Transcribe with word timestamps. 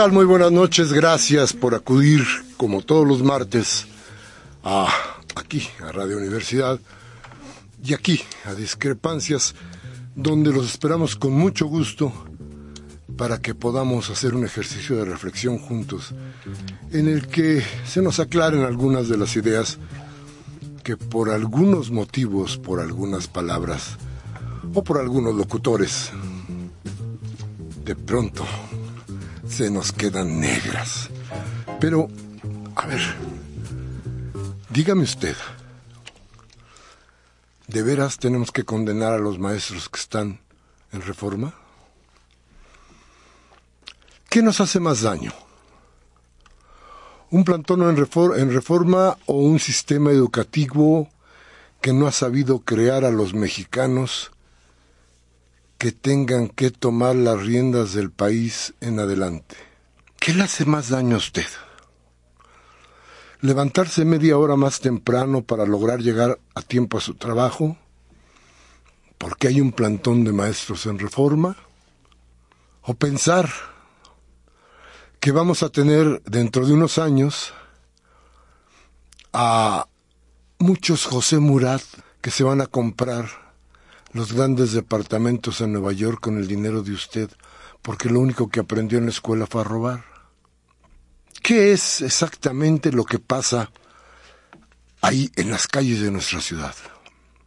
Tal? 0.00 0.12
Muy 0.12 0.24
buenas 0.24 0.50
noches. 0.50 0.94
Gracias 0.94 1.52
por 1.52 1.74
acudir, 1.74 2.24
como 2.56 2.80
todos 2.80 3.06
los 3.06 3.22
martes, 3.22 3.86
a 4.64 4.88
aquí, 5.34 5.68
a 5.86 5.92
Radio 5.92 6.16
Universidad, 6.16 6.80
y 7.84 7.92
aquí, 7.92 8.18
a 8.46 8.54
Discrepancias, 8.54 9.54
donde 10.14 10.54
los 10.54 10.64
esperamos 10.64 11.16
con 11.16 11.32
mucho 11.32 11.66
gusto 11.66 12.14
para 13.18 13.42
que 13.42 13.54
podamos 13.54 14.08
hacer 14.08 14.34
un 14.34 14.46
ejercicio 14.46 14.96
de 14.96 15.04
reflexión 15.04 15.58
juntos, 15.58 16.14
en 16.92 17.06
el 17.06 17.26
que 17.26 17.62
se 17.84 18.00
nos 18.00 18.20
aclaren 18.20 18.62
algunas 18.62 19.06
de 19.06 19.18
las 19.18 19.36
ideas 19.36 19.76
que 20.82 20.96
por 20.96 21.28
algunos 21.28 21.90
motivos, 21.90 22.56
por 22.56 22.80
algunas 22.80 23.28
palabras 23.28 23.98
o 24.72 24.82
por 24.82 24.96
algunos 24.96 25.34
locutores, 25.34 26.10
de 27.84 27.94
pronto 27.96 28.46
se 29.50 29.70
nos 29.70 29.92
quedan 29.92 30.40
negras. 30.40 31.10
Pero, 31.80 32.08
a 32.76 32.86
ver, 32.86 33.00
dígame 34.70 35.02
usted, 35.02 35.36
¿de 37.66 37.82
veras 37.82 38.18
tenemos 38.18 38.52
que 38.52 38.64
condenar 38.64 39.12
a 39.12 39.18
los 39.18 39.38
maestros 39.38 39.88
que 39.88 39.98
están 39.98 40.40
en 40.92 41.02
reforma? 41.02 41.54
¿Qué 44.28 44.42
nos 44.42 44.60
hace 44.60 44.78
más 44.78 45.02
daño? 45.02 45.32
¿Un 47.30 47.44
plantón 47.44 47.82
en, 47.82 47.96
en 48.40 48.52
reforma 48.52 49.18
o 49.26 49.34
un 49.34 49.58
sistema 49.58 50.10
educativo 50.10 51.08
que 51.80 51.92
no 51.92 52.06
ha 52.06 52.12
sabido 52.12 52.60
crear 52.60 53.04
a 53.04 53.10
los 53.10 53.34
mexicanos 53.34 54.30
que 55.80 55.92
tengan 55.92 56.50
que 56.50 56.70
tomar 56.70 57.16
las 57.16 57.40
riendas 57.40 57.94
del 57.94 58.10
país 58.10 58.74
en 58.82 59.00
adelante. 59.00 59.56
¿Qué 60.18 60.34
le 60.34 60.42
hace 60.42 60.66
más 60.66 60.90
daño 60.90 61.14
a 61.14 61.18
usted? 61.18 61.46
¿Levantarse 63.40 64.04
media 64.04 64.36
hora 64.36 64.56
más 64.56 64.80
temprano 64.80 65.40
para 65.40 65.64
lograr 65.64 66.00
llegar 66.00 66.38
a 66.54 66.60
tiempo 66.60 66.98
a 66.98 67.00
su 67.00 67.14
trabajo? 67.14 67.78
¿Porque 69.16 69.48
hay 69.48 69.62
un 69.62 69.72
plantón 69.72 70.22
de 70.22 70.34
maestros 70.34 70.84
en 70.84 70.98
reforma? 70.98 71.56
¿O 72.82 72.92
pensar 72.92 73.48
que 75.18 75.32
vamos 75.32 75.62
a 75.62 75.70
tener 75.70 76.22
dentro 76.24 76.66
de 76.66 76.74
unos 76.74 76.98
años 76.98 77.54
a 79.32 79.86
muchos 80.58 81.06
José 81.06 81.38
Murat 81.38 81.80
que 82.20 82.30
se 82.30 82.44
van 82.44 82.60
a 82.60 82.66
comprar 82.66 83.49
los 84.12 84.32
grandes 84.32 84.72
departamentos 84.72 85.60
en 85.60 85.72
Nueva 85.72 85.92
York 85.92 86.20
con 86.20 86.38
el 86.38 86.46
dinero 86.46 86.82
de 86.82 86.92
usted, 86.92 87.30
porque 87.82 88.08
lo 88.08 88.20
único 88.20 88.48
que 88.48 88.60
aprendió 88.60 88.98
en 88.98 89.04
la 89.04 89.10
escuela 89.10 89.46
fue 89.46 89.60
a 89.60 89.64
robar. 89.64 90.04
¿Qué 91.42 91.72
es 91.72 92.02
exactamente 92.02 92.92
lo 92.92 93.04
que 93.04 93.18
pasa 93.18 93.70
ahí 95.00 95.30
en 95.36 95.50
las 95.50 95.66
calles 95.66 96.00
de 96.00 96.10
nuestra 96.10 96.40
ciudad? 96.40 96.74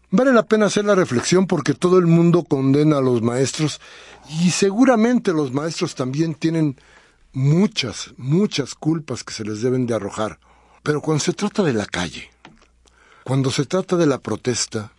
Vale 0.09 0.31
la 0.31 0.43
pena 0.43 0.67
hacer 0.67 0.85
la 0.85 0.95
reflexión 0.95 1.47
porque 1.47 1.73
todo 1.73 1.97
el 1.97 2.05
mundo 2.05 2.43
condena 2.43 2.97
a 2.97 3.01
los 3.01 3.21
maestros 3.21 3.81
y 4.41 4.51
seguramente 4.51 5.33
los 5.33 5.51
maestros 5.51 5.95
también 5.95 6.35
tienen 6.35 6.79
muchas, 7.33 8.13
muchas 8.17 8.75
culpas 8.75 9.23
que 9.23 9.33
se 9.33 9.43
les 9.43 9.61
deben 9.61 9.87
de 9.87 9.95
arrojar. 9.95 10.39
Pero 10.83 11.01
cuando 11.01 11.23
se 11.23 11.33
trata 11.33 11.63
de 11.63 11.73
la 11.73 11.85
calle, 11.85 12.29
cuando 13.23 13.49
se 13.51 13.65
trata 13.65 13.95
de 13.95 14.05
la 14.05 14.19
protesta, 14.19 14.91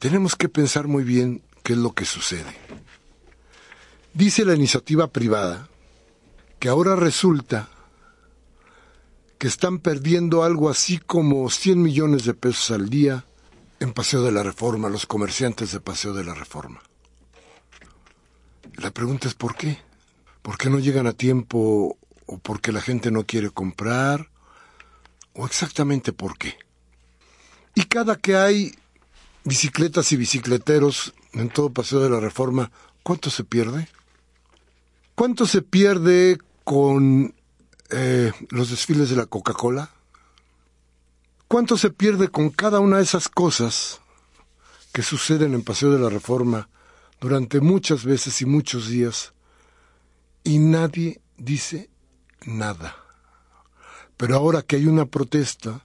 tenemos 0.00 0.34
que 0.34 0.48
pensar 0.48 0.88
muy 0.88 1.04
bien 1.04 1.42
qué 1.62 1.74
es 1.74 1.78
lo 1.78 1.92
que 1.92 2.06
sucede. 2.06 2.56
Dice 4.14 4.44
la 4.44 4.54
iniciativa 4.54 5.06
privada 5.06 5.68
que 6.58 6.68
ahora 6.68 6.96
resulta 6.96 7.68
que 9.38 9.46
están 9.46 9.78
perdiendo 9.78 10.42
algo 10.42 10.70
así 10.70 10.98
como 10.98 11.48
100 11.48 11.82
millones 11.82 12.24
de 12.24 12.34
pesos 12.34 12.70
al 12.70 12.88
día 12.88 13.24
en 13.78 13.92
Paseo 13.92 14.22
de 14.22 14.32
la 14.32 14.42
Reforma, 14.42 14.88
los 14.88 15.06
comerciantes 15.06 15.72
de 15.72 15.80
Paseo 15.80 16.14
de 16.14 16.24
la 16.24 16.34
Reforma. 16.34 16.82
La 18.76 18.90
pregunta 18.90 19.28
es 19.28 19.34
¿por 19.34 19.54
qué? 19.54 19.78
¿Por 20.40 20.56
qué 20.56 20.70
no 20.70 20.78
llegan 20.78 21.06
a 21.06 21.12
tiempo 21.12 21.98
o 22.24 22.38
porque 22.38 22.72
la 22.72 22.80
gente 22.80 23.10
no 23.10 23.24
quiere 23.24 23.50
comprar? 23.50 24.30
¿O 25.34 25.44
exactamente 25.44 26.14
por 26.14 26.38
qué? 26.38 26.56
Y 27.74 27.84
cada 27.84 28.16
que 28.16 28.36
hay 28.36 28.74
bicicletas 29.44 30.12
y 30.12 30.16
bicicleteros 30.16 31.14
en 31.32 31.48
todo 31.48 31.70
Paseo 31.70 32.00
de 32.00 32.10
la 32.10 32.20
Reforma, 32.20 32.70
¿cuánto 33.02 33.30
se 33.30 33.44
pierde? 33.44 33.88
¿Cuánto 35.14 35.46
se 35.46 35.62
pierde 35.62 36.38
con 36.64 37.34
eh, 37.90 38.32
los 38.50 38.70
desfiles 38.70 39.10
de 39.10 39.16
la 39.16 39.26
Coca-Cola? 39.26 39.90
¿Cuánto 41.48 41.76
se 41.76 41.90
pierde 41.90 42.28
con 42.28 42.50
cada 42.50 42.80
una 42.80 42.98
de 42.98 43.02
esas 43.02 43.28
cosas 43.28 44.00
que 44.92 45.02
suceden 45.02 45.54
en 45.54 45.62
Paseo 45.62 45.90
de 45.90 45.98
la 45.98 46.08
Reforma 46.08 46.68
durante 47.20 47.60
muchas 47.60 48.04
veces 48.04 48.40
y 48.40 48.46
muchos 48.46 48.88
días 48.88 49.32
y 50.44 50.58
nadie 50.58 51.20
dice 51.36 51.90
nada? 52.46 52.96
Pero 54.16 54.36
ahora 54.36 54.62
que 54.62 54.76
hay 54.76 54.86
una 54.86 55.06
protesta 55.06 55.84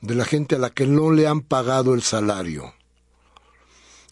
de 0.00 0.14
la 0.14 0.24
gente 0.24 0.56
a 0.56 0.58
la 0.58 0.70
que 0.70 0.86
no 0.86 1.12
le 1.12 1.26
han 1.26 1.40
pagado 1.40 1.94
el 1.94 2.02
salario, 2.02 2.74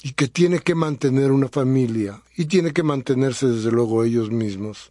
y 0.09 0.13
que 0.13 0.27
tiene 0.27 0.61
que 0.61 0.75
mantener 0.75 1.31
una 1.31 1.49
familia 1.49 2.23
y 2.35 2.47
tiene 2.47 2.73
que 2.73 2.83
mantenerse 2.83 3.47
desde 3.47 3.71
luego 3.71 4.05
ellos 4.05 4.31
mismos, 4.31 4.91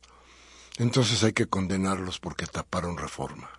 entonces 0.77 1.23
hay 1.23 1.33
que 1.33 1.47
condenarlos 1.47 2.19
porque 2.19 2.45
taparon 2.45 2.99
reforma. 2.99 3.49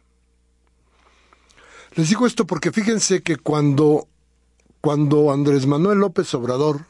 Les 1.97 2.11
digo 2.11 2.29
esto 2.29 2.47
porque 2.47 2.71
fíjense 2.71 3.25
que 3.25 3.39
cuando, 3.39 4.07
cuando 4.81 5.33
Andrés 5.33 5.67
Manuel 5.67 5.99
López 5.99 6.33
Obrador 6.35 6.85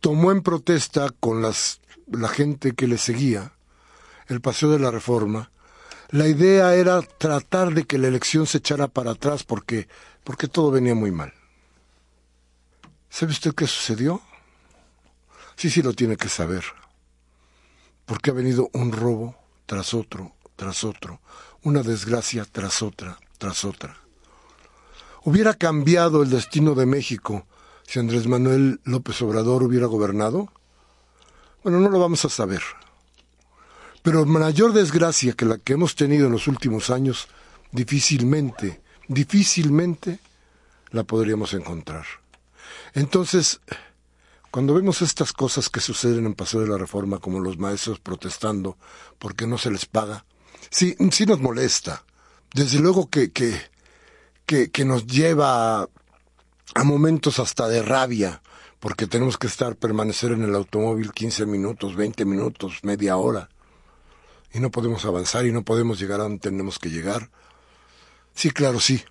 tomó 0.00 0.32
en 0.32 0.42
protesta 0.42 1.08
con 1.18 1.40
las, 1.40 1.80
la 2.12 2.28
gente 2.28 2.72
que 2.72 2.88
le 2.88 2.98
seguía 2.98 3.54
el 4.26 4.42
paseo 4.42 4.68
de 4.68 4.80
la 4.80 4.90
reforma, 4.90 5.50
la 6.10 6.28
idea 6.28 6.74
era 6.74 7.00
tratar 7.00 7.72
de 7.72 7.84
que 7.84 7.96
la 7.96 8.08
elección 8.08 8.46
se 8.46 8.58
echara 8.58 8.88
para 8.88 9.12
atrás 9.12 9.44
porque, 9.44 9.88
porque 10.24 10.46
todo 10.46 10.72
venía 10.72 10.94
muy 10.94 11.10
mal. 11.10 11.32
¿Sabe 13.10 13.32
usted 13.32 13.54
qué 13.54 13.66
sucedió? 13.66 14.20
Sí, 15.56 15.70
sí 15.70 15.82
lo 15.82 15.92
tiene 15.92 16.16
que 16.16 16.28
saber. 16.28 16.64
Porque 18.04 18.30
ha 18.30 18.34
venido 18.34 18.70
un 18.72 18.92
robo 18.92 19.36
tras 19.66 19.92
otro, 19.94 20.32
tras 20.56 20.84
otro, 20.84 21.20
una 21.62 21.82
desgracia 21.82 22.44
tras 22.44 22.82
otra, 22.82 23.18
tras 23.38 23.64
otra. 23.64 23.96
¿Hubiera 25.24 25.54
cambiado 25.54 26.22
el 26.22 26.30
destino 26.30 26.74
de 26.74 26.86
México 26.86 27.46
si 27.86 27.98
Andrés 27.98 28.26
Manuel 28.26 28.80
López 28.84 29.20
Obrador 29.22 29.62
hubiera 29.62 29.86
gobernado? 29.86 30.52
Bueno, 31.62 31.80
no 31.80 31.88
lo 31.90 31.98
vamos 31.98 32.24
a 32.24 32.28
saber. 32.28 32.62
Pero 34.02 34.24
mayor 34.24 34.72
desgracia 34.72 35.32
que 35.32 35.44
la 35.44 35.58
que 35.58 35.72
hemos 35.74 35.96
tenido 35.96 36.26
en 36.26 36.32
los 36.32 36.46
últimos 36.46 36.88
años, 36.90 37.28
difícilmente, 37.72 38.80
difícilmente 39.08 40.20
la 40.90 41.04
podríamos 41.04 41.52
encontrar. 41.52 42.06
Entonces, 42.98 43.60
Cuando 44.50 44.74
vemos 44.74 45.02
estas 45.02 45.32
cosas 45.34 45.68
que 45.68 45.78
suceden 45.78 46.24
en 46.24 46.34
Paseo 46.34 46.60
de 46.60 46.68
la 46.68 46.78
Reforma, 46.78 47.18
como 47.18 47.38
los 47.38 47.58
maestros 47.58 48.00
protestando 48.00 48.78
porque 49.18 49.46
no 49.46 49.58
se 49.58 49.70
les 49.70 49.84
paga, 49.84 50.24
sí, 50.70 50.96
sí 51.12 51.26
nos 51.26 51.38
molesta. 51.38 52.04
Desde 52.54 52.78
luego 52.80 53.10
que, 53.10 53.30
que, 53.30 53.60
que, 54.46 54.84
nos 54.86 55.06
lleva 55.06 55.82
a, 55.82 56.84
momentos 56.84 57.38
hasta 57.38 57.68
de 57.68 57.82
rabia, 57.82 58.40
porque 58.80 59.06
tenemos 59.06 59.36
que 59.36 59.48
estar, 59.48 59.76
permanecer 59.76 60.32
en 60.32 60.42
el 60.42 60.54
automóvil 60.54 61.12
15 61.12 61.44
minutos, 61.44 61.94
20 61.94 62.24
minutos, 62.24 62.78
media 62.82 63.18
hora, 63.18 63.50
y 64.52 64.60
no 64.60 64.70
podemos 64.70 65.04
avanzar 65.04 65.44
y 65.44 65.52
no 65.52 65.62
podemos 65.62 66.00
llegar 66.00 66.20
a 66.20 66.24
donde 66.24 66.40
tenemos 66.40 66.78
que 66.78 66.88
llegar. 66.88 67.30
Sí, 68.34 68.50
claro, 68.50 68.80
sí. 68.80 69.04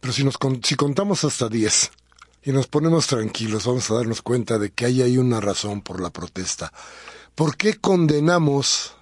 Pero 0.00 0.12
si, 0.12 0.22
nos, 0.22 0.36
si 0.62 0.74
contamos 0.76 1.24
hasta 1.24 1.48
10 1.48 1.92
y 2.42 2.52
nos 2.52 2.66
ponemos 2.68 3.06
tranquilos, 3.06 3.66
vamos 3.66 3.90
a 3.90 3.94
darnos 3.94 4.22
cuenta 4.22 4.58
de 4.58 4.70
que 4.70 4.86
hay 4.86 5.02
ahí 5.02 5.18
una 5.18 5.40
razón 5.40 5.82
por 5.82 6.00
la 6.00 6.10
protesta. 6.10 6.72
¿Por 7.34 7.56
qué 7.56 7.74
condenamos, 7.78 8.94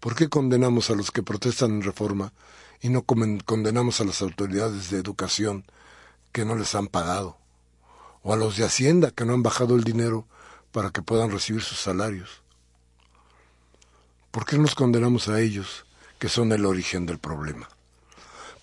por 0.00 0.16
qué 0.16 0.28
condenamos 0.28 0.90
a 0.90 0.94
los 0.94 1.10
que 1.12 1.22
protestan 1.22 1.70
en 1.72 1.82
reforma 1.82 2.32
y 2.80 2.88
no 2.88 3.02
condenamos 3.02 4.00
a 4.00 4.04
las 4.04 4.20
autoridades 4.20 4.90
de 4.90 4.98
educación 4.98 5.64
que 6.32 6.44
no 6.44 6.56
les 6.56 6.74
han 6.74 6.88
pagado? 6.88 7.38
O 8.22 8.32
a 8.32 8.36
los 8.36 8.56
de 8.56 8.64
Hacienda 8.64 9.12
que 9.12 9.24
no 9.24 9.34
han 9.34 9.44
bajado 9.44 9.76
el 9.76 9.84
dinero 9.84 10.26
para 10.72 10.90
que 10.90 11.02
puedan 11.02 11.30
recibir 11.30 11.62
sus 11.62 11.78
salarios. 11.78 12.42
¿Por 14.32 14.44
qué 14.44 14.58
nos 14.58 14.74
condenamos 14.74 15.28
a 15.28 15.40
ellos 15.40 15.86
que 16.18 16.28
son 16.28 16.50
el 16.50 16.66
origen 16.66 17.06
del 17.06 17.18
problema? 17.18 17.68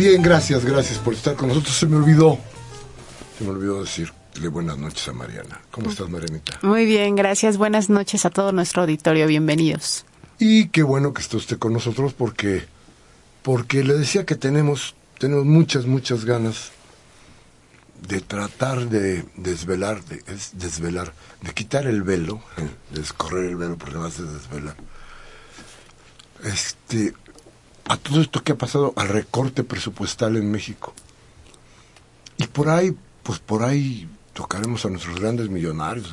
Bien, 0.06 0.20
gracias, 0.20 0.66
gracias 0.66 0.98
por 0.98 1.14
estar 1.14 1.34
con 1.34 1.48
nosotros. 1.48 1.74
Se 1.74 1.86
me 1.86 1.96
olvidó, 1.96 2.38
se 3.38 3.44
me 3.44 3.48
olvidó 3.48 3.82
decirle 3.82 4.48
buenas 4.50 4.76
noches 4.76 5.08
a 5.08 5.14
Mariana. 5.14 5.62
¿Cómo 5.70 5.88
estás, 5.88 6.10
Marianita? 6.10 6.58
Muy 6.60 6.84
bien, 6.84 7.16
gracias. 7.16 7.56
Buenas 7.56 7.88
noches 7.88 8.26
a 8.26 8.30
todo 8.30 8.52
nuestro 8.52 8.82
auditorio. 8.82 9.26
Bienvenidos. 9.26 10.04
Y 10.38 10.68
qué 10.68 10.82
bueno 10.82 11.14
que 11.14 11.22
esté 11.22 11.38
usted 11.38 11.58
con 11.58 11.72
nosotros 11.72 12.12
porque, 12.12 12.66
porque 13.40 13.82
le 13.82 13.94
decía 13.94 14.26
que 14.26 14.34
tenemos, 14.34 14.94
tenemos 15.18 15.46
muchas, 15.46 15.86
muchas 15.86 16.26
ganas 16.26 16.70
de 18.06 18.20
tratar 18.20 18.90
de 18.90 19.24
desvelar, 19.36 20.04
de 20.04 20.22
desvelar, 20.52 21.14
de 21.40 21.54
quitar 21.54 21.86
el 21.86 22.02
velo, 22.02 22.42
de 22.90 23.00
escorrer 23.00 23.46
el 23.46 23.56
velo, 23.56 23.78
porque 23.78 23.94
además 23.94 24.18
de 24.18 24.24
desvelar. 24.30 24.76
Este, 26.44 27.14
a 27.86 27.96
todo 27.96 28.20
esto 28.20 28.42
que 28.42 28.52
ha 28.52 28.58
pasado 28.58 28.92
al 28.96 29.08
recorte 29.08 29.64
presupuestal 29.64 30.36
en 30.36 30.50
México. 30.50 30.94
Y 32.36 32.46
por 32.46 32.68
ahí, 32.68 32.96
pues 33.22 33.38
por 33.38 33.62
ahí 33.62 34.08
tocaremos 34.32 34.84
a 34.84 34.90
nuestros 34.90 35.20
grandes 35.20 35.48
millonarios. 35.48 36.12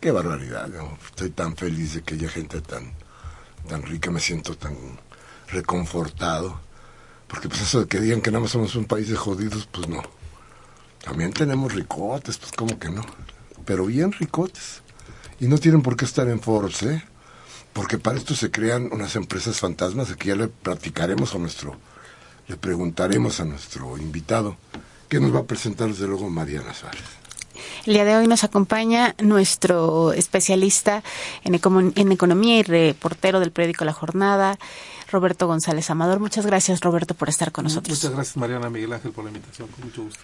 Qué 0.00 0.10
barbaridad, 0.12 0.70
estoy 1.04 1.30
tan 1.30 1.56
feliz 1.56 1.94
de 1.94 2.02
que 2.02 2.14
haya 2.14 2.28
gente 2.28 2.60
tan, 2.60 2.92
tan 3.68 3.82
rica, 3.82 4.10
me 4.10 4.20
siento 4.20 4.56
tan 4.56 4.76
reconfortado. 5.48 6.60
Porque 7.26 7.48
pues 7.48 7.62
eso 7.62 7.80
de 7.80 7.86
que 7.86 8.00
digan 8.00 8.20
que 8.20 8.30
nada 8.30 8.42
más 8.42 8.52
somos 8.52 8.74
un 8.76 8.84
país 8.84 9.08
de 9.08 9.16
jodidos, 9.16 9.68
pues 9.70 9.88
no. 9.88 10.02
También 11.02 11.32
tenemos 11.32 11.74
ricotes, 11.74 12.38
pues 12.38 12.52
como 12.52 12.78
que 12.78 12.90
no. 12.90 13.04
Pero 13.64 13.86
bien 13.86 14.12
ricotes. 14.12 14.82
Y 15.40 15.46
no 15.46 15.58
tienen 15.58 15.82
por 15.82 15.96
qué 15.96 16.04
estar 16.04 16.28
en 16.28 16.40
Forbes, 16.40 16.82
¿eh? 16.82 17.04
Porque 17.78 17.96
para 17.96 18.18
esto 18.18 18.34
se 18.34 18.50
crean 18.50 18.88
unas 18.90 19.14
empresas 19.14 19.60
fantasmas, 19.60 20.12
que 20.16 20.30
ya 20.30 20.34
le 20.34 20.48
platicaremos 20.48 21.36
a 21.36 21.38
nuestro, 21.38 21.76
le 22.48 22.56
preguntaremos 22.56 23.38
a 23.38 23.44
nuestro 23.44 23.96
invitado, 23.96 24.56
que 25.08 25.20
nos 25.20 25.32
va 25.32 25.38
a 25.38 25.44
presentar 25.44 25.86
desde 25.86 26.08
luego 26.08 26.28
Mariana 26.28 26.74
Suárez. 26.74 27.04
El 27.86 27.94
día 27.94 28.04
de 28.04 28.16
hoy 28.16 28.26
nos 28.26 28.42
acompaña 28.42 29.14
nuestro 29.22 30.12
especialista 30.12 31.04
en, 31.44 31.54
en 31.54 32.10
economía 32.12 32.58
y 32.58 32.62
reportero 32.64 33.38
del 33.38 33.52
periódico 33.52 33.84
La 33.84 33.92
Jornada, 33.92 34.58
Roberto 35.12 35.46
González 35.46 35.88
Amador. 35.88 36.18
Muchas 36.18 36.46
gracias, 36.46 36.80
Roberto, 36.80 37.14
por 37.14 37.28
estar 37.28 37.52
con 37.52 37.62
nosotros. 37.62 37.96
Muchas 37.96 38.10
gracias, 38.10 38.36
Mariana 38.36 38.70
Miguel 38.70 38.92
Ángel, 38.92 39.12
por 39.12 39.22
la 39.22 39.30
invitación. 39.30 39.68
Con 39.68 39.84
mucho 39.84 40.02
gusto. 40.02 40.20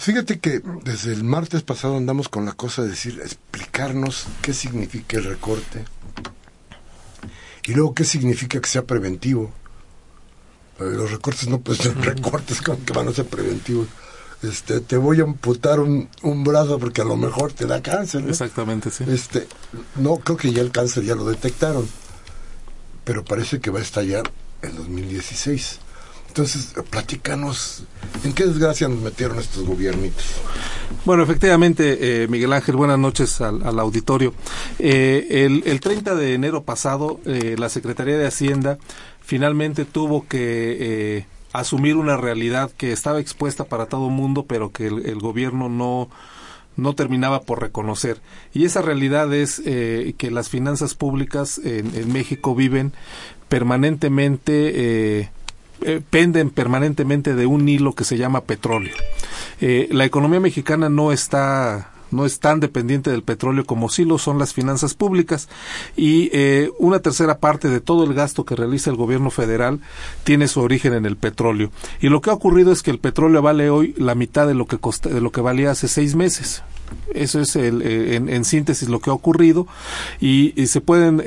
Fíjate 0.00 0.40
que 0.40 0.62
desde 0.82 1.12
el 1.12 1.24
martes 1.24 1.62
pasado 1.62 1.96
andamos 1.96 2.28
con 2.28 2.46
la 2.46 2.54
cosa 2.54 2.82
de 2.82 2.88
decir, 2.88 3.20
explicarnos 3.20 4.26
qué 4.40 4.54
significa 4.54 5.18
el 5.18 5.24
recorte, 5.24 5.84
y 7.66 7.74
luego, 7.74 7.94
¿qué 7.94 8.04
significa 8.04 8.60
que 8.60 8.68
sea 8.68 8.84
preventivo? 8.84 9.52
Los 10.78 11.10
recortes 11.10 11.48
no 11.48 11.60
pueden 11.60 11.82
ser 11.82 11.96
recortes 11.98 12.62
como 12.62 12.84
que 12.84 12.92
van 12.92 13.08
a 13.08 13.12
ser 13.12 13.26
preventivos. 13.26 13.88
este, 14.42 14.80
te 14.80 14.96
voy 14.96 15.20
a 15.20 15.24
amputar 15.24 15.78
un, 15.78 16.08
un 16.22 16.42
brazo 16.44 16.78
porque 16.78 17.02
a 17.02 17.04
lo 17.04 17.16
mejor 17.16 17.52
te 17.52 17.66
da 17.66 17.82
cáncer. 17.82 18.24
¿no? 18.24 18.30
Exactamente, 18.30 18.90
sí. 18.90 19.04
Este, 19.06 19.46
no, 19.96 20.16
creo 20.16 20.38
que 20.38 20.52
ya 20.52 20.62
el 20.62 20.72
cáncer 20.72 21.04
ya 21.04 21.14
lo 21.14 21.26
detectaron, 21.26 21.86
pero 23.04 23.22
parece 23.24 23.60
que 23.60 23.70
va 23.70 23.80
a 23.80 23.82
estallar 23.82 24.30
en 24.62 24.76
2016. 24.76 25.78
Entonces, 26.30 26.72
platícanos, 26.90 27.82
¿en 28.22 28.32
qué 28.32 28.46
desgracia 28.46 28.86
nos 28.86 29.00
metieron 29.00 29.40
estos 29.40 29.64
gobiernitos? 29.64 30.24
Bueno, 31.04 31.24
efectivamente, 31.24 32.22
eh, 32.22 32.28
Miguel 32.28 32.52
Ángel, 32.52 32.76
buenas 32.76 33.00
noches 33.00 33.40
al, 33.40 33.66
al 33.66 33.80
auditorio. 33.80 34.32
Eh, 34.78 35.26
el, 35.44 35.64
el 35.66 35.80
30 35.80 36.14
de 36.14 36.34
enero 36.34 36.62
pasado, 36.62 37.18
eh, 37.26 37.56
la 37.58 37.68
Secretaría 37.68 38.16
de 38.16 38.28
Hacienda 38.28 38.78
finalmente 39.20 39.84
tuvo 39.84 40.28
que 40.28 40.76
eh, 41.18 41.26
asumir 41.52 41.96
una 41.96 42.16
realidad 42.16 42.70
que 42.76 42.92
estaba 42.92 43.18
expuesta 43.18 43.64
para 43.64 43.86
todo 43.86 44.06
el 44.06 44.12
mundo, 44.12 44.44
pero 44.46 44.70
que 44.70 44.86
el, 44.86 45.06
el 45.06 45.18
gobierno 45.18 45.68
no 45.68 46.10
no 46.76 46.94
terminaba 46.94 47.42
por 47.42 47.60
reconocer. 47.60 48.20
Y 48.54 48.64
esa 48.64 48.80
realidad 48.80 49.34
es 49.34 49.60
eh, 49.66 50.14
que 50.16 50.30
las 50.30 50.48
finanzas 50.48 50.94
públicas 50.94 51.58
en, 51.58 51.94
en 51.94 52.12
México 52.12 52.54
viven 52.54 52.92
permanentemente 53.48 54.72
eh, 55.20 55.30
eh, 55.82 56.00
penden 56.08 56.50
permanentemente 56.50 57.34
de 57.34 57.46
un 57.46 57.68
hilo 57.68 57.94
que 57.94 58.04
se 58.04 58.16
llama 58.16 58.42
petróleo. 58.42 58.94
Eh, 59.60 59.88
la 59.90 60.04
economía 60.04 60.40
mexicana 60.40 60.88
no 60.88 61.12
está 61.12 61.90
no 62.10 62.26
es 62.26 62.40
tan 62.40 62.60
dependiente 62.60 63.10
del 63.10 63.22
petróleo 63.22 63.64
como 63.64 63.88
sí 63.88 64.04
lo 64.04 64.18
son 64.18 64.38
las 64.38 64.52
finanzas 64.52 64.94
públicas 64.94 65.48
y 65.96 66.30
eh, 66.32 66.70
una 66.78 67.00
tercera 67.00 67.38
parte 67.38 67.68
de 67.68 67.80
todo 67.80 68.04
el 68.04 68.14
gasto 68.14 68.44
que 68.44 68.56
realiza 68.56 68.90
el 68.90 68.96
gobierno 68.96 69.30
federal 69.30 69.80
tiene 70.24 70.48
su 70.48 70.60
origen 70.60 70.92
en 70.92 71.06
el 71.06 71.16
petróleo 71.16 71.70
y 72.00 72.08
lo 72.08 72.20
que 72.20 72.30
ha 72.30 72.34
ocurrido 72.34 72.72
es 72.72 72.82
que 72.82 72.90
el 72.90 72.98
petróleo 72.98 73.42
vale 73.42 73.70
hoy 73.70 73.94
la 73.96 74.14
mitad 74.14 74.46
de 74.46 74.54
lo 74.54 74.66
que 74.66 74.78
de 75.08 75.20
lo 75.20 75.30
que 75.30 75.40
valía 75.40 75.70
hace 75.70 75.88
seis 75.88 76.14
meses 76.14 76.62
eso 77.14 77.40
es 77.40 77.54
el, 77.54 77.82
eh, 77.82 78.16
en, 78.16 78.28
en, 78.28 78.44
síntesis 78.44 78.88
lo 78.88 78.98
que 78.98 79.10
ha 79.10 79.12
ocurrido 79.12 79.68
y, 80.20 80.52
se 80.66 80.80
pueden 80.80 81.20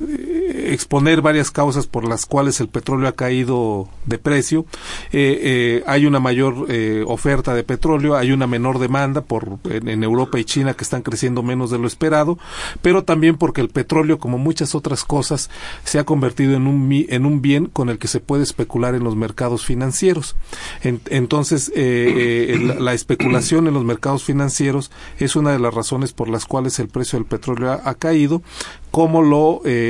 exponer 0.00 1.22
varias 1.22 1.50
causas 1.50 1.86
por 1.86 2.06
las 2.06 2.26
cuales 2.26 2.60
el 2.60 2.68
petróleo 2.68 3.08
ha 3.08 3.12
caído 3.12 3.88
de 4.06 4.18
precio. 4.18 4.66
Eh, 5.12 5.38
eh, 5.42 5.84
hay 5.86 6.06
una 6.06 6.20
mayor 6.20 6.66
eh, 6.68 7.04
oferta 7.06 7.54
de 7.54 7.64
petróleo, 7.64 8.16
hay 8.16 8.32
una 8.32 8.46
menor 8.46 8.78
demanda 8.78 9.22
por 9.22 9.58
en, 9.64 10.02
Europa 10.02 10.38
y 10.38 10.44
China 10.44 10.74
que 10.74 10.84
están 10.84 11.02
creciendo 11.02 11.42
menos 11.42 11.70
de 11.70 11.78
lo 11.78 11.86
esperado, 11.86 12.38
pero 12.82 13.04
también 13.04 13.36
porque 13.36 13.60
el 13.60 13.68
petróleo, 13.68 14.18
como 14.18 14.38
muchas 14.38 14.74
otras 14.74 15.04
cosas, 15.04 15.50
se 15.84 15.98
ha 15.98 16.04
convertido 16.04 16.54
en 16.54 16.66
un 16.66 16.88
en 16.88 17.26
un 17.26 17.42
bien 17.42 17.66
con 17.66 17.90
el 17.90 17.98
que 17.98 18.08
se 18.08 18.20
puede 18.20 18.42
especular 18.42 18.94
en 18.94 19.04
los 19.04 19.16
mercados 19.16 19.64
financieros. 19.64 20.36
En, 20.82 21.00
entonces, 21.10 21.70
la, 21.74 22.74
la, 22.74 22.94
especulación 22.94 23.66
en 23.66 23.74
los 23.74 23.84
mercados 23.84 24.24
financieros 24.24 24.90
es 25.18 25.36
una 25.36 25.52
de 25.52 25.58
las 25.58 25.74
razones 25.74 26.12
por 26.12 26.28
las 26.28 26.46
cuales 26.46 26.78
el 26.78 26.88
precio 26.88 27.18
del 27.18 27.26
petróleo 27.26 27.80
ha, 27.84 27.94
caído, 27.94 28.42
como 28.90 29.22
lo 29.22 29.60
eh, 29.64 29.87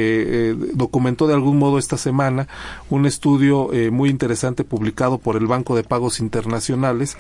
documentó 0.75 1.27
de 1.27 1.35
algún 1.35 1.59
modo 1.59 1.79
esta 1.79 1.97
semana 1.97 2.49
un 2.91 3.07
estudio 3.07 3.73
eh, 3.73 3.91
muy 3.91 4.11
interesante 4.11 4.65
publicado 4.65 5.19
por 5.19 5.37
el 5.37 5.47
Banco 5.47 5.77
de 5.77 5.85
Pagos 5.85 6.21
Internacionales, 6.21 7.17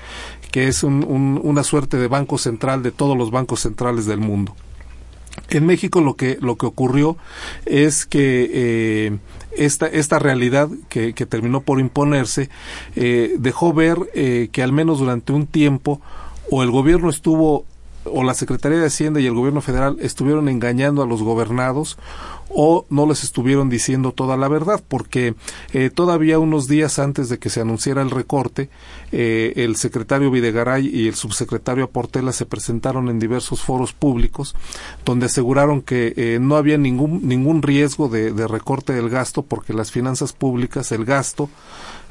que 0.50 0.68
es 0.68 0.82
un, 0.82 1.04
un, 1.04 1.40
una 1.42 1.62
suerte 1.62 1.96
de 1.96 2.08
banco 2.08 2.38
central 2.38 2.82
de 2.82 2.90
todos 2.90 3.16
los 3.16 3.30
bancos 3.30 3.60
centrales 3.60 4.06
del 4.06 4.18
mundo. 4.18 4.54
En 5.50 5.66
México 5.66 6.00
lo 6.00 6.14
que 6.14 6.36
lo 6.40 6.56
que 6.56 6.66
ocurrió 6.66 7.16
es 7.64 8.06
que 8.06 8.50
eh, 8.52 9.18
esta 9.56 9.86
esta 9.86 10.18
realidad 10.18 10.68
que, 10.88 11.12
terminó 11.12 11.62
por 11.62 11.80
imponerse 11.80 12.50
eh, 12.96 13.34
dejó 13.38 13.72
ver 13.72 13.98
eh, 14.14 14.48
que 14.52 14.62
al 14.62 14.72
menos 14.72 14.98
durante 14.98 15.32
un 15.32 15.46
tiempo 15.46 16.00
o 16.50 16.62
el 16.62 16.70
gobierno 16.70 17.08
estuvo 17.08 17.64
o 18.12 18.24
la 18.24 18.34
Secretaría 18.34 18.78
de 18.78 18.86
Hacienda 18.86 19.20
y 19.20 19.26
el 19.26 19.34
gobierno 19.34 19.60
federal 19.60 19.96
estuvieron 20.00 20.48
engañando 20.48 21.02
a 21.02 21.06
los 21.06 21.22
gobernados 21.22 21.98
o 22.50 22.86
no 22.88 23.06
les 23.06 23.24
estuvieron 23.24 23.68
diciendo 23.68 24.12
toda 24.12 24.36
la 24.36 24.48
verdad, 24.48 24.82
porque 24.86 25.34
eh, 25.72 25.90
todavía 25.90 26.38
unos 26.38 26.66
días 26.66 26.98
antes 26.98 27.28
de 27.28 27.38
que 27.38 27.50
se 27.50 27.60
anunciara 27.60 28.02
el 28.02 28.10
recorte, 28.10 28.70
eh, 29.12 29.52
el 29.56 29.76
secretario 29.76 30.30
Videgaray 30.30 30.86
y 30.86 31.08
el 31.08 31.14
subsecretario 31.14 31.84
Aportela 31.84 32.32
se 32.32 32.46
presentaron 32.46 33.08
en 33.08 33.18
diversos 33.18 33.60
foros 33.60 33.92
públicos 33.92 34.54
donde 35.04 35.26
aseguraron 35.26 35.82
que 35.82 36.14
eh, 36.16 36.38
no 36.40 36.56
había 36.56 36.78
ningún, 36.78 37.26
ningún 37.28 37.62
riesgo 37.62 38.08
de, 38.08 38.32
de 38.32 38.48
recorte 38.48 38.92
del 38.92 39.10
gasto 39.10 39.42
porque 39.42 39.74
las 39.74 39.90
finanzas 39.90 40.32
públicas, 40.32 40.90
el 40.92 41.04
gasto, 41.04 41.50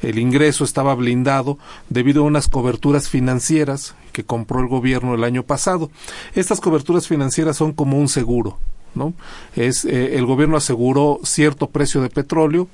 el 0.01 0.19
ingreso 0.19 0.63
estaba 0.63 0.95
blindado 0.95 1.57
debido 1.89 2.21
a 2.21 2.25
unas 2.25 2.47
coberturas 2.47 3.09
financieras 3.09 3.95
que 4.11 4.23
compró 4.23 4.59
el 4.59 4.67
gobierno 4.67 5.13
el 5.13 5.23
año 5.23 5.43
pasado. 5.43 5.91
Estas 6.35 6.59
coberturas 6.59 7.07
financieras 7.07 7.57
son 7.57 7.73
como 7.73 7.97
un 7.97 8.07
seguro, 8.07 8.57
¿no? 8.95 9.13
Es 9.55 9.85
eh, 9.85 10.17
el 10.17 10.25
gobierno 10.25 10.57
aseguró 10.57 11.19
cierto 11.23 11.67
precio 11.67 12.01
de 12.01 12.09
petróleo 12.09 12.67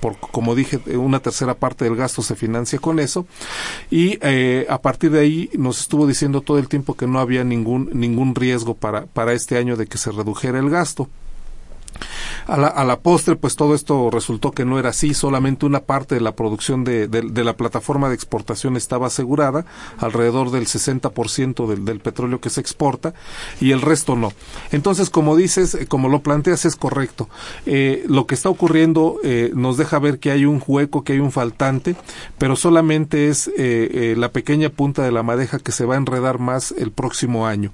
por, 0.00 0.18
como 0.18 0.54
dije, 0.54 0.80
una 0.96 1.20
tercera 1.20 1.54
parte 1.54 1.84
del 1.84 1.94
gasto 1.94 2.22
se 2.22 2.34
financia 2.34 2.78
con 2.78 2.98
eso. 2.98 3.26
Y 3.90 4.18
eh, 4.22 4.66
a 4.68 4.80
partir 4.80 5.10
de 5.10 5.20
ahí 5.20 5.50
nos 5.58 5.80
estuvo 5.80 6.06
diciendo 6.06 6.40
todo 6.40 6.58
el 6.58 6.68
tiempo 6.68 6.94
que 6.94 7.06
no 7.06 7.20
había 7.20 7.44
ningún, 7.44 7.90
ningún 7.92 8.34
riesgo 8.34 8.74
para, 8.74 9.04
para 9.06 9.34
este 9.34 9.58
año 9.58 9.76
de 9.76 9.86
que 9.86 9.98
se 9.98 10.10
redujera 10.10 10.58
el 10.58 10.70
gasto. 10.70 11.08
A 12.46 12.56
la, 12.56 12.68
a 12.68 12.84
la, 12.84 13.00
postre, 13.00 13.36
pues 13.36 13.56
todo 13.56 13.74
esto 13.74 14.10
resultó 14.10 14.50
que 14.52 14.64
no 14.64 14.78
era 14.78 14.90
así, 14.90 15.14
solamente 15.14 15.66
una 15.66 15.80
parte 15.80 16.14
de 16.14 16.20
la 16.20 16.34
producción 16.34 16.84
de, 16.84 17.08
de, 17.08 17.22
de 17.22 17.44
la 17.44 17.56
plataforma 17.56 18.08
de 18.08 18.14
exportación 18.14 18.76
estaba 18.76 19.06
asegurada, 19.06 19.64
alrededor 19.98 20.50
del 20.50 20.66
60% 20.66 21.66
del, 21.66 21.84
del, 21.84 22.00
petróleo 22.00 22.40
que 22.40 22.50
se 22.50 22.60
exporta, 22.60 23.14
y 23.60 23.72
el 23.72 23.80
resto 23.80 24.16
no. 24.16 24.32
Entonces, 24.72 25.10
como 25.10 25.36
dices, 25.36 25.78
como 25.88 26.08
lo 26.08 26.22
planteas, 26.22 26.64
es 26.64 26.76
correcto. 26.76 27.28
Eh, 27.66 28.04
lo 28.06 28.26
que 28.26 28.34
está 28.34 28.48
ocurriendo 28.48 29.16
eh, 29.22 29.52
nos 29.54 29.76
deja 29.76 29.98
ver 29.98 30.18
que 30.18 30.30
hay 30.30 30.44
un 30.44 30.62
hueco, 30.66 31.04
que 31.04 31.14
hay 31.14 31.20
un 31.20 31.32
faltante, 31.32 31.94
pero 32.38 32.56
solamente 32.56 33.28
es 33.28 33.48
eh, 33.48 33.52
eh 33.58 34.14
la 34.16 34.32
pequeña 34.32 34.70
punta 34.70 35.02
de 35.02 35.12
la 35.12 35.22
madeja 35.22 35.58
que 35.58 35.72
se 35.72 35.84
va 35.84 35.94
a 35.94 35.98
enredar 35.98 36.38
más 36.38 36.72
el 36.72 36.90
próximo 36.90 37.46
año. 37.46 37.72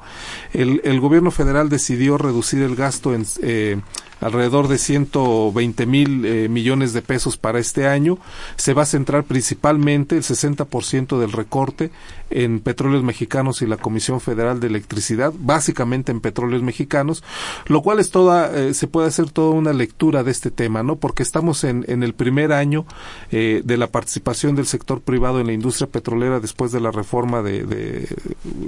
El, 0.53 0.81
el 0.85 1.01
gobierno 1.01 1.31
federal 1.31 1.69
decidió 1.69 2.19
reducir 2.19 2.63
el 2.63 2.77
gasto 2.77 3.15
en 3.15 3.27
eh, 3.43 3.81
alrededor 4.21 4.69
de 4.69 4.79
120 4.79 5.87
mil 5.87 6.25
eh, 6.25 6.49
millones 6.49 6.93
de 6.93 7.03
pesos 7.03 7.37
para 7.37 7.59
este 7.59 7.87
año. 7.87 8.19
Se 8.57 8.75
va 8.75 8.83
a 8.83 8.87
centrar 8.87 9.25
principalmente 9.25 10.17
el 10.17 10.23
60% 10.23 11.19
del 11.19 11.33
recorte 11.33 11.91
en 12.31 12.61
petróleos 12.61 13.05
mexicanos 13.05 13.63
y 13.63 13.67
la 13.67 13.77
Comisión 13.77 14.21
Federal 14.21 14.59
de 14.61 14.67
Electricidad, 14.67 15.33
básicamente 15.39 16.13
en 16.13 16.21
petróleos 16.21 16.63
mexicanos, 16.63 17.23
lo 17.67 17.83
cual 17.83 18.01
es 18.01 18.11
toda, 18.11 18.53
eh, 18.57 18.75
se 18.75 18.89
puede 18.89 19.09
hacer 19.09 19.31
toda 19.31 19.51
una 19.51 19.73
lectura 19.73 20.25
de 20.25 20.31
este 20.31 20.51
tema, 20.51 20.83
¿no? 20.83 20.97
Porque 20.97 21.23
estamos 21.23 21.65
en, 21.65 21.85
en 21.89 22.03
el 22.03 22.15
primer 22.15 22.53
año 22.53 22.85
eh, 23.31 23.63
de 23.65 23.77
la 23.77 23.89
participación 23.89 24.57
del 24.57 24.67
sector 24.67 25.01
privado 25.01 25.41
en 25.41 25.47
la 25.47 25.53
industria 25.53 25.87
petrolera 25.87 26.41
después 26.41 26.73
de 26.73 26.81
la 26.81 26.91
reforma 26.91 27.43
de, 27.43 27.65
de 27.65 28.09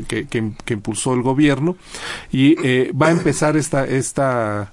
que, 0.06 0.26
que, 0.26 0.52
que, 0.64 0.74
impulsó 0.74 1.14
el 1.14 1.22
gobierno 1.22 1.76
y 2.30 2.56
eh, 2.64 2.92
va 2.92 3.08
a 3.08 3.10
empezar 3.10 3.56
esta, 3.56 3.84
esta 3.84 4.72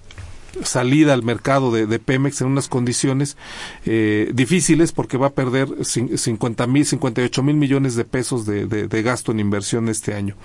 salida 0.63 1.13
al 1.13 1.23
mercado 1.23 1.71
de, 1.71 1.99
Pemex 1.99 2.41
en 2.41 2.47
unas 2.47 2.67
condiciones 2.67 3.37
eh, 3.85 4.31
difíciles 4.33 4.91
porque 4.91 5.17
va 5.17 5.27
a 5.27 5.33
perder 5.33 5.67
50 5.83 6.67
mil, 6.67 6.85
58 6.85 7.43
mil 7.43 7.55
millones 7.55 7.95
de 7.95 8.05
pesos 8.05 8.45
de, 8.45 9.03
gasto 9.03 9.31
en 9.31 9.39
inversión 9.39 9.89
este 9.89 10.13
año. 10.13 10.35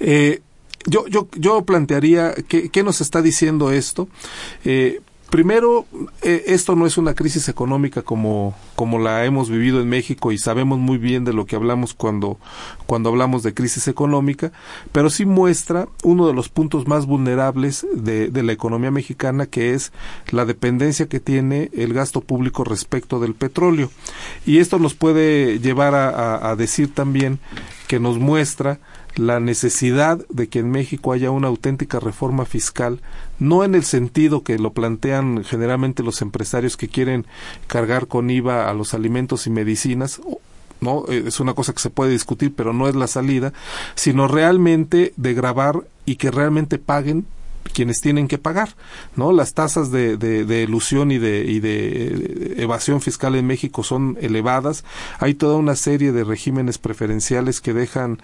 Eh, 0.00 0.42
yo, 0.86 1.06
yo, 1.08 1.28
yo 1.36 1.64
plantearía 1.64 2.34
qué, 2.48 2.68
qué 2.68 2.82
nos 2.82 3.00
está 3.00 3.22
diciendo 3.22 3.72
esto. 3.72 4.08
Eh, 4.64 5.00
Primero, 5.30 5.86
eh, 6.22 6.44
esto 6.46 6.76
no 6.76 6.86
es 6.86 6.98
una 6.98 7.14
crisis 7.14 7.48
económica 7.48 8.02
como, 8.02 8.54
como 8.76 9.00
la 9.00 9.24
hemos 9.24 9.50
vivido 9.50 9.80
en 9.80 9.88
México 9.88 10.30
y 10.30 10.38
sabemos 10.38 10.78
muy 10.78 10.98
bien 10.98 11.24
de 11.24 11.32
lo 11.32 11.46
que 11.46 11.56
hablamos 11.56 11.94
cuando, 11.94 12.38
cuando 12.86 13.08
hablamos 13.08 13.42
de 13.42 13.52
crisis 13.52 13.88
económica, 13.88 14.52
pero 14.92 15.10
sí 15.10 15.24
muestra 15.24 15.88
uno 16.04 16.28
de 16.28 16.32
los 16.32 16.48
puntos 16.48 16.86
más 16.86 17.06
vulnerables 17.06 17.84
de, 17.92 18.28
de 18.28 18.42
la 18.44 18.52
economía 18.52 18.92
mexicana, 18.92 19.46
que 19.46 19.74
es 19.74 19.92
la 20.30 20.44
dependencia 20.44 21.08
que 21.08 21.18
tiene 21.18 21.70
el 21.74 21.92
gasto 21.92 22.20
público 22.20 22.62
respecto 22.62 23.18
del 23.18 23.34
petróleo. 23.34 23.90
Y 24.46 24.58
esto 24.58 24.78
nos 24.78 24.94
puede 24.94 25.58
llevar 25.58 25.96
a, 25.96 26.08
a, 26.08 26.50
a 26.50 26.56
decir 26.56 26.94
también 26.94 27.40
que 27.88 27.98
nos 27.98 28.18
muestra 28.18 28.78
la 29.16 29.40
necesidad 29.40 30.24
de 30.28 30.48
que 30.48 30.58
en 30.58 30.70
México 30.70 31.12
haya 31.12 31.30
una 31.30 31.48
auténtica 31.48 32.00
reforma 32.00 32.44
fiscal, 32.44 33.00
no 33.38 33.64
en 33.64 33.74
el 33.74 33.84
sentido 33.84 34.42
que 34.42 34.58
lo 34.58 34.72
plantean 34.72 35.42
generalmente 35.42 36.02
los 36.02 36.22
empresarios 36.22 36.76
que 36.76 36.88
quieren 36.88 37.26
cargar 37.66 38.06
con 38.06 38.30
IVA 38.30 38.68
a 38.68 38.74
los 38.74 38.94
alimentos 38.94 39.46
y 39.46 39.50
medicinas, 39.50 40.20
no 40.80 41.06
es 41.08 41.40
una 41.40 41.54
cosa 41.54 41.72
que 41.72 41.80
se 41.80 41.90
puede 41.90 42.10
discutir, 42.10 42.52
pero 42.54 42.72
no 42.72 42.88
es 42.88 42.94
la 42.94 43.06
salida, 43.06 43.52
sino 43.94 44.28
realmente 44.28 45.14
de 45.16 45.34
grabar 45.34 45.84
y 46.04 46.16
que 46.16 46.30
realmente 46.30 46.78
paguen 46.78 47.26
quienes 47.72 48.00
tienen 48.00 48.28
que 48.28 48.38
pagar, 48.38 48.70
¿no? 49.14 49.32
Las 49.32 49.54
tasas 49.54 49.90
de, 49.90 50.16
de, 50.16 50.62
ilusión 50.62 51.10
y 51.10 51.18
de, 51.18 51.44
y 51.44 51.60
de 51.60 52.54
evasión 52.58 53.00
fiscal 53.00 53.34
en 53.34 53.46
México 53.46 53.82
son 53.82 54.16
elevadas. 54.20 54.84
Hay 55.18 55.34
toda 55.34 55.56
una 55.56 55.76
serie 55.76 56.12
de 56.12 56.24
regímenes 56.24 56.78
preferenciales 56.78 57.60
que 57.60 57.72
dejan 57.72 58.18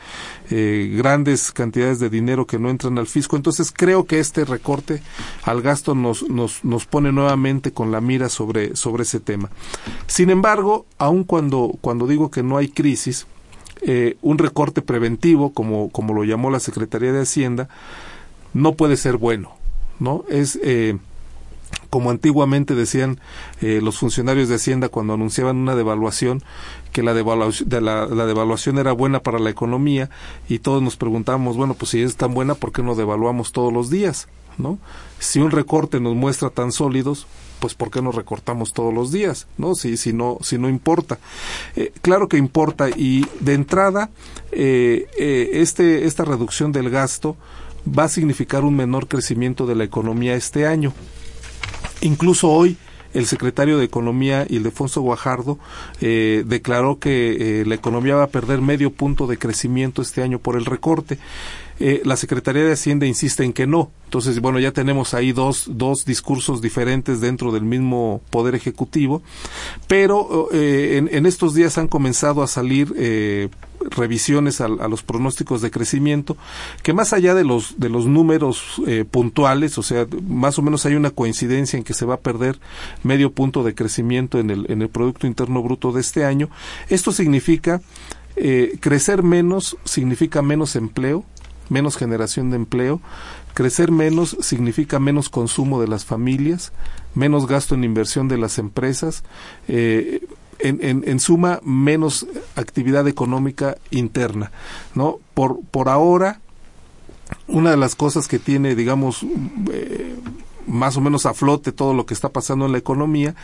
eh, 0.50 0.94
grandes 0.96 1.52
cantidades 1.52 1.98
de 1.98 2.10
dinero 2.10 2.46
que 2.46 2.58
no 2.58 2.70
entran 2.70 2.98
al 2.98 3.06
fisco. 3.06 3.36
Entonces 3.36 3.72
creo 3.74 4.06
que 4.06 4.20
este 4.20 4.44
recorte 4.44 5.02
al 5.44 5.62
gasto 5.62 5.94
nos, 5.94 6.28
nos, 6.28 6.64
nos 6.64 6.86
pone 6.86 7.12
nuevamente 7.12 7.72
con 7.72 7.92
la 7.92 8.00
mira 8.00 8.28
sobre, 8.28 8.76
sobre 8.76 9.02
ese 9.02 9.20
tema. 9.20 9.50
Sin 10.06 10.30
embargo, 10.30 10.86
aun 10.98 11.24
cuando, 11.24 11.74
cuando 11.80 12.06
digo 12.06 12.30
que 12.30 12.42
no 12.42 12.56
hay 12.56 12.68
crisis, 12.68 13.26
eh, 13.84 14.16
un 14.22 14.38
recorte 14.38 14.80
preventivo, 14.80 15.52
como, 15.52 15.90
como 15.90 16.14
lo 16.14 16.24
llamó 16.24 16.50
la 16.50 16.60
Secretaría 16.60 17.12
de 17.12 17.22
Hacienda, 17.22 17.68
no 18.54 18.72
puede 18.74 18.96
ser 18.96 19.16
bueno, 19.16 19.52
¿no? 19.98 20.24
Es 20.28 20.58
eh, 20.62 20.98
como 21.90 22.10
antiguamente 22.10 22.74
decían 22.74 23.20
eh, 23.60 23.80
los 23.82 23.98
funcionarios 23.98 24.48
de 24.48 24.54
Hacienda 24.54 24.88
cuando 24.88 25.14
anunciaban 25.14 25.56
una 25.56 25.74
devaluación, 25.74 26.42
que 26.92 27.02
la 27.02 27.14
devaluación, 27.14 27.68
la, 27.84 28.06
devaluación 28.06 28.78
era 28.78 28.92
buena 28.92 29.20
para 29.20 29.38
la 29.38 29.50
economía 29.50 30.08
y 30.48 30.60
todos 30.60 30.82
nos 30.82 30.96
preguntábamos, 30.96 31.56
bueno, 31.56 31.74
pues 31.74 31.90
si 31.90 32.02
es 32.02 32.16
tan 32.16 32.34
buena, 32.34 32.54
¿por 32.54 32.72
qué 32.72 32.82
no 32.82 32.94
devaluamos 32.94 33.52
todos 33.52 33.72
los 33.72 33.90
días? 33.90 34.28
¿no? 34.58 34.78
Si 35.18 35.40
un 35.40 35.50
recorte 35.50 36.00
nos 36.00 36.14
muestra 36.14 36.50
tan 36.50 36.72
sólidos, 36.72 37.26
pues 37.60 37.74
¿por 37.74 37.90
qué 37.90 38.02
no 38.02 38.10
recortamos 38.10 38.72
todos 38.72 38.92
los 38.92 39.12
días? 39.12 39.46
¿no? 39.58 39.74
Si, 39.74 39.96
si, 39.96 40.12
no, 40.12 40.38
si 40.40 40.58
no 40.58 40.68
importa. 40.68 41.18
Eh, 41.76 41.92
claro 42.02 42.26
que 42.28 42.38
importa 42.38 42.88
y 42.88 43.26
de 43.40 43.54
entrada 43.54 44.10
eh, 44.50 45.08
este, 45.52 46.06
esta 46.06 46.24
reducción 46.24 46.72
del 46.72 46.90
gasto 46.90 47.36
va 47.86 48.04
a 48.04 48.08
significar 48.08 48.64
un 48.64 48.76
menor 48.76 49.08
crecimiento 49.08 49.66
de 49.66 49.74
la 49.74 49.84
economía 49.84 50.34
este 50.34 50.66
año. 50.66 50.92
Incluso 52.00 52.50
hoy 52.50 52.76
el 53.14 53.26
secretario 53.26 53.78
de 53.78 53.84
Economía, 53.84 54.46
Ildefonso 54.48 55.02
Guajardo, 55.02 55.58
eh, 56.00 56.44
declaró 56.46 56.98
que 56.98 57.60
eh, 57.60 57.66
la 57.66 57.74
economía 57.74 58.16
va 58.16 58.24
a 58.24 58.28
perder 58.28 58.60
medio 58.60 58.90
punto 58.90 59.26
de 59.26 59.38
crecimiento 59.38 60.02
este 60.02 60.22
año 60.22 60.38
por 60.38 60.56
el 60.56 60.64
recorte. 60.64 61.18
Eh, 61.78 62.00
la 62.04 62.16
Secretaría 62.16 62.64
de 62.64 62.72
Hacienda 62.72 63.06
insiste 63.06 63.44
en 63.44 63.52
que 63.52 63.66
no. 63.66 63.90
Entonces, 64.04 64.40
bueno, 64.40 64.58
ya 64.60 64.72
tenemos 64.72 65.14
ahí 65.14 65.32
dos, 65.32 65.66
dos 65.68 66.04
discursos 66.04 66.62
diferentes 66.62 67.20
dentro 67.20 67.50
del 67.50 67.64
mismo 67.64 68.20
Poder 68.30 68.54
Ejecutivo, 68.54 69.22
pero 69.88 70.48
en, 70.52 71.08
en, 71.12 71.26
estos 71.26 71.54
días 71.54 71.78
han 71.78 71.88
comenzado 71.88 72.42
a 72.42 72.46
salir 72.46 72.92
revisiones 73.90 74.60
a, 74.60 74.68
los 74.68 75.02
pronósticos 75.02 75.60
de 75.62 75.70
crecimiento, 75.70 76.36
que 76.82 76.92
más 76.92 77.12
allá 77.12 77.34
de 77.34 77.44
los, 77.44 77.78
de 77.78 77.88
los 77.88 78.06
números 78.06 78.80
eh, 78.86 79.04
puntuales, 79.08 79.78
o 79.78 79.82
sea, 79.82 80.06
más 80.26 80.58
o 80.58 80.62
menos 80.62 80.86
hay 80.86 80.94
una 80.94 81.10
coincidencia 81.10 81.76
en 81.76 81.84
que 81.84 81.94
se 81.94 82.06
va 82.06 82.14
a 82.14 82.20
perder 82.20 82.58
medio 83.02 83.32
punto 83.32 83.62
de 83.62 83.74
crecimiento 83.74 84.38
en 84.38 84.50
el, 84.50 84.70
en 84.70 84.82
el 84.82 84.88
Producto 84.88 85.26
Interno 85.26 85.62
Bruto 85.62 85.92
de 85.92 86.00
este 86.00 86.24
año, 86.24 86.48
esto 86.88 87.12
significa 87.12 87.80
eh, 88.36 88.78
crecer 88.80 89.22
menos, 89.22 89.76
significa 89.84 90.42
menos 90.42 90.76
empleo, 90.76 91.24
menos 91.68 91.96
generación 91.96 92.50
de 92.50 92.56
empleo, 92.56 93.00
crecer 93.54 93.90
menos 93.90 94.36
significa 94.40 94.98
menos 94.98 95.28
consumo 95.28 95.80
de 95.80 95.88
las 95.88 96.04
familias, 96.04 96.72
menos 97.14 97.46
gasto 97.46 97.74
en 97.74 97.84
inversión 97.84 98.28
de 98.28 98.38
las 98.38 98.58
empresas, 98.58 99.24
eh, 99.68 100.20
en, 100.62 101.02
en, 101.06 101.20
suma 101.20 101.60
menos 101.62 102.26
actividad 102.56 103.08
económica 103.08 103.76
interna, 103.90 104.52
¿no? 104.94 105.18
Por, 105.34 105.60
por 105.70 105.88
ahora, 105.88 106.40
una 107.48 107.70
de 107.70 107.76
las 107.76 107.94
cosas 107.94 108.28
que 108.28 108.38
tiene, 108.38 108.74
digamos, 108.74 109.24
eh, 109.70 110.16
más 110.66 110.96
o 110.96 111.00
menos 111.00 111.26
a 111.26 111.34
flote 111.34 111.72
todo 111.72 111.92
lo 111.92 112.06
que 112.06 112.14
está 112.14 112.28
pasando 112.28 112.66
en 112.66 112.72
la 112.72 112.78
economía 112.78 113.34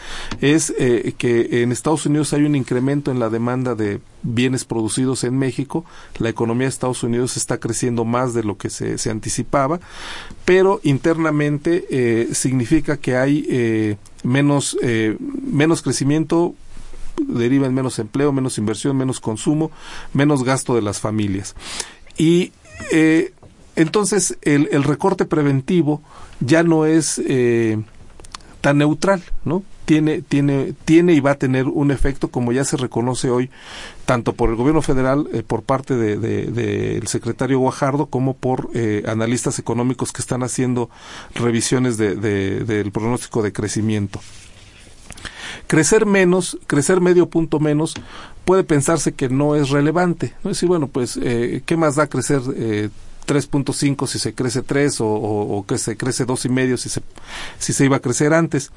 es 0.41 0.73
eh, 0.79 1.15
que 1.19 1.63
en 1.63 1.73
Estados 1.73 2.07
Unidos 2.07 2.33
hay 2.33 2.45
un 2.45 2.55
incremento 2.55 3.11
en 3.11 3.19
la 3.19 3.29
demanda 3.29 3.75
de 3.75 4.01
bienes 4.23 4.65
producidos 4.65 5.25
en 5.25 5.37
México. 5.37 5.85
La 6.19 6.29
economía 6.29 6.67
de 6.67 6.71
Estados 6.71 7.03
Unidos 7.03 7.37
está 7.37 7.59
creciendo 7.59 8.05
más 8.05 8.35
de 8.35 8.45
lo 8.45 8.57
que 8.57 8.71
se, 8.71 8.99
se 8.99 9.11
anticipaba, 9.11 9.81
pero 10.45 10.81
internamente 10.85 11.87
eh, 11.91 12.29
significa 12.33 12.97
que 12.99 13.17
hay 13.17 13.99
menos, 14.23 14.77
menos 15.43 15.83
crecimiento 15.83 16.55
deriva 17.27 17.67
en 17.67 17.75
menos 17.75 17.99
empleo, 17.99 18.33
menos 18.33 18.59
inversión, 18.59 18.97
menos 18.97 19.21
consumo, 19.21 19.71
menos 20.13 20.45
gasto 20.45 20.75
de 20.75 20.83
las 20.83 21.01
familias. 21.01 21.55
Y 22.17 22.53
eh, 22.91 23.33
entonces 23.77 24.37
el, 24.43 24.69
el, 24.73 24.85
recorte 24.85 25.25
preventivo 25.25 26.03
ya 26.41 26.63
no 26.63 26.85
es 26.85 27.21
eh, 27.25 27.81
tan 28.61 28.79
neutral, 28.79 29.23
¿no? 29.45 29.63
Tiene, 29.85 30.21
tiene, 30.21 30.75
tiene 30.85 31.15
y 31.15 31.21
va 31.21 31.31
a 31.31 31.39
tener 31.39 31.67
un 31.67 31.91
efecto, 31.91 32.29
como 32.29 32.53
ya 32.53 32.65
se 32.65 32.77
reconoce 32.77 33.31
hoy, 33.31 33.49
tanto 34.05 34.35
por 34.35 34.51
el 34.51 34.57
gobierno 34.57 34.83
federal, 34.83 35.29
eh, 35.33 35.43
por 35.47 35.63
parte 35.63 35.97
del 35.97 36.21
de, 36.21 37.03
secretario 37.07 37.59
Guajardo, 37.61 38.07
como 38.07 38.35
por 38.35 38.71
analistas 39.07 39.59
económicos 39.59 40.13
que 40.13 40.21
están 40.21 40.43
haciendo 40.43 40.91
revisiones 41.35 41.97
del 41.97 42.91
pronóstico 42.93 43.43
de 43.43 43.53
crecimiento. 43.53 44.21
Crecer 45.67 46.07
menos, 46.07 46.59
crecer 46.67 47.01
medio 47.01 47.29
punto 47.29 47.61
menos, 47.61 47.95
puede 48.45 48.65
pensarse 48.65 49.13
que 49.13 49.29
no 49.29 49.55
es 49.55 49.71
relevante. 49.71 50.35
¿no? 50.43 50.51
Decir, 50.51 50.69
bueno, 50.69 50.89
pues, 50.89 51.19
eh, 51.23 51.63
¿qué 51.67 51.77
más 51.77 51.97
da 51.97 52.07
crecer 52.07 52.41
eh, 52.57 52.89
3.5 53.29 54.07
si 54.07 54.19
se 54.19 54.33
crece 54.33 54.63
3 54.63 55.01
o, 55.03 55.07
o, 55.07 55.67
que 55.67 55.79
se 55.79 55.97
crece 55.97 56.25
dos 56.25 56.47
y 56.47 56.49
medio 56.49 56.77
si 56.79 56.89
se, 56.89 57.03
si 57.59 57.73
se 57.73 57.85
iba 57.85 57.99
a 57.99 58.01
crecer 58.01 58.33
antes. 58.33 58.73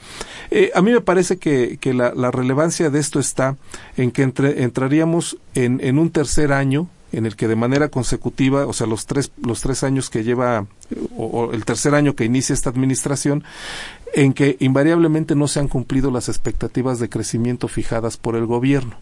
Eh, 0.51 0.71
a 0.75 0.81
mí 0.81 0.91
me 0.91 1.01
parece 1.01 1.38
que, 1.38 1.77
que 1.79 1.93
la, 1.93 2.13
la, 2.13 2.29
relevancia 2.31 2.89
de 2.89 2.99
esto 2.99 3.19
está 3.19 3.55
en 3.95 4.12
que 4.12 4.23
entre, 4.23 4.63
entraríamos 4.63 5.38
en, 5.55 5.79
en 5.81 5.97
un 5.97 6.12
tercer 6.12 6.51
año 6.51 6.89
en 7.13 7.25
el 7.25 7.36
que 7.36 7.47
de 7.47 7.55
manera 7.55 7.89
consecutiva, 7.89 8.65
o 8.65 8.73
sea, 8.73 8.88
los 8.88 9.05
tres, 9.05 9.31
los 9.41 9.62
tres 9.62 9.84
años 9.84 10.10
que 10.10 10.23
lleva, 10.23 10.65
o, 11.17 11.25
o, 11.25 11.53
el 11.53 11.65
tercer 11.65 11.93
año 11.93 12.15
que 12.15 12.25
inicia 12.25 12.53
esta 12.53 12.69
administración, 12.69 13.43
en 14.13 14.34
que 14.34 14.58
invariablemente 14.60 15.36
no 15.36 15.47
se 15.47 15.60
han 15.60 15.67
cumplido 15.67 16.12
las 16.12 16.30
expectativas 16.30 17.00
de 17.00 17.10
crecimiento 17.10 17.67
fijadas 17.67 18.17
por 18.17 18.36
el 18.36 18.45
gobierno. 18.45 18.95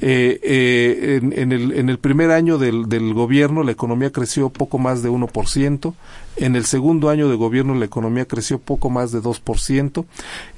Eh, 0.00 0.40
eh, 0.42 1.20
en, 1.22 1.88
el, 1.90 1.98
primer 1.98 2.30
año 2.30 2.56
del, 2.56 2.88
del, 2.88 3.12
gobierno 3.12 3.62
la 3.62 3.72
economía 3.72 4.10
creció 4.10 4.48
poco 4.48 4.78
más 4.78 5.02
de 5.02 5.10
1%, 5.10 5.94
en 6.36 6.56
el 6.56 6.64
segundo 6.64 7.10
año 7.10 7.28
de 7.28 7.36
gobierno 7.36 7.74
la 7.74 7.84
economía 7.84 8.24
creció 8.24 8.58
poco 8.58 8.88
más 8.88 9.12
de 9.12 9.20
2% 9.20 10.06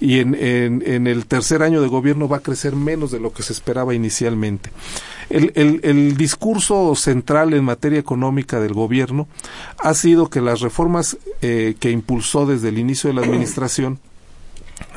y 0.01 0.21
en, 0.21 0.35
en, 0.35 1.07
el 1.09 1.27
tercer 1.27 1.63
año 1.63 1.83
de 1.83 1.89
gobierno 1.89 2.29
va 2.29 2.37
a 2.39 2.41
crecer 2.41 2.77
menos 2.77 3.11
de 3.11 3.19
lo 3.19 3.33
que 3.33 3.43
se 3.43 3.53
esperaba 3.53 3.95
inicialmente. 3.95 4.71
El, 5.31 5.53
el, 5.55 5.81
el 5.83 6.17
discurso 6.17 6.95
central 6.95 7.55
en 7.55 7.65
materia 7.65 7.99
económica 7.99 8.61
del 8.61 8.73
gobierno 8.73 9.29
ha 9.79 9.95
sido 9.95 10.29
que 10.29 10.41
las 10.41 10.61
reformas 10.61 11.17
eh, 11.43 11.77
que 11.81 11.91
impulsó 11.91 12.47
desde 12.47 12.69
el 12.69 12.79
inicio 12.79 13.09
de 13.09 13.15
la 13.15 13.23
administración 13.23 13.99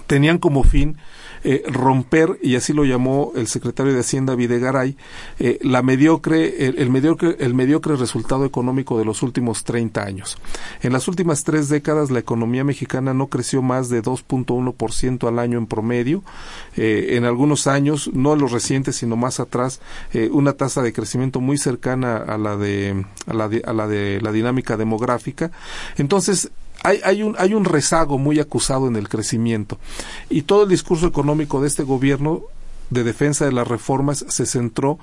tenían 0.07 0.37
como 0.37 0.63
fin 0.63 0.97
eh, 1.43 1.63
romper, 1.67 2.39
y 2.41 2.55
así 2.55 2.73
lo 2.73 2.85
llamó 2.85 3.31
el 3.35 3.47
secretario 3.47 3.93
de 3.93 3.99
Hacienda 3.99 4.35
Videgaray, 4.35 4.97
eh, 5.39 5.59
la 5.61 5.81
mediocre, 5.81 6.67
el, 6.67 6.89
mediocre, 6.89 7.37
el 7.39 7.53
mediocre 7.53 7.95
resultado 7.95 8.45
económico 8.45 8.97
de 8.97 9.05
los 9.05 9.23
últimos 9.23 9.63
30 9.63 10.03
años. 10.03 10.37
En 10.81 10.93
las 10.93 11.07
últimas 11.07 11.43
tres 11.43 11.69
décadas 11.69 12.11
la 12.11 12.19
economía 12.19 12.63
mexicana 12.63 13.13
no 13.13 13.27
creció 13.27 13.61
más 13.61 13.89
de 13.89 14.03
2.1% 14.03 15.27
al 15.27 15.39
año 15.39 15.57
en 15.57 15.67
promedio. 15.67 16.23
Eh, 16.75 17.15
en 17.17 17.25
algunos 17.25 17.67
años, 17.67 18.09
no 18.13 18.33
en 18.33 18.39
los 18.39 18.51
recientes, 18.51 18.97
sino 18.97 19.15
más 19.15 19.39
atrás, 19.39 19.79
una 20.31 20.53
tasa 20.53 20.81
de 20.81 20.93
crecimiento 20.93 21.39
muy 21.39 21.57
cercana 21.57 22.17
a 22.17 22.37
la 22.37 22.57
de, 22.57 23.05
a 23.27 23.33
la 23.33 23.47
de, 23.47 23.61
a 23.65 23.73
la 23.73 23.87
de 23.87 24.19
la 24.21 24.31
dinámica 24.31 24.77
demográfica. 24.77 25.51
Entonces, 25.97 26.51
hay, 26.87 27.01
hay, 27.03 27.23
un, 27.23 27.35
hay 27.37 27.53
un 27.53 27.65
rezago 27.65 28.17
muy 28.17 28.39
acusado 28.39 28.87
en 28.87 28.95
el 28.95 29.09
crecimiento. 29.09 29.77
Y 30.29 30.43
todo 30.43 30.63
el 30.63 30.69
discurso 30.69 31.05
económico 31.05 31.61
de 31.61 31.67
este 31.67 31.83
gobierno 31.83 32.43
de 32.89 33.03
defensa 33.03 33.43
de 33.43 33.51
las 33.51 33.67
reformas 33.67 34.25
se 34.29 34.45
centró 34.45 34.97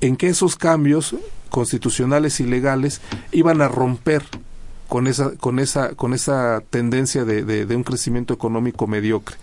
en 0.00 0.16
que 0.16 0.28
esos 0.28 0.56
cambios 0.56 1.14
constitucionales 1.48 2.40
y 2.40 2.44
legales 2.44 3.00
iban 3.30 3.60
a 3.60 3.68
romper 3.68 4.24
con 4.88 5.06
esa, 5.06 5.30
con 5.36 5.60
esa, 5.60 5.94
con 5.94 6.14
esa 6.14 6.62
tendencia 6.68 7.24
de, 7.24 7.76
un 7.76 7.84
crecimiento 7.84 8.34
económico 8.34 8.88
mediocre. 8.88 9.36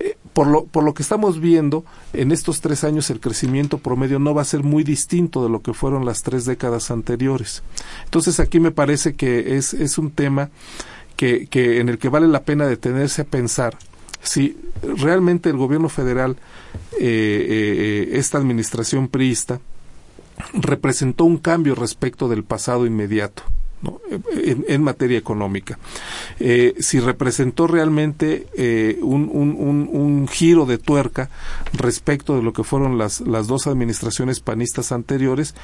Eh, 0.00 0.16
por 0.34 0.46
lo, 0.46 0.64
por 0.66 0.84
lo 0.84 0.92
que 0.92 1.02
estamos 1.02 1.40
viendo, 1.40 1.84
en 2.12 2.32
estos 2.32 2.60
tres 2.60 2.84
años 2.84 3.08
el 3.08 3.18
crecimiento 3.18 3.78
promedio 3.78 4.18
no 4.18 4.34
va 4.34 4.42
a 4.42 4.44
ser 4.44 4.62
muy 4.62 4.84
distinto 4.84 5.42
de 5.42 5.48
lo 5.48 5.62
que 5.62 5.72
fueron 5.72 6.04
las 6.04 6.22
tres 6.22 6.44
décadas 6.44 6.90
anteriores. 6.90 7.62
Entonces 8.04 8.40
aquí 8.40 8.60
me 8.60 8.70
parece 8.70 9.14
que 9.14 9.56
es, 9.56 9.72
es 9.72 9.96
un 9.96 10.10
tema 10.10 10.50
que, 11.18 11.80
en 11.80 11.88
el 11.88 11.98
que 11.98 12.08
vale 12.08 12.28
la 12.28 12.44
pena 12.44 12.66
detenerse 12.66 13.22
a 13.22 13.24
pensar 13.24 13.76
si 14.22 14.56
realmente 14.82 15.48
el 15.48 15.56
gobierno 15.56 15.88
federal, 15.88 16.36
eh, 16.98 16.98
eh, 17.00 18.08
esta 18.12 18.38
administración 18.38 19.08
priista, 19.08 19.60
representó 20.54 21.24
un 21.24 21.38
cambio 21.38 21.74
respecto 21.74 22.28
del 22.28 22.44
pasado 22.44 22.86
inmediato. 22.86 23.42
en, 24.32 24.82
materia 24.82 25.16
económica. 25.16 25.78
Eh, 26.40 26.74
si 26.80 26.98
representó 26.98 27.68
realmente 27.68 28.48
eh, 28.56 28.98
un, 29.02 29.30
un, 29.30 30.26
giro 30.26 30.66
de 30.66 30.78
tuerca 30.78 31.30
respecto 31.74 32.34
de 32.34 32.42
lo 32.42 32.52
que 32.52 32.64
fueron 32.64 32.98
las, 32.98 33.20
las 33.20 33.46
dos 33.46 33.68
administraciones 33.68 34.40
panistas 34.40 34.90
anteriores 34.90 35.54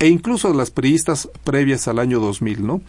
e 0.00 0.08
incluso 0.08 0.52
las 0.52 0.70
priistas 0.70 1.28
previas 1.44 1.86
al 1.86 1.98
año 1.98 2.18
2000, 2.18 2.66
¿no? 2.66 2.80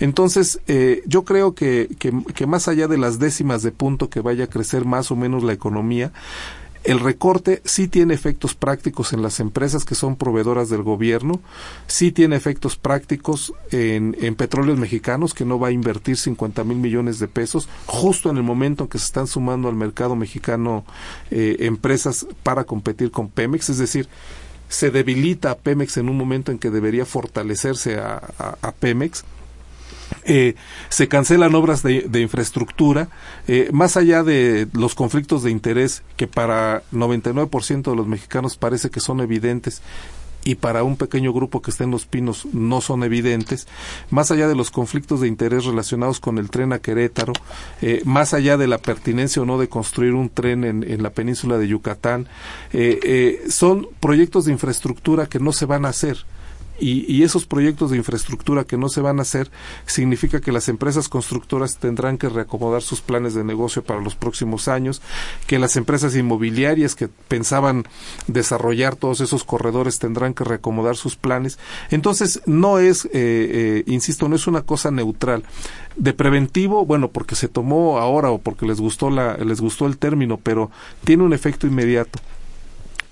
Entonces, 0.00 0.60
eh, 0.66 1.02
yo 1.06 1.24
creo 1.24 1.54
que, 1.54 1.88
que, 1.98 2.12
que 2.34 2.46
más 2.46 2.68
allá 2.68 2.88
de 2.88 2.98
las 2.98 3.18
décimas 3.18 3.62
de 3.62 3.72
punto 3.72 4.10
que 4.10 4.20
vaya 4.20 4.44
a 4.44 4.48
crecer 4.48 4.84
más 4.84 5.10
o 5.10 5.16
menos 5.16 5.44
la 5.44 5.52
economía, 5.52 6.12
el 6.86 7.00
recorte 7.00 7.62
sí 7.64 7.88
tiene 7.88 8.14
efectos 8.14 8.54
prácticos 8.54 9.12
en 9.12 9.20
las 9.20 9.40
empresas 9.40 9.84
que 9.84 9.96
son 9.96 10.14
proveedoras 10.14 10.68
del 10.68 10.82
gobierno, 10.82 11.40
sí 11.88 12.12
tiene 12.12 12.36
efectos 12.36 12.76
prácticos 12.76 13.52
en, 13.72 14.16
en 14.20 14.36
petróleos 14.36 14.78
mexicanos, 14.78 15.34
que 15.34 15.44
no 15.44 15.58
va 15.58 15.68
a 15.68 15.72
invertir 15.72 16.16
50 16.16 16.62
mil 16.62 16.78
millones 16.78 17.18
de 17.18 17.26
pesos, 17.26 17.68
justo 17.86 18.30
en 18.30 18.36
el 18.36 18.44
momento 18.44 18.84
en 18.84 18.90
que 18.90 18.98
se 18.98 19.06
están 19.06 19.26
sumando 19.26 19.68
al 19.68 19.74
mercado 19.74 20.14
mexicano 20.14 20.84
eh, 21.32 21.56
empresas 21.60 22.26
para 22.44 22.62
competir 22.62 23.10
con 23.10 23.30
Pemex, 23.30 23.68
es 23.70 23.78
decir, 23.78 24.08
se 24.68 24.90
debilita 24.90 25.50
a 25.50 25.58
Pemex 25.58 25.96
en 25.96 26.08
un 26.08 26.16
momento 26.16 26.52
en 26.52 26.58
que 26.58 26.70
debería 26.70 27.06
fortalecerse 27.06 27.98
a 27.98 28.72
Pemex. 28.78 29.24
Eh, 30.24 30.54
se 30.88 31.08
cancelan 31.08 31.54
obras 31.54 31.82
de, 31.82 32.20
infraestructura, 32.20 33.08
eh, 33.46 33.70
más 33.72 33.96
allá 33.96 34.22
de 34.22 34.68
los 34.72 34.94
conflictos 34.94 35.42
de 35.42 35.50
interés 35.50 36.02
que 36.16 36.26
para 36.26 36.82
99% 36.92 37.90
de 37.90 37.96
los 37.96 38.06
mexicanos 38.06 38.56
parece 38.56 38.90
que 38.90 39.00
son 39.00 39.20
evidentes 39.20 39.82
y 40.46 40.54
para 40.54 40.84
un 40.84 40.96
pequeño 40.96 41.32
grupo 41.32 41.60
que 41.60 41.70
está 41.70 41.84
en 41.84 41.90
Los 41.90 42.06
Pinos 42.06 42.46
no 42.52 42.80
son 42.80 43.02
evidentes, 43.02 43.66
más 44.10 44.30
allá 44.30 44.48
de 44.48 44.54
los 44.54 44.70
conflictos 44.70 45.20
de 45.20 45.28
interés 45.28 45.64
relacionados 45.64 46.20
con 46.20 46.38
el 46.38 46.50
tren 46.50 46.72
a 46.72 46.78
Querétaro, 46.78 47.32
eh, 47.82 48.00
más 48.04 48.32
allá 48.32 48.56
de 48.56 48.68
la 48.68 48.78
pertinencia 48.78 49.42
o 49.42 49.44
no 49.44 49.58
de 49.58 49.68
construir 49.68 50.14
un 50.14 50.30
tren 50.30 50.64
en, 50.64 51.02
la 51.02 51.10
península 51.10 51.58
de 51.58 51.68
Yucatán, 51.68 52.28
son 53.48 53.88
proyectos 54.00 54.44
de 54.44 54.52
infraestructura 54.52 55.26
que 55.26 55.40
no 55.40 55.52
se 55.52 55.66
van 55.66 55.84
a 55.84 55.88
hacer 55.88 56.24
y, 56.78 57.22
esos 57.22 57.46
proyectos 57.46 57.90
de 57.90 57.96
infraestructura 57.96 58.64
que 58.64 58.76
no 58.76 58.88
se 58.88 59.00
van 59.00 59.18
a 59.18 59.22
hacer 59.22 59.50
significa 59.86 60.40
que 60.40 60.52
las 60.52 60.68
empresas 60.68 61.08
constructoras 61.08 61.78
tendrán 61.78 62.18
que 62.18 62.28
reacomodar 62.28 62.82
sus 62.82 63.00
planes 63.00 63.34
de 63.34 63.44
negocio 63.44 63.82
para 63.82 64.00
los 64.00 64.14
próximos 64.14 64.68
años, 64.68 65.02
que 65.46 65.58
las 65.58 65.76
empresas 65.76 66.14
inmobiliarias 66.14 66.94
que 66.94 67.08
pensaban 67.08 67.84
desarrollar 68.26 68.96
todos 68.96 69.20
esos 69.20 69.44
corredores 69.44 69.98
tendrán 69.98 70.34
que 70.34 70.44
reacomodar 70.44 70.96
sus 70.96 71.16
planes. 71.16 71.58
Entonces, 71.90 72.42
no 72.46 72.78
es, 72.78 73.06
eh, 73.06 73.10
eh, 73.14 73.84
insisto, 73.86 74.28
no 74.28 74.36
es 74.36 74.46
una 74.46 74.62
cosa 74.62 74.90
neutral. 74.90 75.44
De 75.96 76.12
preventivo, 76.12 76.84
bueno, 76.84 77.08
porque 77.08 77.34
se 77.34 77.48
tomó 77.48 77.98
ahora 77.98 78.30
o 78.30 78.38
porque 78.38 78.66
les 78.66 78.80
gustó, 78.80 79.10
la, 79.10 79.36
les 79.38 79.60
gustó 79.60 79.86
el 79.86 79.98
término, 79.98 80.38
pero 80.42 80.70
tiene 81.04 81.22
un 81.22 81.32
efecto 81.32 81.66
inmediato. 81.66 82.18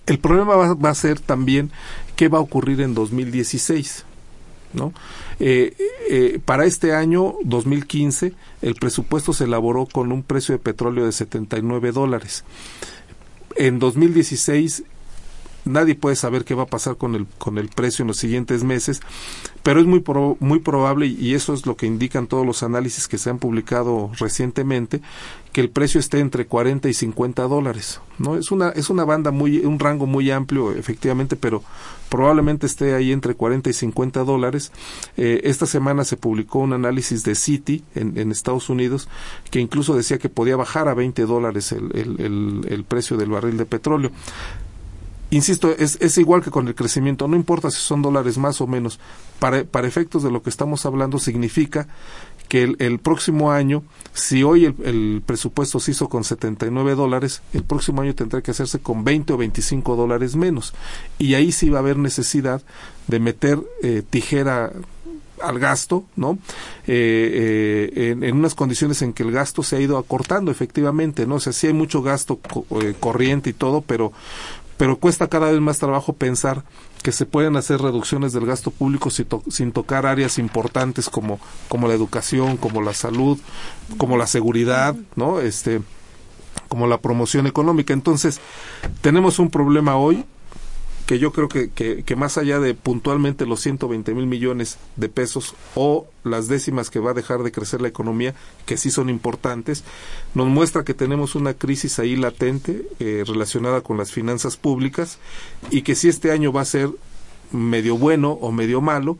El 0.07 0.19
problema 0.19 0.55
va, 0.57 0.91
a 0.91 0.95
ser 0.95 1.21
también 1.21 1.71
qué 2.17 2.29
va 2.29 2.39
a 2.39 2.43
ocurrir 2.43 2.81
en 2.81 2.95
2016. 2.95 4.05
¿no? 4.75 4.93
Eh, 5.39 5.75
eh, 6.11 6.41
para 6.45 6.65
este 6.65 6.95
año 6.95 7.37
2015 7.45 8.33
el 8.61 8.75
presupuesto 8.75 9.33
se 9.33 9.45
elaboró 9.45 9.87
con 9.87 10.11
un 10.11 10.25
precio 10.25 10.53
de 10.53 10.59
petróleo 10.59 11.07
de 11.07 11.13
79 11.13 11.93
dólares. 11.93 12.45
En 13.57 13.79
2016 13.79 14.83
nadie 15.65 15.95
puede 15.95 16.17
saber 16.17 16.45
qué 16.45 16.55
va 16.55 16.65
a 16.65 16.67
pasar 16.67 16.97
con 16.97 17.15
el, 17.15 17.27
con 17.39 17.59
el 17.59 17.69
precio 17.69 18.03
en 18.03 18.09
los 18.09 18.19
siguientes 18.19 18.65
meses, 18.65 19.01
pero 19.63 19.81
es 19.81 19.87
muy, 19.87 20.03
muy 20.41 20.59
probable, 20.59 21.07
y 21.07 21.35
eso 21.35 21.55
es 21.55 21.67
lo 21.67 21.77
que 21.77 21.87
indican 21.87 22.27
todos 22.27 22.47
los 22.47 22.63
análisis 22.63 23.09
que 23.09 23.19
se 23.19 23.31
han 23.31 23.39
publicado 23.39 24.11
recientemente, 24.19 25.01
que 25.53 25.61
el 25.61 25.71
precio 25.71 26.01
esté 26.01 26.19
entre 26.19 26.47
40 26.47 26.89
y 26.89 26.95
50 26.95 27.45
dólares. 27.45 28.01
¿no? 28.19 28.37
Es, 28.37 28.51
una, 28.51 28.71
es 28.71 28.91
una 28.91 29.05
banda 29.05 29.31
muy, 29.31 29.59
un 29.59 29.79
rango 29.79 30.05
muy 30.05 30.31
amplio, 30.31 30.73
efectivamente, 30.73 31.37
pero 31.37 31.63
probablemente 32.09 32.67
esté 32.67 32.95
ahí 32.95 33.13
entre 33.13 33.35
40 33.35 33.71
y 33.71 33.73
50 33.73 34.25
dólares. 34.25 34.73
Eh, 35.17 35.43
esta 35.45 35.67
semana 35.67 36.05
se 36.05 36.17
publicó 36.17 36.59
un 36.59 36.73
análisis 36.73 37.23
de 37.23 37.37
Citi 37.37 37.85
en, 37.95 38.33
Estados 38.33 38.69
Unidos 38.69 39.09
que 39.53 39.61
incluso 39.61 39.97
decía 39.97 40.19
que 40.19 40.29
podía 40.29 40.57
bajar 40.57 40.89
a 40.89 40.95
20 40.95 41.25
dólares 41.25 41.71
el, 41.71 42.65
el 42.69 42.85
precio 42.85 43.17
del 43.17 43.31
barril 43.31 43.57
de 43.57 43.65
petróleo 43.65 44.11
insisto, 45.37 45.75
es, 45.77 45.99
es, 46.01 46.19
igual 46.19 46.43
que 46.43 46.51
con 46.51 46.69
el 46.69 46.75
crecimiento, 46.75 47.29
no 47.29 47.37
importa 47.37 47.71
si 47.71 47.79
son 47.79 48.03
dólares 48.03 48.39
más 48.39 48.61
o 48.61 48.67
menos, 48.67 48.99
para, 49.39 49.65
para 49.65 49.89
efectos 49.89 50.23
de 50.23 50.31
lo 50.31 50.43
que 50.43 50.51
estamos 50.51 50.87
hablando 50.87 51.19
significa 51.19 51.87
que 52.49 52.75
el, 52.79 52.99
próximo 52.99 53.51
año, 53.51 53.83
si 54.13 54.43
hoy 54.43 54.67
el, 54.67 55.23
presupuesto 55.25 55.81
se 55.81 55.93
hizo 55.93 56.09
con 56.09 56.25
79 56.25 56.95
dólares, 56.95 57.43
el 57.53 57.65
próximo 57.65 58.03
año 58.03 58.15
tendrá 58.15 58.43
que 58.43 58.51
hacerse 58.51 58.79
con 58.81 59.03
20 59.03 59.33
o 59.33 59.37
25 59.37 59.97
dólares 59.97 60.37
menos. 60.37 60.75
Y 61.19 61.35
ahí 61.35 61.53
sí 61.53 61.71
va 61.71 61.79
a 61.79 61.81
haber 61.81 61.97
necesidad 61.97 62.63
de 63.09 63.19
meter 63.19 63.59
eh, 63.83 64.03
tijera 64.09 64.73
al 65.43 65.59
gasto, 65.59 66.05
¿no? 66.17 66.39
Eh, 66.87 67.91
eh, 67.97 68.11
en, 68.11 68.25
en, 68.25 68.37
unas 68.37 68.55
condiciones 68.55 69.03
en 69.03 69.13
que 69.13 69.23
el 69.23 69.33
gasto 69.33 69.63
se 69.63 69.77
ha 69.77 69.81
ido 69.81 69.99
acortando 69.99 70.51
efectivamente, 70.51 71.27
¿no? 71.27 71.37
O 71.37 71.41
sea, 71.41 71.53
sí 71.53 71.67
hay 71.67 71.73
mucho 71.73 72.03
gasto 72.03 72.39
eh, 72.81 72.95
corriente 72.99 73.51
y 73.51 73.53
todo, 73.53 73.81
pero 73.81 74.13
pero 74.77 74.97
cuesta 74.99 75.29
cada 75.29 75.51
vez 75.51 75.61
más 75.61 75.79
trabajo 75.79 76.13
pensar 76.13 76.65
que 77.03 77.13
se 77.13 77.27
pueden 77.27 77.57
hacer 77.57 77.81
reducciones 77.81 78.33
del 78.33 78.47
gasto 78.47 78.71
público 78.71 79.11
sin, 79.11 79.73
tocar 79.73 80.07
áreas 80.07 80.39
importantes 80.39 81.09
como, 81.09 81.39
como 81.69 81.87
la 81.87 81.95
educación, 81.95 82.57
como 82.57 82.81
la 82.81 82.95
salud, 82.95 83.39
como 83.99 84.17
la 84.17 84.27
seguridad, 84.27 84.97
¿no? 85.15 85.41
Este, 85.41 85.83
como 86.69 86.87
la 86.87 86.99
promoción 86.99 87.47
económica. 87.47 87.93
Entonces, 87.93 88.41
tenemos 89.01 89.39
un 89.39 89.51
problema 89.51 89.97
hoy 89.97 90.25
que 91.07 91.19
yo 91.19 91.33
creo 91.33 91.49
que, 91.49 91.71
que, 91.71 92.17
más 92.17 92.39
allá 92.39 92.61
de 92.61 92.75
puntualmente 92.75 93.45
los 93.45 93.61
120 93.61 94.15
mil 94.15 94.27
millones 94.27 94.79
de 94.97 95.09
pesos 95.09 95.55
o 95.75 96.07
las 96.23 96.49
décimas 96.49 96.89
que 96.89 96.99
va 96.99 97.11
a 97.11 97.15
dejar 97.15 97.43
de 97.43 97.53
crecer 97.53 97.83
la 97.83 97.89
economía, 97.89 98.35
que 98.65 98.79
sí 98.79 98.91
son 98.91 99.11
importantes, 99.11 99.85
nos 100.35 100.47
muestra 100.47 100.85
que 100.85 100.95
tenemos 100.95 101.35
una 101.35 101.53
crisis 101.55 101.99
ahí 101.99 102.17
latente 102.17 102.89
eh, 103.01 103.23
relacionada 103.27 103.83
con 103.83 103.99
las 103.99 104.13
finanzas 104.13 104.57
públicas 104.57 105.19
y 105.71 105.83
que 105.83 105.95
si 105.95 106.09
este 106.09 106.31
año 106.31 106.53
va 106.53 106.63
a 106.63 106.67
ser 106.67 106.89
medio 107.53 107.99
bueno 107.99 108.33
o 108.33 108.51
medio 108.51 108.81
malo, 108.81 109.19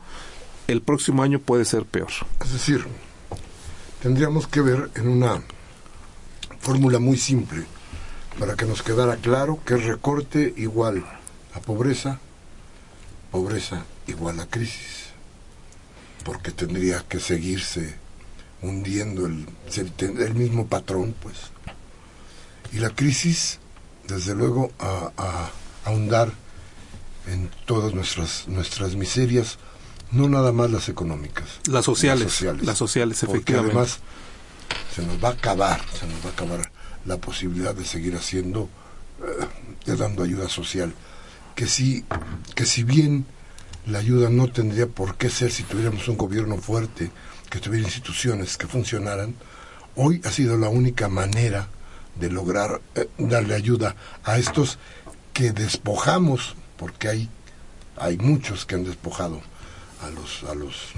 el 0.67 0.81
próximo 0.81 1.21
año 1.21 1.39
puede 1.39 1.65
ser 1.65 1.85
peor. 1.85 2.09
Es 2.43 2.51
decir, 2.51 2.83
tendríamos 4.01 4.47
que 4.47 4.61
ver 4.61 4.89
en 4.95 5.07
una 5.07 5.43
fórmula 6.61 6.97
muy 6.97 7.17
simple 7.17 7.65
para 8.39 8.55
que 8.55 8.65
nos 8.65 8.81
quedara 8.81 9.17
claro 9.17 9.59
que 9.63 9.77
recorte 9.77 10.51
igual 10.57 11.05
la 11.55 11.61
pobreza, 11.61 12.19
pobreza 13.31 13.85
igual 14.07 14.39
a 14.41 14.45
crisis, 14.45 15.05
porque 16.25 16.51
tendría 16.51 17.03
que 17.07 17.19
seguirse 17.19 17.95
hundiendo 18.61 19.25
el, 19.25 19.47
el 19.99 20.35
mismo 20.35 20.67
patrón, 20.67 21.15
pues. 21.21 21.35
Y 22.73 22.79
la 22.79 22.89
crisis, 22.89 23.59
desde 24.07 24.35
luego, 24.35 24.71
a, 24.79 25.11
a, 25.17 25.51
ahondar 25.85 26.33
en 27.27 27.49
todas 27.65 27.93
nuestras, 27.93 28.47
nuestras 28.47 28.95
miserias, 28.95 29.57
no 30.11 30.27
nada 30.27 30.51
más 30.51 30.69
las 30.71 30.89
económicas. 30.89 31.45
Las 31.67 31.85
sociales. 31.85 32.25
Las 32.25 32.33
sociales, 32.33 32.65
las 32.65 32.77
sociales 32.77 33.23
efectivamente. 33.23 33.71
además 33.71 33.99
se 34.93 35.03
nos 35.03 35.23
va 35.23 35.29
a 35.29 35.31
acabar, 35.33 35.81
se 35.97 36.05
nos 36.05 36.25
va 36.25 36.29
a 36.29 36.33
acabar 36.33 36.71
la 37.05 37.17
posibilidad 37.17 37.73
de 37.73 37.85
seguir 37.85 38.15
haciendo, 38.15 38.67
eh, 39.85 39.95
dando 39.95 40.23
ayuda 40.23 40.49
social 40.49 40.93
que 41.55 41.67
si, 41.67 42.05
que 42.53 42.65
si 42.65 42.83
bien 42.83 43.25
la 43.87 43.99
ayuda 43.99 44.29
no 44.29 44.51
tendría 44.51 44.87
por 44.87 45.15
qué 45.15 45.29
ser 45.29 45.51
si 45.51 45.63
tuviéramos 45.63 46.07
un 46.07 46.17
gobierno 46.17 46.57
fuerte, 46.57 47.11
que 47.49 47.59
tuviera 47.59 47.85
instituciones 47.85 48.57
que 48.57 48.67
funcionaran, 48.67 49.35
hoy 49.95 50.21
ha 50.25 50.31
sido 50.31 50.57
la 50.57 50.69
única 50.69 51.07
manera 51.07 51.69
de 52.15 52.29
lograr 52.29 52.81
eh, 52.95 53.09
darle 53.17 53.55
ayuda 53.55 53.95
a 54.23 54.37
estos 54.37 54.77
que 55.33 55.51
despojamos, 55.51 56.55
porque 56.77 57.07
hay, 57.07 57.29
hay 57.97 58.17
muchos 58.17 58.65
que 58.65 58.75
han 58.75 58.83
despojado 58.83 59.41
a 60.01 60.09
los, 60.09 60.43
a 60.49 60.55
los, 60.55 60.89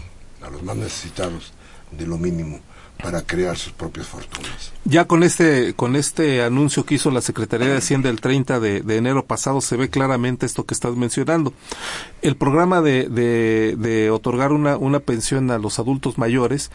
a 0.42 0.50
los 0.50 0.64
más 0.64 0.78
necesitados 0.78 1.54
de 1.92 2.06
lo 2.08 2.18
mínimo 2.18 2.60
para 3.02 3.22
crear 3.22 3.58
sus 3.58 3.74
propias 3.74 4.08
fortunas. 4.08 4.72
Ya 4.86 5.06
con 5.06 5.24
este, 5.24 5.74
con 5.74 5.96
este 5.96 6.44
anuncio 6.44 6.86
que 6.86 6.96
hizo 6.96 7.12
la 7.12 7.22
Secretaría 7.22 7.68
de 7.68 7.78
Hacienda 7.78 8.10
el 8.10 8.22
30 8.22 8.60
de, 8.60 8.78
enero 8.98 9.26
pasado 9.26 9.62
se 9.62 9.78
ve 9.78 9.90
claramente 9.90 10.46
esto 10.46 10.66
que 10.66 10.74
estás 10.74 10.96
mencionando. 10.96 11.54
El 12.28 12.36
programa 12.36 12.82
de, 12.82 13.08
de, 13.08 14.12
otorgar 14.12 14.52
una, 14.52 14.78
una, 14.78 15.00
pensión 15.00 15.50
a 15.50 15.58
los 15.58 15.80
adultos 15.80 16.18
mayores 16.18 16.72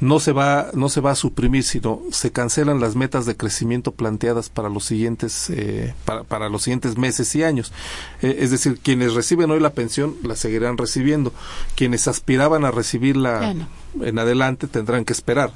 no 0.00 0.18
se 0.18 0.32
va 0.32 0.70
no 0.74 0.88
se 0.88 1.00
va 1.00 1.12
a 1.12 1.14
suprimir 1.14 1.62
sino 1.62 2.02
se 2.10 2.32
cancelan 2.32 2.80
las 2.80 2.96
metas 2.96 3.24
de 3.24 3.36
crecimiento 3.36 3.92
planteadas 3.92 4.48
para 4.48 4.68
los 4.68 4.84
siguientes 4.84 5.48
eh, 5.50 5.94
para, 6.04 6.24
para, 6.24 6.48
los 6.48 6.62
siguientes 6.62 6.98
meses 6.98 7.34
y 7.36 7.44
años. 7.44 7.72
Eh, 8.20 8.38
es 8.40 8.50
decir 8.50 8.80
quienes 8.82 9.14
reciben 9.14 9.50
hoy 9.50 9.60
la 9.60 9.70
pensión 9.70 10.16
la 10.22 10.34
seguirán 10.34 10.76
recibiendo. 10.76 11.32
Quienes 11.76 12.08
aspiraban 12.08 12.64
a 12.64 12.70
recibirla 12.70 13.54
en 14.00 14.18
adelante 14.18 14.66
tendrán 14.66 15.04
que 15.04 15.12
esperar. 15.12 15.52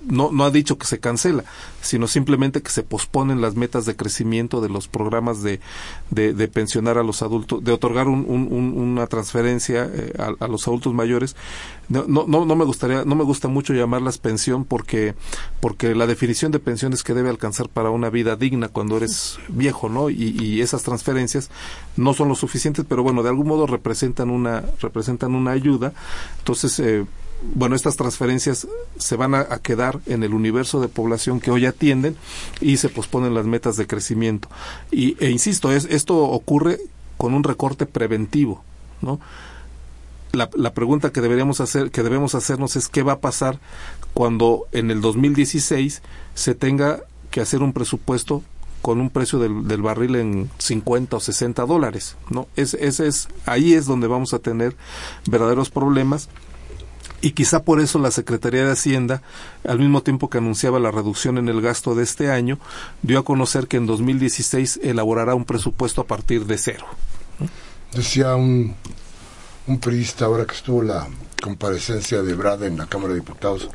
No, 0.00 0.30
no 0.32 0.44
ha 0.44 0.50
dicho 0.50 0.78
que 0.78 0.86
se 0.86 0.98
cancela, 0.98 1.44
sino 1.82 2.06
simplemente 2.06 2.62
que 2.62 2.70
se 2.70 2.82
posponen 2.82 3.42
las 3.42 3.54
metas 3.54 3.84
de 3.84 3.96
crecimiento 3.96 4.62
de 4.62 4.70
los 4.70 4.88
programas 4.88 5.42
de, 5.42 5.60
de, 6.10 6.48
pensionar 6.48 6.96
a 6.96 7.02
los 7.02 7.20
adultos, 7.20 7.62
de 7.62 7.72
otorgar 7.72 8.08
un, 8.08 8.87
una 8.88 9.06
transferencia 9.06 9.88
eh, 9.92 10.12
a, 10.18 10.48
los 10.48 10.66
adultos 10.66 10.94
mayores. 10.94 11.36
No, 11.88 12.04
no, 12.06 12.26
no 12.26 12.56
me 12.56 12.64
gustaría, 12.64 13.04
no 13.04 13.14
me 13.14 13.24
gusta 13.24 13.48
mucho 13.48 13.72
llamarlas 13.72 14.18
pensión 14.18 14.64
porque, 14.64 15.14
porque 15.60 15.94
la 15.94 16.06
definición 16.06 16.52
de 16.52 16.58
pensión 16.58 16.92
es 16.92 17.02
que 17.02 17.14
debe 17.14 17.30
alcanzar 17.30 17.68
para 17.68 17.90
una 17.90 18.10
vida 18.10 18.36
digna 18.36 18.68
cuando 18.68 18.98
eres 18.98 19.38
viejo, 19.48 19.88
¿no? 19.88 20.10
Y, 20.10 20.60
esas 20.60 20.82
transferencias 20.82 21.50
no 21.96 22.14
son 22.14 22.28
lo 22.28 22.34
suficientes, 22.34 22.84
pero 22.88 23.02
bueno, 23.02 23.22
de 23.22 23.28
algún 23.28 23.48
modo 23.48 23.66
representan 23.66 24.28
una, 24.28 24.64
representan 24.80 25.34
una 25.34 25.52
ayuda. 25.52 25.92
Entonces, 26.38 26.78
eh, 26.80 27.06
bueno, 27.42 27.76
estas 27.76 27.96
transferencias 27.96 28.66
se 28.98 29.16
van 29.16 29.34
a, 29.34 29.46
quedar 29.62 30.00
en 30.06 30.22
el 30.22 30.34
universo 30.34 30.80
de 30.80 30.88
población 30.88 31.40
que 31.40 31.50
hoy 31.50 31.66
atienden 31.66 32.16
y 32.60 32.78
se 32.78 32.88
posponen 32.88 33.34
las 33.34 33.46
metas 33.46 33.76
de 33.76 33.86
crecimiento. 33.86 34.48
Y, 34.90 35.16
e 35.24 35.30
insisto, 35.30 35.72
es, 35.72 35.84
esto 35.86 36.18
ocurre 36.18 36.80
con 37.16 37.34
un 37.34 37.44
recorte 37.44 37.86
preventivo, 37.86 38.62
¿no? 39.02 39.20
La, 40.32 40.74
pregunta 40.74 41.10
que 41.10 41.22
deberíamos 41.22 41.60
hacer, 41.60 41.90
que 41.90 42.02
debemos 42.02 42.34
hacernos 42.34 42.76
es 42.76 42.88
qué 42.88 43.02
va 43.02 43.14
a 43.14 43.20
pasar 43.20 43.58
cuando 44.12 44.66
en 44.72 44.90
el 44.90 45.00
2016 45.00 46.02
se 46.34 46.54
tenga 46.54 47.00
que 47.30 47.40
hacer 47.40 47.62
un 47.62 47.72
presupuesto 47.72 48.42
con 48.82 49.00
un 49.00 49.10
precio 49.10 49.38
del, 49.38 49.66
del 49.66 49.82
barril 49.82 50.16
en 50.16 50.50
50 50.58 51.16
o 51.16 51.20
60 51.20 51.64
dólares, 51.64 52.16
¿no? 52.28 52.46
Es, 52.56 52.74
ese 52.74 53.06
es, 53.06 53.28
ahí 53.46 53.72
es 53.72 53.86
donde 53.86 54.06
vamos 54.06 54.34
a 54.34 54.38
tener 54.38 54.76
verdaderos 55.26 55.70
problemas 55.70 56.28
y 57.20 57.32
quizá 57.32 57.64
por 57.64 57.80
eso 57.80 57.98
la 57.98 58.10
Secretaría 58.10 58.64
de 58.64 58.72
Hacienda, 58.72 59.22
al 59.66 59.78
mismo 59.78 60.02
tiempo 60.02 60.30
que 60.30 60.38
anunciaba 60.38 60.78
la 60.78 60.92
reducción 60.92 61.36
en 61.38 61.48
el 61.48 61.60
gasto 61.60 61.94
de 61.94 62.04
este 62.04 62.30
año, 62.30 62.58
dio 63.02 63.18
a 63.18 63.24
conocer 63.24 63.66
que 63.66 63.76
en 63.76 63.86
2016 63.86 64.80
elaborará 64.82 65.34
un 65.34 65.44
presupuesto 65.44 66.00
a 66.00 66.06
partir 66.06 66.46
de 66.46 66.58
cero. 66.58 66.86
Decía 67.92 68.34
un, 68.34 68.74
un 69.66 69.78
periodista 69.78 70.24
ahora 70.26 70.44
que 70.46 70.54
estuvo 70.54 70.82
la 70.82 71.06
comparecencia 71.42 72.22
de 72.22 72.34
Brad 72.34 72.62
en 72.64 72.76
la 72.76 72.86
Cámara 72.86 73.14
de 73.14 73.20
Diputados, 73.20 73.68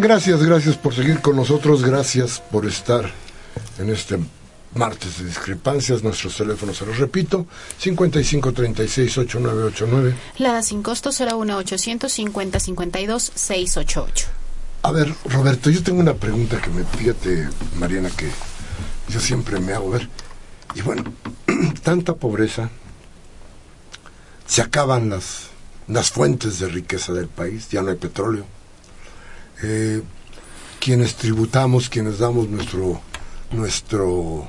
Gracias, 0.01 0.43
gracias 0.43 0.75
por 0.77 0.95
seguir 0.95 1.21
con 1.21 1.35
nosotros, 1.35 1.83
gracias 1.83 2.41
por 2.51 2.65
estar 2.65 3.11
en 3.77 3.89
este 3.89 4.17
martes 4.73 5.19
de 5.19 5.25
discrepancias. 5.25 6.01
Nuestros 6.03 6.37
teléfonos, 6.37 6.77
se 6.77 6.85
los 6.85 6.97
repito, 6.97 7.45
5536-8989. 7.81 10.13
La 10.37 10.61
sin 10.61 10.81
costo 10.83 11.11
será 11.11 11.33
1-850-52-688. 11.33 14.25
A 14.83 14.91
ver, 14.91 15.13
Roberto, 15.25 15.69
yo 15.69 15.83
tengo 15.83 15.99
una 15.99 16.13
pregunta 16.13 16.61
que 16.61 16.69
me, 16.69 16.83
fíjate, 16.83 17.49
Mariana, 17.77 18.09
que 18.09 18.29
yo 19.09 19.19
siempre 19.19 19.59
me 19.59 19.73
hago 19.73 19.89
ver. 19.91 20.07
Y 20.75 20.81
bueno, 20.81 21.03
tanta 21.83 22.15
pobreza, 22.15 22.69
se 24.45 24.61
acaban 24.61 25.09
las, 25.09 25.47
las 25.87 26.11
fuentes 26.11 26.59
de 26.59 26.67
riqueza 26.67 27.11
del 27.13 27.27
país, 27.27 27.69
ya 27.69 27.81
no 27.81 27.89
hay 27.89 27.97
petróleo 27.97 28.45
eh, 29.63 30.01
quienes 30.79 31.15
tributamos, 31.15 31.89
quienes 31.89 32.19
damos 32.19 32.49
nuestro, 32.49 33.01
nuestro 33.51 34.47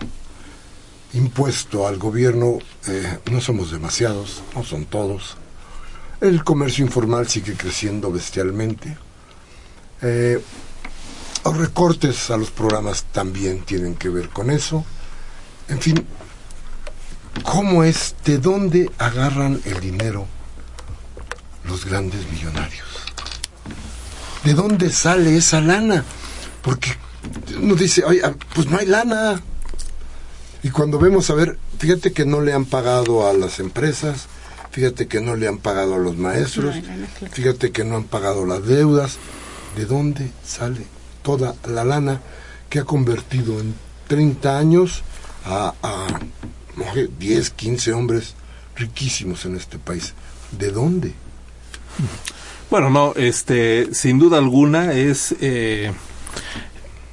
impuesto 1.14 1.86
al 1.86 1.98
gobierno, 1.98 2.58
eh, 2.88 3.18
no 3.30 3.40
somos 3.40 3.70
demasiados, 3.70 4.42
no 4.54 4.64
son 4.64 4.84
todos. 4.84 5.36
El 6.20 6.44
comercio 6.44 6.84
informal 6.84 7.28
sigue 7.28 7.54
creciendo 7.54 8.10
bestialmente. 8.10 8.96
Eh, 10.02 10.40
los 11.44 11.56
recortes 11.56 12.30
a 12.30 12.36
los 12.36 12.50
programas 12.50 13.04
también 13.12 13.62
tienen 13.62 13.94
que 13.94 14.08
ver 14.08 14.28
con 14.30 14.50
eso. 14.50 14.84
En 15.68 15.80
fin, 15.80 16.04
¿cómo 17.44 17.84
es? 17.84 18.16
¿De 18.24 18.38
dónde 18.38 18.90
agarran 18.98 19.60
el 19.64 19.80
dinero 19.80 20.26
los 21.64 21.84
grandes 21.84 22.30
millonarios? 22.30 23.05
¿De 24.46 24.54
dónde 24.54 24.92
sale 24.92 25.37
esa 25.37 25.61
lana? 25.61 26.04
Porque 26.62 26.92
uno 27.61 27.74
dice, 27.74 28.04
oye, 28.04 28.20
ah, 28.24 28.32
pues 28.54 28.68
no 28.68 28.78
hay 28.78 28.87
lana. 28.87 29.42
Y 30.62 30.70
cuando 30.70 31.00
vemos, 31.00 31.30
a 31.30 31.35
ver, 31.35 31.59
fíjate 31.78 32.12
que 32.12 32.24
no 32.24 32.40
le 32.40 32.52
han 32.52 32.64
pagado 32.64 33.28
a 33.28 33.32
las 33.32 33.59
empresas, 33.59 34.26
fíjate 34.70 35.09
que 35.09 35.20
no 35.20 35.35
le 35.35 35.48
han 35.48 35.59
pagado 35.59 35.96
a 35.96 35.98
los 35.98 36.16
maestros, 36.16 36.76
fíjate 37.32 37.72
que 37.72 37.85
no 37.85 37.96
han 37.96 38.04
pagado 38.04 38.46
las 38.46 38.64
deudas. 38.64 39.18
¿De 39.76 39.85
dónde 39.85 40.30
sale 40.44 40.87
toda 41.22 41.56
la 41.68 41.85
lana 41.85 42.20
que 42.70 42.78
ha 42.78 42.85
convertido 42.85 43.59
en 43.59 43.74
30 44.06 44.59
años 44.59 45.02
a, 45.44 45.74
a 45.82 46.06
10, 47.18 47.50
15 47.50 47.92
hombres 47.92 48.35
riquísimos 48.76 49.44
en 49.44 49.56
este 49.56 49.78
país? 49.78 50.14
¿De 50.52 50.70
dónde? 50.70 51.14
Bueno, 52.70 52.90
no, 52.90 53.12
este, 53.14 53.94
sin 53.94 54.18
duda 54.18 54.38
alguna 54.38 54.92
es, 54.92 55.35
eh, 55.40 55.92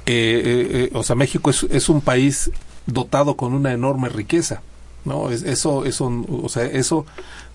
eh, 0.06 0.90
o 0.92 1.02
sea, 1.02 1.14
México 1.16 1.50
es, 1.50 1.64
es, 1.70 1.88
un 1.88 2.00
país 2.00 2.50
dotado 2.86 3.36
con 3.36 3.54
una 3.54 3.72
enorme 3.72 4.08
riqueza, 4.08 4.62
¿no? 5.04 5.30
Es, 5.30 5.42
eso, 5.42 5.84
eso, 5.84 6.12
o 6.42 6.48
sea, 6.48 6.64
eso 6.64 7.06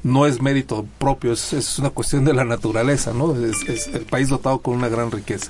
no 0.04 0.26
es 0.26 0.42
mérito 0.42 0.86
propio, 0.98 1.34
es, 1.34 1.54
es 1.54 1.80
una 1.80 1.90
cuestión 1.90 2.24
de 2.24 2.34
la 2.34 2.46
naturaleza, 2.46 3.14
¿no? 3.14 3.36
Es, 3.36 3.88
el 3.88 4.06
país 4.06 4.30
dotado 4.30 4.60
con 4.60 4.76
una 4.76 4.88
gran 4.88 5.12
riqueza. 5.12 5.50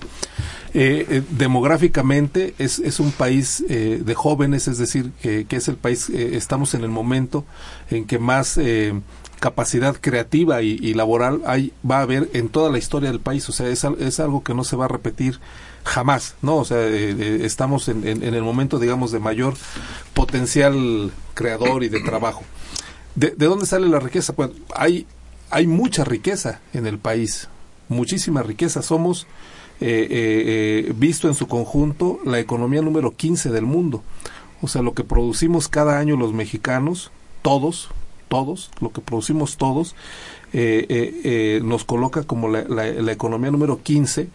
Eh, 0.74 1.06
eh, 1.10 1.22
demográficamente 1.32 2.54
es, 2.60 2.80
es, 2.80 3.00
un 3.00 3.12
país 3.12 3.64
eh, 3.70 4.02
de 4.04 4.16
jóvenes, 4.16 4.68
es 4.68 4.78
decir, 4.78 5.12
que, 5.22 5.46
que 5.46 5.56
es 5.56 5.68
el 5.68 5.76
país, 5.78 6.10
eh, 6.10 6.36
estamos 6.36 6.74
en 6.74 6.84
el 6.84 6.90
momento 6.90 7.44
en 7.90 8.06
que 8.06 8.20
más 8.20 8.58
eh, 8.58 8.94
capacidad 9.40 9.96
creativa 10.00 10.62
y, 10.62 10.94
laboral 10.94 11.42
hay, 11.46 11.74
va 11.90 12.00
a 12.00 12.02
haber 12.02 12.30
en 12.34 12.50
toda 12.50 12.70
la 12.70 12.78
historia 12.78 13.10
del 13.10 13.20
país, 13.20 13.48
o 13.50 13.52
sea, 13.52 13.68
es, 13.68 13.84
es 13.84 14.20
algo 14.20 14.44
que 14.44 14.54
no 14.54 14.64
se 14.64 14.76
va 14.76 14.86
a 14.86 14.90
repetir 14.90 15.40
jamás, 15.84 16.36
¿no? 16.42 16.58
O 16.58 16.66
sea, 16.66 16.86
estamos 16.86 17.88
en, 17.88 18.06
en, 18.06 18.24
el 18.24 18.44
momento, 18.44 18.80
digamos, 18.80 19.12
de 19.12 19.20
mayor 19.20 19.56
potencial 20.14 21.12
creador 21.34 21.84
y 21.84 21.90
de 21.90 22.02
trabajo. 22.02 22.44
¿De, 23.16 23.32
¿De, 23.32 23.46
dónde 23.46 23.66
sale 23.66 23.88
la 23.88 24.00
riqueza? 24.00 24.34
Pues 24.34 24.52
hay, 24.76 25.08
hay 25.50 25.68
mucha 25.68 26.04
riqueza 26.04 26.60
en 26.74 26.86
el 26.86 27.00
país, 27.00 27.48
muchísima 27.88 28.44
riqueza. 28.44 28.82
Somos, 28.82 29.26
eh, 29.82 30.08
eh, 30.10 30.94
visto 30.96 31.28
en 31.28 31.36
su 31.36 31.48
conjunto, 31.48 32.20
la 32.26 32.40
economía 32.40 32.82
número 32.82 33.16
15 33.16 33.50
del 33.50 33.66
mundo. 33.66 34.04
O 34.62 34.68
sea, 34.68 34.82
lo 34.82 34.94
que 34.94 35.04
producimos 35.04 35.68
cada 35.68 35.98
año 35.98 36.18
los 36.18 36.34
mexicanos, 36.34 37.12
todos, 37.42 37.90
todos, 38.30 38.72
lo 38.80 38.92
que 38.94 39.02
producimos 39.02 39.58
todos, 39.58 39.96
eh, 40.54 41.60
nos 41.64 41.84
coloca 41.84 42.24
como 42.24 42.48
la, 42.48 43.12
economía 43.12 43.52
número 43.52 43.84
15 43.84 44.30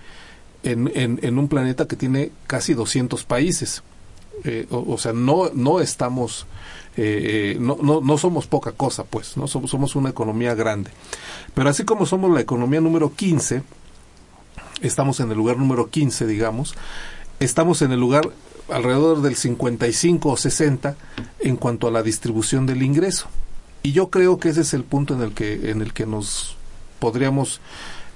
en, 0.65 1.39
un 1.39 1.49
planeta 1.49 1.87
que 1.87 1.97
tiene 1.97 2.31
casi 2.47 2.75
200 2.75 3.25
países. 3.25 3.83
O, 4.71 4.99
sea, 4.99 5.15
no, 5.15 5.51
no 5.55 5.81
estamos 5.81 6.47
eh, 6.97 7.57
no, 7.59 7.77
no, 7.83 8.01
no, 8.01 8.19
somos 8.19 8.47
poca 8.47 8.73
cosa, 8.73 9.05
pues, 9.05 9.37
¿no? 9.37 9.49
Somos, 9.49 9.71
somos 9.71 9.97
una 9.97 10.11
economía 10.11 10.55
grande. 10.55 10.91
Pero 11.55 11.69
así 11.69 11.85
como 11.85 12.07
somos 12.07 12.31
la 12.31 12.41
economía 12.41 12.81
número 12.81 13.13
15, 13.15 13.63
estamos 14.81 15.21
en 15.21 15.31
el 15.31 15.37
lugar 15.37 15.57
número 15.57 15.91
15, 15.91 16.27
digamos, 16.27 16.75
estamos 17.41 17.83
en 17.83 17.93
el 17.93 18.01
lugar 18.01 18.31
alrededor 18.69 19.23
del 19.23 19.35
55 19.35 20.29
o 20.29 20.37
60 20.37 20.97
en 21.41 21.57
cuanto 21.57 21.89
a 21.89 21.91
la 21.91 22.03
distribución 22.03 22.67
del 22.67 22.83
ingreso. 22.83 23.29
Y 23.85 23.93
yo 23.93 24.09
creo 24.09 24.39
que 24.39 24.49
ese 24.49 24.63
es 24.63 24.73
el 24.73 24.83
punto 24.83 25.13
en 25.13 25.21
el 25.21 25.35
que, 25.35 25.71
en 25.71 25.83
el 25.83 25.93
que 25.93 26.07
nos 26.07 26.57
podríamos 27.01 27.61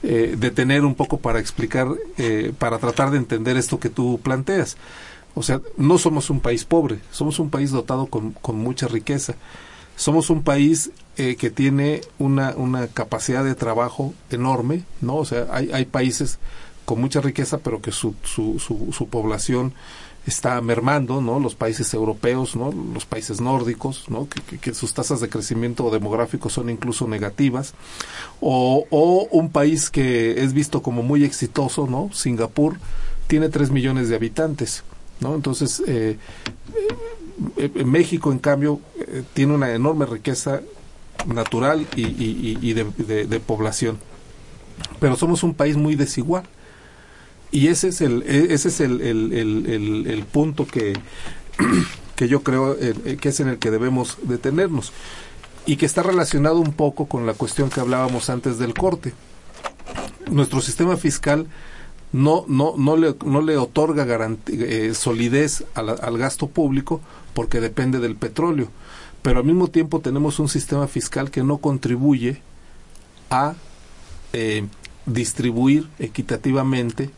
eh, 0.03 0.35
detener 0.39 0.83
un 0.87 0.95
poco 0.95 1.19
para 1.19 1.41
explicar, 1.41 1.89
eh, 2.17 2.55
para 2.59 2.79
tratar 2.79 3.11
de 3.11 3.19
entender 3.19 3.59
esto 3.59 3.79
que 3.79 3.91
tú 3.91 4.19
planteas. 4.23 4.79
O 5.35 5.43
sea, 5.43 5.61
no 5.77 5.99
somos 5.99 6.31
un 6.31 6.41
país 6.41 6.65
pobre, 6.65 7.01
somos 7.11 7.39
un 7.39 7.51
país 7.51 7.71
dotado 7.71 8.07
con, 8.07 8.33
con 8.33 8.57
mucha 8.57 8.89
riqueza. 8.89 9.35
Somos 9.95 10.31
un 10.31 10.43
país 10.43 10.91
eh, 11.19 11.37
que 11.37 11.51
tiene 11.51 12.01
una, 12.19 12.55
una 12.57 12.87
capacidad 12.87 13.45
de 13.45 13.55
trabajo 13.55 14.15
enorme, 14.31 14.85
¿no? 15.03 15.17
O 15.17 15.27
sea, 15.27 15.49
hay, 15.51 15.71
hay 15.71 15.85
países 15.85 16.39
con 16.87 16.99
mucha 16.99 17.21
riqueza, 17.21 17.59
pero 17.59 17.83
que 17.83 17.93
su, 17.93 18.15
su, 18.25 18.59
su, 18.59 18.91
su 18.95 19.09
población 19.09 19.75
está 20.29 20.61
mermando, 20.61 21.21
¿no? 21.21 21.41
Los 21.41 21.55
países 21.55 21.93
europeos, 21.95 22.57
¿no? 22.57 22.73
Los 22.95 23.07
países 23.07 23.41
nórdicos, 23.41 24.09
¿no? 24.09 24.29
Que, 24.61 24.75
sus 24.75 24.95
tasas 24.95 25.21
de 25.21 25.29
crecimiento 25.29 25.91
demográfico 25.91 26.51
son 26.51 26.71
incluso 26.71 27.09
negativas. 27.09 27.75
O, 28.41 28.87
un 29.31 29.51
país 29.51 29.91
que 29.91 30.43
es 30.43 30.53
visto 30.53 30.83
como 30.83 31.03
muy 31.03 31.25
exitoso, 31.25 31.87
¿no? 31.87 32.11
Singapur 32.13 32.79
tiene 33.27 33.49
tres 33.49 33.71
millones 33.71 34.09
de 34.09 34.17
habitantes. 34.17 34.83
¿no? 35.21 35.35
Entonces, 35.35 35.83
eh, 35.87 36.17
eh, 37.57 37.85
México, 37.85 38.33
en 38.33 38.39
cambio, 38.39 38.81
eh, 38.99 39.23
tiene 39.35 39.55
una 39.55 39.73
enorme 39.75 40.07
riqueza 40.07 40.61
natural 41.27 41.87
y, 41.97 42.59
y, 42.61 42.73
de, 42.73 43.41
población. 43.41 43.99
Pero 45.01 45.17
somos 45.17 45.43
un 45.43 45.55
país 45.55 45.77
muy 45.77 45.97
desigual. 45.97 46.45
Y 47.51 47.69
ese 47.69 47.89
es 47.89 48.01
el, 48.01 48.23
ese 48.23 48.69
es 48.69 48.81
el, 48.81 49.01
el, 49.01 49.33
el, 49.33 50.07
el 50.07 50.25
punto 50.25 50.67
que, 50.67 50.99
que 52.17 52.29
yo 52.29 52.43
creo 52.43 52.77
eh, 52.79 53.17
que 53.21 53.31
es 53.31 53.41
en 53.41 53.49
el 53.49 53.59
que 53.59 53.71
debemos 53.71 54.19
detenernos. 54.23 54.93
Y 55.67 55.77
que 55.77 55.87
está 55.87 56.03
relacionado 56.03 56.59
un 56.59 56.73
poco 56.73 57.07
con 57.07 57.27
la 57.27 57.35
cuestión 57.35 57.71
que 57.71 57.81
hablábamos 57.81 58.31
antes 58.31 58.59
del 58.59 58.75
corte. 58.75 59.13
Nuestro 60.31 60.61
sistema 60.61 60.97
fiscal 60.97 61.47
no, 62.13 62.45
no, 62.49 62.75
no, 62.77 62.97
le, 62.97 63.15
no 63.25 63.43
le 63.43 63.57
otorga 63.57 64.07
eh, 64.47 64.93
solidez 64.95 65.65
al, 65.75 65.91
al, 65.91 66.19
gasto 66.19 66.49
público 66.49 67.01
porque 67.35 67.61
depende 67.61 67.99
del 67.99 68.17
petróleo. 68.17 68.69
Pero 69.23 69.41
al 69.41 69.45
mismo 69.45 69.69
tiempo 69.69 70.01
tenemos 70.01 70.39
un 70.39 70.49
sistema 70.49 70.87
fiscal 70.87 71.31
que 71.31 71.43
no 71.43 71.59
contribuye 71.59 72.41
a 73.31 73.55
eh, 74.33 74.67
distribuir 75.07 75.89
equitativamente 75.99 77.11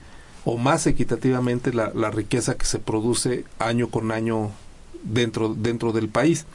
o 0.45 0.57
más 0.57 0.87
equitativamente 0.87 1.73
la, 1.73 1.93
la, 1.95 2.11
riqueza 2.11 2.57
que 2.57 2.67
se 2.67 2.79
produce 2.79 3.45
año 3.59 3.89
con 3.89 4.11
año 4.11 4.51
dentro, 5.03 5.55
dentro 5.55 5.93
del 5.93 6.09
país. 6.09 6.47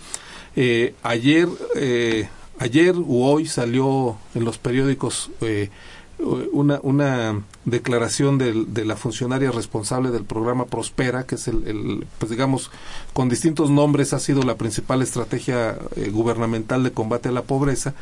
Eh, 0.56 0.96
ayer, 1.04 1.48
eh, 1.76 2.28
ayer 2.60 2.96
u 2.96 3.24
hoy 3.24 3.46
salió 3.46 4.18
en 4.34 4.46
los 4.46 4.58
periódicos 4.58 5.30
eh, 5.42 5.70
una, 6.18 6.80
una 6.82 7.42
declaración 7.66 8.38
de, 8.38 8.66
de, 8.68 8.86
la 8.86 8.96
funcionaria 8.96 9.52
responsable 9.52 10.12
del 10.12 10.24
programa 10.24 10.66
Prospera, 10.66 11.26
que 11.26 11.36
es 11.36 11.48
el, 11.48 11.68
el, 11.68 12.08
pues 12.20 12.30
digamos, 12.30 12.72
con 13.14 13.28
distintos 13.28 13.70
nombres 13.70 14.14
ha 14.14 14.20
sido 14.20 14.44
la 14.44 14.56
principal 14.56 15.02
estrategia 15.02 15.78
eh, 15.96 16.10
gubernamental 16.12 16.84
de 16.84 16.92
combate 16.92 17.30
a 17.30 17.32
la 17.34 17.44
pobreza. 17.44 17.94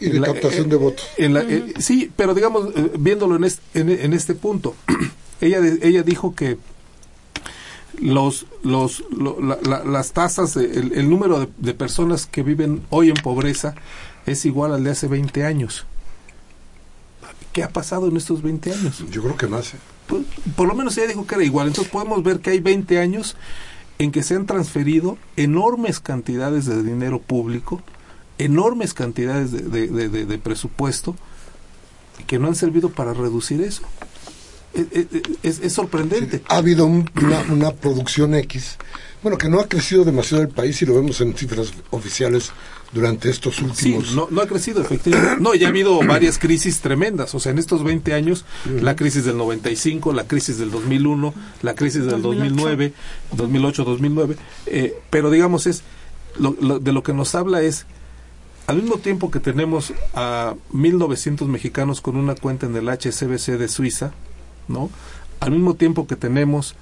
Y 0.00 0.10
de 0.10 0.20
la, 0.20 0.28
captación 0.28 0.66
eh, 0.66 0.70
de 0.70 0.76
votos. 0.76 1.06
En 1.16 1.34
la, 1.34 1.42
eh, 1.42 1.74
sí, 1.78 2.10
pero 2.16 2.34
digamos, 2.34 2.70
viéndolo 2.98 3.36
en 3.36 3.44
este, 3.44 3.80
en, 3.80 3.90
en 3.90 4.12
este 4.14 4.34
punto, 4.34 4.74
ella, 5.40 5.58
ella 5.82 6.02
dijo 6.02 6.34
que 6.34 6.58
los, 7.98 8.46
los, 8.62 9.04
lo, 9.10 9.40
la, 9.40 9.58
la, 9.62 9.84
las 9.84 10.12
tasas, 10.12 10.56
el, 10.56 10.92
el, 10.92 11.10
número 11.10 11.40
de, 11.40 11.48
de 11.58 11.74
personas 11.74 12.26
que 12.26 12.42
viven 12.42 12.82
hoy 12.90 13.10
en 13.10 13.16
pobreza 13.16 13.74
es 14.26 14.44
igual 14.44 14.72
al 14.72 14.84
de 14.84 14.90
hace 14.90 15.06
20 15.08 15.44
años. 15.44 15.86
¿Qué 17.52 17.64
ha 17.64 17.68
pasado 17.68 18.08
en 18.08 18.16
estos 18.16 18.42
20 18.42 18.72
años? 18.72 19.04
Yo 19.10 19.22
creo 19.22 19.36
que 19.36 19.48
más. 19.48 19.74
¿eh? 19.74 19.78
Por, 20.06 20.22
por, 20.56 20.68
lo 20.68 20.74
menos 20.74 20.96
ella 20.96 21.08
dijo 21.08 21.26
que 21.26 21.34
era 21.34 21.44
igual. 21.44 21.66
Entonces 21.68 21.92
podemos 21.92 22.22
ver 22.22 22.40
que 22.40 22.50
hay 22.50 22.60
20 22.60 22.98
años 22.98 23.36
en 23.98 24.12
que 24.12 24.22
se 24.22 24.34
han 24.34 24.46
transferido 24.46 25.18
enormes 25.36 26.00
cantidades 26.00 26.66
de 26.66 26.82
dinero 26.82 27.20
público, 27.20 27.82
enormes 28.38 28.94
cantidades 28.94 29.50
de, 29.50 29.62
de, 29.62 30.08
de, 30.08 30.24
de 30.26 30.38
presupuesto, 30.38 31.16
que 32.26 32.38
no 32.38 32.48
han 32.48 32.54
servido 32.54 32.90
para 32.90 33.12
reducir 33.12 33.60
eso. 33.60 33.82
Es, 34.72 35.06
es, 35.42 35.60
es 35.60 35.72
sorprendente. 35.72 36.42
Ha 36.48 36.56
habido 36.56 36.86
un, 36.86 37.10
una, 37.20 37.40
una 37.50 37.72
producción 37.72 38.34
X, 38.34 38.76
bueno, 39.22 39.36
que 39.36 39.48
no 39.48 39.60
ha 39.60 39.68
crecido 39.68 40.04
demasiado 40.04 40.42
el 40.42 40.48
país 40.48 40.80
y 40.80 40.86
lo 40.86 40.94
vemos 40.94 41.20
en 41.20 41.34
cifras 41.34 41.72
oficiales 41.90 42.52
durante 42.92 43.30
estos 43.30 43.60
últimos. 43.60 44.08
Sí, 44.08 44.14
no, 44.14 44.28
no 44.30 44.40
ha 44.40 44.46
crecido, 44.46 44.80
efectivamente. 44.80 45.40
No, 45.40 45.54
ya 45.54 45.66
ha 45.66 45.70
habido 45.70 45.98
varias 46.06 46.38
crisis 46.38 46.80
tremendas. 46.80 47.34
O 47.34 47.40
sea, 47.40 47.52
en 47.52 47.58
estos 47.58 47.84
20 47.84 48.14
años, 48.14 48.44
la 48.64 48.96
crisis 48.96 49.24
del 49.24 49.36
95, 49.36 50.12
la 50.12 50.26
crisis 50.26 50.58
del 50.58 50.70
2001, 50.70 51.34
la 51.62 51.74
crisis 51.74 52.04
del 52.04 52.22
2009, 52.22 52.92
2008, 53.32 53.84
2009. 53.84 54.36
Eh, 54.66 54.94
pero 55.10 55.30
digamos, 55.30 55.66
es 55.66 55.82
lo, 56.38 56.56
lo, 56.60 56.78
de 56.78 56.92
lo 56.92 57.02
que 57.02 57.12
nos 57.12 57.34
habla 57.34 57.62
es. 57.62 57.86
Al 58.66 58.76
mismo 58.76 58.98
tiempo 58.98 59.32
que 59.32 59.40
tenemos 59.40 59.92
a 60.14 60.54
1.900 60.72 61.46
mexicanos 61.48 62.00
con 62.00 62.16
una 62.16 62.36
cuenta 62.36 62.66
en 62.66 62.76
el 62.76 62.88
HSBC 62.88 63.58
de 63.58 63.66
Suiza, 63.66 64.12
¿no? 64.68 64.90
Al 65.40 65.52
mismo 65.52 65.74
tiempo 65.74 66.06
que 66.06 66.16
tenemos 66.16 66.74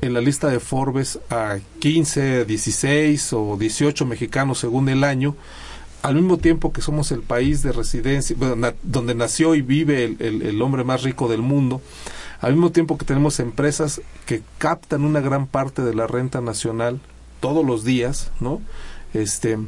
en 0.00 0.14
la 0.14 0.20
lista 0.20 0.48
de 0.48 0.60
Forbes 0.60 1.20
a 1.30 1.58
15, 1.78 2.44
16 2.44 3.32
o 3.32 3.56
18 3.56 4.04
mexicanos 4.04 4.58
según 4.58 4.88
el 4.88 5.04
año, 5.04 5.36
al 6.02 6.16
mismo 6.16 6.38
tiempo 6.38 6.72
que 6.72 6.82
somos 6.82 7.12
el 7.12 7.22
país 7.22 7.62
de 7.62 7.70
residencia, 7.72 8.36
donde 8.82 9.14
nació 9.14 9.54
y 9.54 9.62
vive 9.62 10.04
el, 10.04 10.16
el, 10.18 10.42
el, 10.42 10.60
hombre 10.60 10.82
más 10.82 11.04
rico 11.04 11.28
del 11.28 11.42
mundo, 11.42 11.80
al 12.40 12.54
mismo 12.54 12.72
tiempo 12.72 12.98
que 12.98 13.04
tenemos 13.04 13.38
empresas 13.38 14.02
que 14.26 14.42
captan 14.58 15.04
una 15.04 15.20
gran 15.20 15.46
parte 15.46 15.82
de 15.82 15.94
la 15.94 16.08
renta 16.08 16.40
nacional 16.40 17.00
todos 17.38 17.64
los 17.64 17.84
días, 17.84 18.32
¿no? 18.40 18.60
Este, 19.14 19.58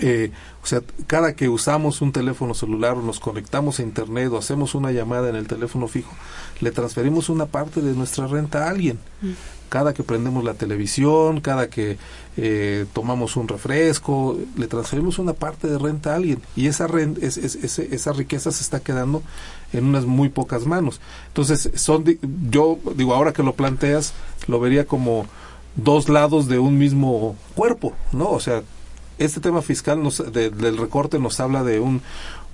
Eh, 0.00 0.30
o 0.62 0.66
sea, 0.66 0.82
cada 1.06 1.34
que 1.34 1.48
usamos 1.48 2.00
un 2.00 2.12
teléfono 2.12 2.54
celular 2.54 2.94
o 2.94 3.02
nos 3.02 3.20
conectamos 3.20 3.78
a 3.78 3.82
Internet 3.82 4.30
o 4.32 4.38
hacemos 4.38 4.74
una 4.74 4.92
llamada 4.92 5.28
en 5.28 5.36
el 5.36 5.46
teléfono 5.46 5.88
fijo, 5.88 6.12
le 6.60 6.70
transferimos 6.70 7.28
una 7.28 7.46
parte 7.46 7.80
de 7.80 7.92
nuestra 7.92 8.26
renta 8.26 8.64
a 8.64 8.70
alguien. 8.70 8.98
Mm. 9.20 9.32
Cada 9.68 9.92
que 9.92 10.04
prendemos 10.04 10.44
la 10.44 10.54
televisión, 10.54 11.40
cada 11.40 11.68
que 11.68 11.98
eh, 12.36 12.86
tomamos 12.92 13.36
un 13.36 13.48
refresco, 13.48 14.38
le 14.56 14.68
transferimos 14.68 15.18
una 15.18 15.32
parte 15.32 15.68
de 15.68 15.78
renta 15.78 16.12
a 16.12 16.16
alguien. 16.16 16.40
Y 16.54 16.68
esa, 16.68 16.86
renta, 16.86 17.26
es, 17.26 17.36
esa 17.36 18.12
riqueza 18.12 18.52
se 18.52 18.62
está 18.62 18.80
quedando 18.80 19.22
en 19.72 19.84
unas 19.84 20.06
muy 20.06 20.28
pocas 20.28 20.64
manos. 20.64 21.00
Entonces, 21.28 21.70
son 21.74 22.04
yo 22.50 22.78
digo, 22.94 23.14
ahora 23.14 23.32
que 23.32 23.42
lo 23.42 23.54
planteas, 23.54 24.14
lo 24.46 24.60
vería 24.60 24.86
como 24.86 25.26
dos 25.76 26.08
lados 26.08 26.48
de 26.48 26.58
un 26.58 26.78
mismo 26.78 27.36
cuerpo, 27.54 27.92
¿no? 28.12 28.30
O 28.30 28.40
sea, 28.40 28.62
este 29.18 29.40
tema 29.40 29.62
fiscal 29.62 30.02
nos, 30.02 30.22
del 30.32 30.76
recorte 30.76 31.18
nos 31.18 31.40
habla 31.40 31.62
de 31.62 31.80
un, 31.80 32.02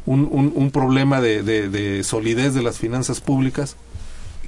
un, 0.07 0.53
un, 0.55 0.71
problema 0.71 1.21
de, 1.21 1.43
de, 1.43 2.05
solidez 2.05 2.55
de 2.55 2.63
las 2.63 2.79
finanzas 2.79 3.21
públicas 3.21 3.77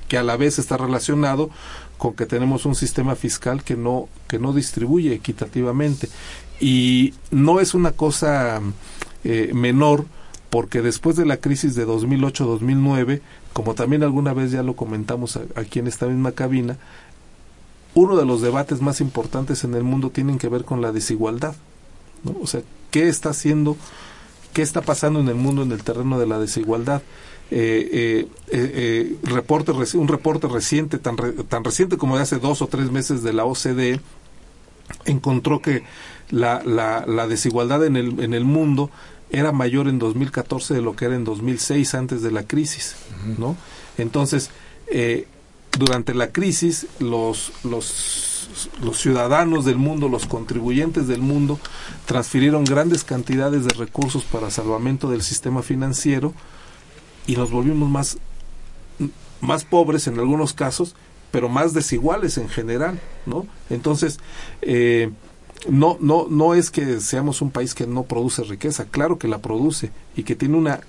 que 0.09 0.19
a 0.19 0.23
la 0.23 0.37
vez 0.37 0.59
está 0.59 0.77
relacionado 0.77 1.51
con 1.99 2.15
que 2.15 2.27
tenemos 2.27 2.67
un 2.67 2.75
sistema 2.75 3.15
fiscal 3.15 3.63
que 3.63 3.77
no 3.77 4.09
que 4.29 4.39
no 4.39 4.53
distribuye 4.53 5.15
equitativamente. 5.15 6.09
Y 6.61 7.15
no 7.31 7.61
es 7.61 7.75
una 7.75 7.93
cosa 7.93 8.61
eh, 9.25 9.51
menor 9.55 10.05
porque 10.51 10.83
después 10.83 11.17
de 11.17 11.25
la 11.25 11.39
crisis 11.39 11.75
de 11.75 11.87
2008-2009 11.87 13.21
como 13.53 13.75
también 13.75 14.03
alguna 14.03 14.35
vez 14.35 14.51
ya 14.51 14.63
lo 14.63 14.77
comentamos 14.77 15.39
aquí 15.55 15.79
en 15.79 15.87
esta 15.87 16.07
misma 16.07 16.33
cabina 16.33 16.77
uno 17.95 18.17
de 18.17 18.27
los 18.27 18.43
debates 18.43 18.81
más 18.81 19.01
importantes 19.01 19.65
en 19.65 19.75
el 19.75 19.83
mundo 19.83 20.11
tienen 20.11 20.39
que 20.39 20.49
ver 20.49 20.65
con 20.65 20.81
la 20.83 20.93
desigualdad 20.93 21.55
o 22.25 22.47
sea, 22.47 22.63
¿qué 22.91 23.09
está 23.09 23.31
haciendo, 23.31 23.77
qué 24.53 24.63
está 24.63 24.83
pasando 24.83 25.21
en 25.21 25.29
el 25.29 25.35
mundo 25.35 25.63
en 25.63 25.73
el 25.73 25.83
terreno 25.83 26.19
de 26.19 26.27
la 26.27 26.39
desigualdad? 26.39 27.03
Eh, 27.55 27.91
eh, 27.93 28.29
eh, 28.49 29.17
reporte, 29.25 29.73
un 29.73 30.09
reporte 30.09 30.49
reciente, 30.49 30.99
tan, 30.99 31.17
tan 31.17 31.65
reciente 31.65 31.99
como 31.99 32.17
de 32.17 32.23
hace 32.23 32.39
dos 32.39 32.63
o 32.63 32.67
tres 32.67 32.91
meses 32.91 33.23
de 33.23 33.35
la 33.35 33.45
OCDE, 33.45 34.01
encontró 35.05 35.61
que 35.61 35.83
la, 36.31 36.63
la, 36.65 37.05
la 37.07 37.27
desigualdad 37.27 37.85
en 37.85 37.97
el, 37.97 38.21
en 38.21 38.33
el 38.33 38.47
mundo 38.47 38.91
era 39.31 39.53
mayor 39.53 39.89
en 39.89 39.99
2014 39.99 40.73
de 40.73 40.81
lo 40.81 40.97
que 40.97 41.05
era 41.05 41.15
en 41.15 41.25
2006 41.25 41.95
antes 41.95 42.23
de 42.23 42.31
la 42.31 42.45
crisis, 42.45 42.97
¿no? 43.39 43.57
Entonces, 43.99 44.51
durante 45.79 46.15
la 46.15 46.33
crisis, 46.33 46.87
los, 47.01 47.53
los 47.65 48.32
los 48.83 48.99
ciudadanos 48.99 49.65
del 49.65 49.77
mundo, 49.77 50.09
los 50.09 50.27
contribuyentes 50.27 51.07
del 51.07 51.21
mundo, 51.21 51.59
transfirieron 52.07 52.65
grandes 52.65 53.05
cantidades 53.05 53.65
de 53.65 53.75
recursos 53.75 54.25
para 54.25 54.51
salvamento 54.51 55.11
del 55.11 55.23
sistema 55.23 55.63
financiero 55.63 56.33
y 57.27 57.37
nos 57.37 57.51
volvimos 57.51 57.89
más, 57.89 58.19
más 59.41 59.65
pobres 59.65 60.07
en 60.07 60.19
algunos 60.19 60.53
casos, 60.53 60.95
pero 61.31 61.49
más 61.49 61.73
desiguales 61.73 62.39
en 62.39 62.49
general, 62.49 63.01
¿no? 63.27 63.47
Entonces, 63.71 64.19
eh, 64.61 65.11
no, 65.69 65.97
no, 66.01 66.27
no 66.29 66.55
es 66.55 66.71
que 66.71 67.01
seamos 67.01 67.41
un 67.41 67.51
país 67.51 67.75
que 67.75 67.87
no 67.87 68.03
produce 68.03 68.43
riqueza, 68.43 68.85
claro 68.85 69.19
que 69.19 69.29
la 69.29 69.39
produce 69.39 69.93
y 70.17 70.25
que 70.25 70.35
tiene 70.35 70.57
una 70.57 70.81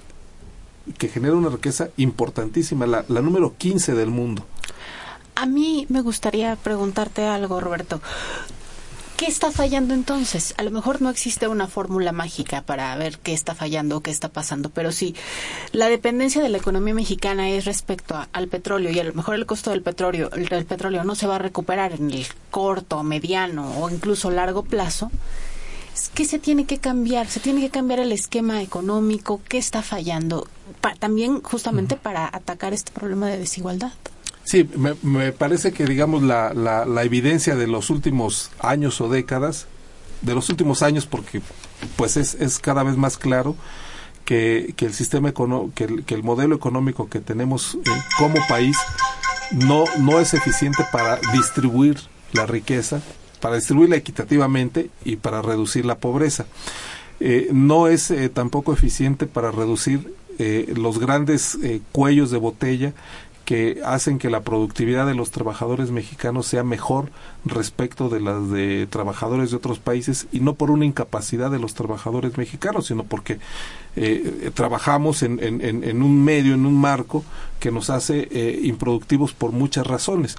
que 0.98 1.08
genera 1.08 1.36
una 1.36 1.50
riqueza 1.50 1.90
importantísima, 1.98 2.86
la, 2.86 3.06
número 3.22 3.56
15 3.58 3.94
del 3.94 4.10
mundo. 4.10 4.46
A 5.36 5.46
mí 5.46 5.86
me 5.90 6.02
gustaría 6.02 6.56
preguntarte 6.56 7.26
algo, 7.26 7.60
Roberto. 7.60 8.02
¿Qué 9.18 9.30
está 9.30 9.52
fallando 9.52 9.94
entonces? 9.94 10.54
A 10.58 10.64
lo 10.64 10.72
mejor 10.72 11.02
no 11.02 11.10
existe 11.10 11.48
una 11.48 11.68
fórmula 11.68 12.12
mágica 12.12 12.62
para 12.62 12.96
ver 12.98 13.20
qué 13.20 13.34
está 13.34 13.56
fallando 13.56 13.98
o 13.98 14.02
qué 14.02 14.12
está 14.12 14.28
pasando, 14.30 14.70
pero 14.70 14.92
sí, 14.92 15.16
la 15.72 15.88
dependencia 15.88 16.42
de 16.42 16.50
la 16.50 16.58
economía 16.58 16.94
mexicana 16.94 17.50
es 17.50 17.66
respecto 17.66 18.16
al 18.34 18.48
petróleo 18.48 18.92
y 18.92 19.00
a 19.00 19.04
lo 19.04 19.14
mejor 19.14 19.36
el 19.36 19.46
costo 19.46 19.70
del 19.70 19.82
petróleo, 19.82 20.30
el, 20.34 20.66
petróleo 20.66 21.04
no 21.04 21.16
se 21.16 21.28
va 21.28 21.36
a 21.36 21.40
recuperar 21.40 21.94
en 21.94 22.12
el 22.12 22.28
corto, 22.52 23.02
mediano 23.04 23.80
o 23.80 23.90
incluso 23.90 24.30
largo 24.30 24.64
plazo. 24.64 25.10
¿Qué 26.14 26.26
se 26.26 26.40
tiene 26.40 26.66
que 26.66 26.80
cambiar? 26.80 27.28
Se 27.28 27.40
tiene 27.40 27.62
que 27.62 27.70
cambiar 27.70 28.00
el 28.00 28.12
esquema 28.12 28.62
económico. 28.62 29.42
¿Qué 29.48 29.58
está 29.58 29.82
fallando? 29.84 30.48
también 31.00 31.42
justamente 31.42 31.96
para 31.96 32.28
atacar 32.28 32.74
este 32.74 32.92
problema 32.92 33.28
de 33.28 33.38
desigualdad. 33.38 33.94
Sí, 34.44 34.70
me, 35.04 35.32
parece 35.32 35.72
que, 35.72 35.86
digamos, 35.86 36.22
la, 36.22 36.54
la, 36.54 37.04
evidencia 37.04 37.56
de 37.56 37.66
los 37.66 37.90
últimos 37.90 38.52
años 38.60 39.00
o 39.00 39.08
décadas, 39.08 39.68
de 40.22 40.36
los 40.36 40.50
últimos 40.50 40.84
años, 40.84 41.06
porque 41.06 41.42
pues 41.96 42.18
es, 42.18 42.36
es 42.36 42.60
cada 42.60 42.84
vez 42.84 42.98
más 42.98 43.18
claro 43.18 43.56
que, 44.26 44.74
que 44.76 44.86
el 44.86 44.94
sistema 44.94 45.32
que, 45.32 45.84
el, 45.84 46.04
que 46.04 46.16
el 46.16 46.24
modelo 46.24 46.56
económico 46.56 47.10
que 47.10 47.20
tenemos 47.20 47.76
eh, 47.76 47.90
como 48.18 48.36
país 48.48 48.78
no, 49.52 49.86
no 50.00 50.20
es 50.20 50.34
eficiente 50.34 50.86
para 50.92 51.20
distribuir 51.34 51.98
la 52.34 52.46
riqueza, 52.46 53.02
para 53.40 53.56
distribuirla 53.56 53.96
equitativamente 53.96 54.90
y 55.06 55.18
para 55.18 55.42
reducir 55.42 55.86
la 55.86 55.98
pobreza. 56.00 56.46
Eh, 57.20 57.48
no 57.52 57.88
es 57.88 58.12
eh, 58.12 58.28
tampoco 58.28 58.74
eficiente 58.74 59.26
para 59.26 59.52
reducir 59.52 60.14
los 60.76 60.98
grandes 60.98 61.60
cuellos 61.92 62.32
de 62.32 62.40
botella 62.40 62.94
que 63.46 63.82
hacen 63.86 64.20
que 64.20 64.30
la 64.30 64.42
productividad 64.42 65.06
de 65.06 65.16
los 65.16 65.32
trabajadores 65.32 65.92
mexicanos 65.92 66.48
sea 66.48 66.64
mejor 66.64 67.10
respecto 67.46 68.08
de 68.08 68.22
las 68.22 68.50
de 68.50 68.88
trabajadores 68.90 69.52
de 69.52 69.58
otros 69.58 69.80
países 69.80 70.28
y 70.32 70.40
no 70.40 70.54
por 70.54 70.72
una 70.72 70.86
incapacidad 70.86 71.52
de 71.52 71.60
los 71.60 71.74
trabajadores 71.74 72.38
mexicanos, 72.38 72.88
sino 72.88 73.04
porque 73.04 73.40
eh, 73.98 74.52
trabajamos 74.54 75.24
en, 75.24 75.40
en, 75.42 76.02
un 76.02 76.24
medio, 76.24 76.54
en 76.54 76.66
un 76.66 76.80
marco 76.80 77.24
que 77.60 77.72
nos 77.72 77.90
hace 77.90 78.30
eh, 78.32 78.62
improductivos 78.64 79.34
por 79.34 79.52
muchas 79.52 79.88
razones. 79.88 80.38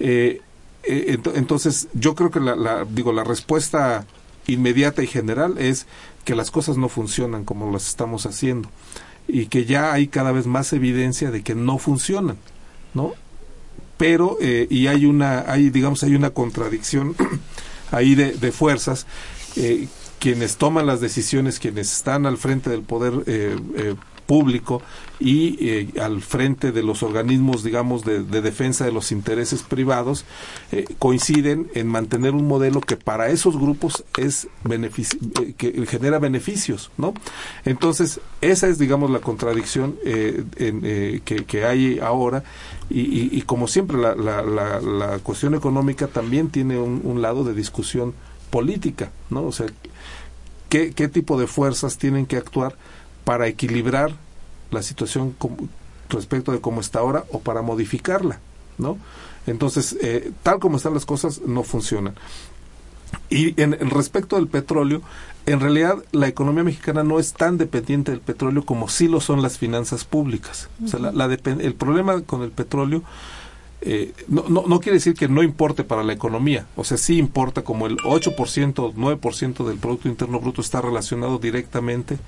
Eh, 0.00 0.40
entonces, 0.82 1.88
yo 1.92 2.14
creo 2.14 2.30
que 2.30 2.40
la, 2.40 2.84
digo, 2.84 3.12
la 3.12 3.22
respuesta 3.22 4.06
inmediata 4.46 5.02
y 5.02 5.06
general 5.06 5.58
es 5.58 5.86
que 6.24 6.34
las 6.34 6.50
cosas 6.50 6.78
no 6.78 6.88
funcionan 6.88 7.44
como 7.44 7.70
las 7.70 7.86
estamos 7.88 8.26
haciendo 8.26 8.68
y 9.32 9.46
que 9.46 9.64
ya 9.64 9.92
hay 9.92 10.08
cada 10.08 10.32
vez 10.32 10.46
más 10.46 10.72
evidencia 10.72 11.30
de 11.30 11.42
que 11.42 11.54
no 11.54 11.78
funcionan, 11.78 12.36
¿no? 12.94 13.14
Pero, 13.96 14.38
eh, 14.40 14.66
y 14.70 14.86
hay 14.86 15.04
una, 15.04 15.44
hay, 15.50 15.70
digamos, 15.70 16.02
hay 16.02 16.14
una 16.14 16.30
contradicción 16.30 17.14
ahí 17.90 18.14
de, 18.14 18.52
fuerzas, 18.52 19.06
eh, 19.56 19.88
quienes 20.18 20.56
toman 20.56 20.86
las 20.86 21.00
decisiones, 21.00 21.58
quienes 21.58 21.92
están 21.92 22.24
al 22.24 22.38
frente 22.38 22.70
del 22.70 22.82
poder 22.82 23.12
eh, 23.26 23.56
eh 23.76 23.94
público 24.30 24.80
y 25.18 25.58
eh, 25.58 25.88
al 26.00 26.22
frente 26.22 26.70
de 26.70 26.84
los 26.84 27.02
organismos, 27.02 27.64
digamos, 27.64 28.04
de, 28.04 28.22
defensa 28.22 28.84
de 28.84 28.92
los 28.92 29.10
intereses 29.10 29.64
privados, 29.64 30.24
eh, 30.70 30.84
coinciden 31.00 31.68
en 31.74 31.88
mantener 31.88 32.34
un 32.34 32.46
modelo 32.46 32.80
que 32.80 32.96
para 32.96 33.30
esos 33.30 33.58
grupos 33.58 34.04
es 34.16 34.46
eh, 34.70 35.54
que 35.58 35.84
genera 35.84 36.20
beneficios, 36.20 36.92
¿no? 36.96 37.12
Entonces, 37.64 38.20
esa 38.40 38.68
es, 38.68 38.78
digamos, 38.78 39.10
la 39.10 39.18
contradicción 39.18 39.96
en, 40.04 41.20
que, 41.24 41.64
hay 41.64 41.98
ahora 41.98 42.44
y, 42.88 43.42
como 43.42 43.66
siempre, 43.66 43.98
la, 43.98 44.14
la, 44.14 45.18
cuestión 45.24 45.56
económica 45.56 46.06
también 46.06 46.50
tiene 46.50 46.78
un, 46.78 47.20
lado 47.20 47.42
de 47.42 47.52
discusión 47.52 48.14
política, 48.50 49.10
¿no? 49.28 49.42
O 49.42 49.52
sea, 49.52 49.66
¿qué, 50.68 50.92
qué 50.92 51.08
tipo 51.08 51.36
de 51.36 51.48
fuerzas 51.48 51.98
tienen 51.98 52.26
que 52.26 52.36
actuar 52.36 52.76
para 53.30 53.46
equilibrar 53.46 54.10
la 54.72 54.82
situación 54.82 55.36
respecto 56.08 56.50
de 56.50 56.60
cómo 56.60 56.80
está 56.80 56.98
ahora 56.98 57.22
o 57.30 57.38
para 57.38 57.62
modificarla, 57.62 58.40
¿no? 58.76 58.98
Entonces, 59.46 59.96
eh, 60.02 60.32
tal 60.42 60.58
como 60.58 60.78
están 60.78 60.94
las 60.94 61.06
cosas, 61.06 61.40
no 61.46 61.62
funcionan. 61.62 62.14
Y 63.28 63.54
en, 63.62 63.78
respecto 63.88 64.34
del 64.34 64.48
petróleo, 64.48 65.00
en 65.46 65.60
realidad 65.60 65.98
la 66.10 66.26
economía 66.26 66.64
mexicana 66.64 67.04
no 67.04 67.20
es 67.20 67.32
tan 67.32 67.56
dependiente 67.56 68.10
del 68.10 68.20
petróleo 68.20 68.64
como 68.64 68.88
sí 68.88 69.06
lo 69.06 69.20
son 69.20 69.42
las 69.42 69.58
finanzas 69.58 70.04
públicas. 70.04 70.68
O 70.84 70.88
sea, 70.88 70.98
la, 70.98 71.26
el 71.26 71.74
problema 71.74 72.22
con 72.22 72.42
el 72.42 72.50
petróleo 72.50 73.04
eh, 73.80 74.12
no, 74.26 74.46
no, 74.48 74.64
no, 74.66 74.80
quiere 74.80 74.98
decir 74.98 75.14
que 75.14 75.28
no 75.28 75.44
importe 75.44 75.84
para 75.84 76.02
la 76.02 76.14
economía. 76.14 76.66
O 76.74 76.82
sea, 76.82 76.98
sí 76.98 77.16
importa 77.16 77.62
como 77.62 77.86
el 77.86 77.96
8% 77.98 78.78
o 78.80 78.92
9% 78.92 79.64
del 79.64 79.78
Producto 79.78 80.08
Interno 80.08 80.40
Bruto 80.40 80.62
está 80.62 80.80
relacionado 80.80 81.38
directamente 81.38 82.18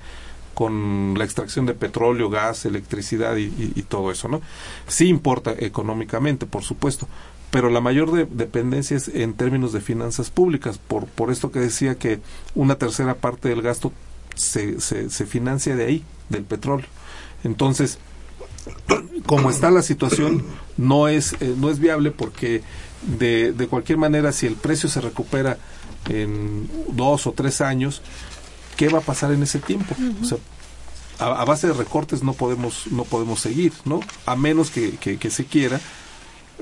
con 0.53 1.15
la 1.17 1.23
extracción 1.23 1.65
de 1.65 1.73
petróleo, 1.73 2.29
gas, 2.29 2.65
electricidad 2.65 3.35
y, 3.37 3.81
todo 3.83 4.11
eso, 4.11 4.27
¿no? 4.27 4.41
Sí 4.87 5.07
importa 5.07 5.53
económicamente, 5.57 6.45
por 6.45 6.63
supuesto, 6.63 7.07
pero 7.51 7.69
la 7.69 7.81
mayor 7.81 8.27
dependencia 8.29 8.97
es 8.97 9.07
en 9.07 9.33
términos 9.33 9.73
de 9.73 9.81
finanzas 9.81 10.29
públicas, 10.29 10.77
por, 10.79 11.05
por 11.05 11.31
esto 11.31 11.51
que 11.51 11.59
decía 11.59 11.95
que 11.95 12.19
una 12.55 12.75
tercera 12.75 13.15
parte 13.15 13.49
del 13.49 13.61
gasto 13.61 13.91
se, 14.35 14.79
se, 14.79 15.25
financia 15.25 15.75
de 15.75 15.85
ahí, 15.85 16.03
del 16.29 16.43
petróleo. 16.43 16.87
Entonces, 17.43 17.99
como 19.25 19.49
está 19.49 19.69
la 19.69 19.81
situación, 19.81 20.43
no 20.77 21.07
es, 21.07 21.33
eh, 21.41 21.53
no 21.57 21.69
es 21.69 21.79
viable 21.79 22.11
porque 22.11 22.63
de, 23.19 23.51
de 23.51 23.67
cualquier 23.67 23.97
manera, 23.97 24.31
si 24.31 24.47
el 24.47 24.55
precio 24.55 24.89
se 24.89 25.01
recupera 25.01 25.57
en 26.09 26.69
dos 26.89 27.27
o 27.27 27.33
tres 27.33 27.61
años, 27.61 28.01
¿qué 28.75 28.89
va 28.89 28.99
a 28.99 29.01
pasar 29.01 29.31
en 29.31 29.43
ese 29.43 29.59
tiempo? 29.59 29.95
O 30.21 30.25
sea, 30.25 30.37
a, 31.19 31.45
base 31.45 31.67
de 31.67 31.73
recortes 31.73 32.23
no 32.23 32.33
podemos, 32.33 32.87
no 32.91 33.03
podemos 33.03 33.39
seguir, 33.39 33.73
¿no? 33.85 33.99
A 34.25 34.35
menos 34.35 34.71
que, 34.71 34.97
que, 34.97 35.29
se 35.29 35.45
quiera 35.45 35.79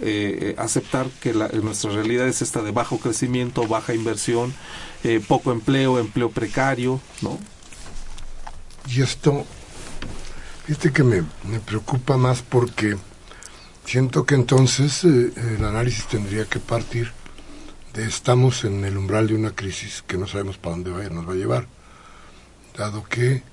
eh, 0.02 0.56
aceptar 0.58 1.08
que 1.22 1.34
la, 1.34 1.48
nuestra 1.50 1.92
realidad 1.92 2.28
es 2.28 2.42
esta 2.42 2.62
de 2.62 2.72
bajo 2.72 2.98
crecimiento, 3.00 3.68
baja 3.68 3.94
inversión, 3.94 4.54
eh, 5.04 5.22
poco 5.26 5.52
empleo, 5.52 6.00
empleo 6.00 6.30
precario, 6.32 7.00
¿no? 7.22 7.40
Y 8.88 9.02
esto, 9.02 9.46
fíjate 10.66 10.92
que 10.92 11.04
me, 11.04 11.24
me 11.44 11.60
preocupa 11.60 12.18
más 12.18 12.42
porque 12.42 12.98
siento 13.86 14.26
que 14.26 14.36
entonces 14.36 15.04
eh, 15.04 15.32
el 15.58 15.64
análisis 15.64 16.08
tendría 16.08 16.46
que 16.46 16.60
partir 16.60 17.12
de 17.94 18.06
estamos 18.06 18.64
en 18.64 18.86
el 18.86 18.98
umbral 18.98 19.28
de 19.28 19.36
una 19.36 19.52
crisis 19.52 20.04
que 20.08 20.18
no 20.18 20.28
sabemos 20.28 20.58
para 20.58 20.76
dónde 20.76 20.92
va, 20.92 21.04
nos 21.10 21.28
va 21.28 21.34
a 21.34 21.36
llevar, 21.36 21.68
dado 22.78 23.04
que 23.04 23.44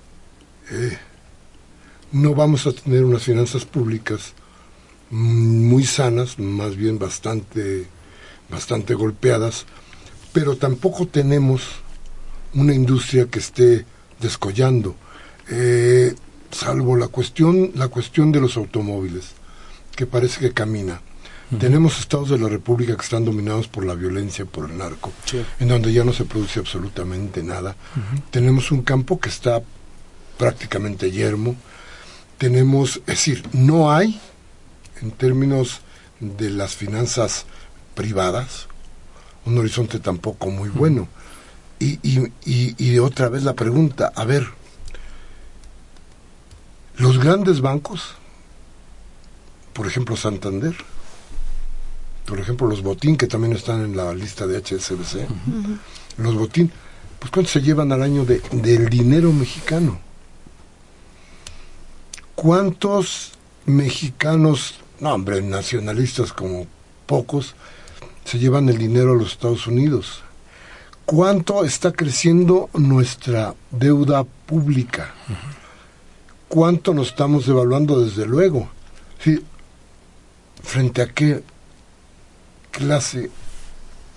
eh, 0.71 0.99
no 2.13 2.35
vamos 2.35 2.67
a 2.67 2.73
tener 2.73 3.05
unas 3.05 3.23
finanzas 3.23 3.65
públicas 3.65 4.33
muy 5.11 5.85
sanas, 5.85 6.39
más 6.39 6.77
bien 6.77 6.99
bastante, 6.99 7.87
bastante 8.51 8.95
golpeadas, 8.95 9.67
pero 10.33 10.57
tampoco 10.57 11.07
tenemos 11.07 11.63
una 12.55 12.75
industria 12.75 13.27
que 13.27 13.39
esté 13.39 13.87
descollando, 14.21 14.97
eh, 15.51 16.15
salvo 16.51 16.97
la 16.97 17.09
cuestión, 17.09 17.73
la 17.75 17.89
cuestión 17.89 18.33
de 18.33 18.41
los 18.41 18.57
automóviles, 18.57 19.33
que 19.97 20.07
parece 20.07 20.41
que 20.41 20.53
camina. 20.53 21.01
Tenemos 21.57 21.99
estados 21.99 22.29
de 22.29 22.39
la 22.39 22.49
República 22.49 22.95
que 22.95 23.03
están 23.03 23.25
dominados 23.25 23.69
por 23.69 23.87
la 23.87 23.95
violencia, 23.95 24.45
por 24.45 24.71
el 24.71 24.77
narco, 24.77 25.13
en 25.59 25.69
donde 25.69 25.93
ya 25.93 26.05
no 26.05 26.13
se 26.13 26.27
produce 26.27 26.61
absolutamente 26.61 27.43
nada. 27.43 27.75
Tenemos 28.31 28.71
un 28.71 28.83
campo 28.83 29.19
que 29.19 29.31
está 29.31 29.63
prácticamente 30.37 31.11
yermo. 31.11 31.57
Tenemos, 32.37 32.99
es 32.99 33.07
decir, 33.07 33.49
no 33.53 33.91
hay, 33.91 34.21
en 35.01 35.11
términos 35.11 35.81
de 36.21 36.51
las 36.51 36.77
finanzas 36.77 37.47
privadas, 37.95 38.69
un 39.47 39.57
horizonte 39.57 40.01
tampoco 40.01 40.51
muy 40.51 40.69
bueno. 40.69 41.09
Y, 41.81 41.99
y, 42.03 42.31
y, 42.45 42.99
otra 42.99 43.29
vez 43.29 43.45
la 43.45 43.55
pregunta, 43.55 44.13
a 44.15 44.25
ver, 44.25 44.47
los 46.97 47.19
grandes 47.19 47.61
bancos, 47.61 48.17
por 49.73 49.87
ejemplo 49.87 50.17
Santander, 50.17 50.75
por 52.29 52.39
ejemplo 52.39 52.69
los 52.69 52.83
Botín, 52.83 53.17
que 53.17 53.27
también 53.27 53.55
están 53.55 53.83
en 53.83 53.97
la 53.97 54.13
lista 54.13 54.47
de 54.47 54.59
HSBC, 54.59 55.27
los 56.19 56.35
Botín, 56.35 56.71
pues 57.19 57.31
¿cuánto 57.31 57.51
se 57.51 57.63
llevan 57.63 57.91
al 57.91 58.03
año 58.03 58.27
de, 58.27 58.41
del 58.53 58.91
dinero 58.91 59.33
mexicano? 59.33 59.99
¿Cuántos 62.35 63.33
mexicanos, 63.65 64.75
no 65.01 65.15
hombre, 65.15 65.41
nacionalistas 65.41 66.35
como 66.35 66.67
pocos, 67.07 67.55
se 68.25 68.39
llevan 68.39 68.69
el 68.69 68.77
dinero 68.77 69.13
a 69.13 69.17
los 69.17 69.33
Estados 69.33 69.67
Unidos? 69.67 70.23
¿Cuánto 71.07 71.65
está 71.65 71.93
creciendo 71.93 72.69
nuestra 72.75 73.55
deuda 73.71 74.25
pública? 74.25 75.15
¿Cuánto 76.47 76.93
nos 76.93 77.09
estamos 77.09 77.47
devaluando 77.47 78.05
desde 78.05 78.27
luego? 78.27 78.69
Sí, 79.19 79.43
¿Frente 80.63 81.03
a 81.03 81.07
qué 81.07 81.43
clase 82.79 83.31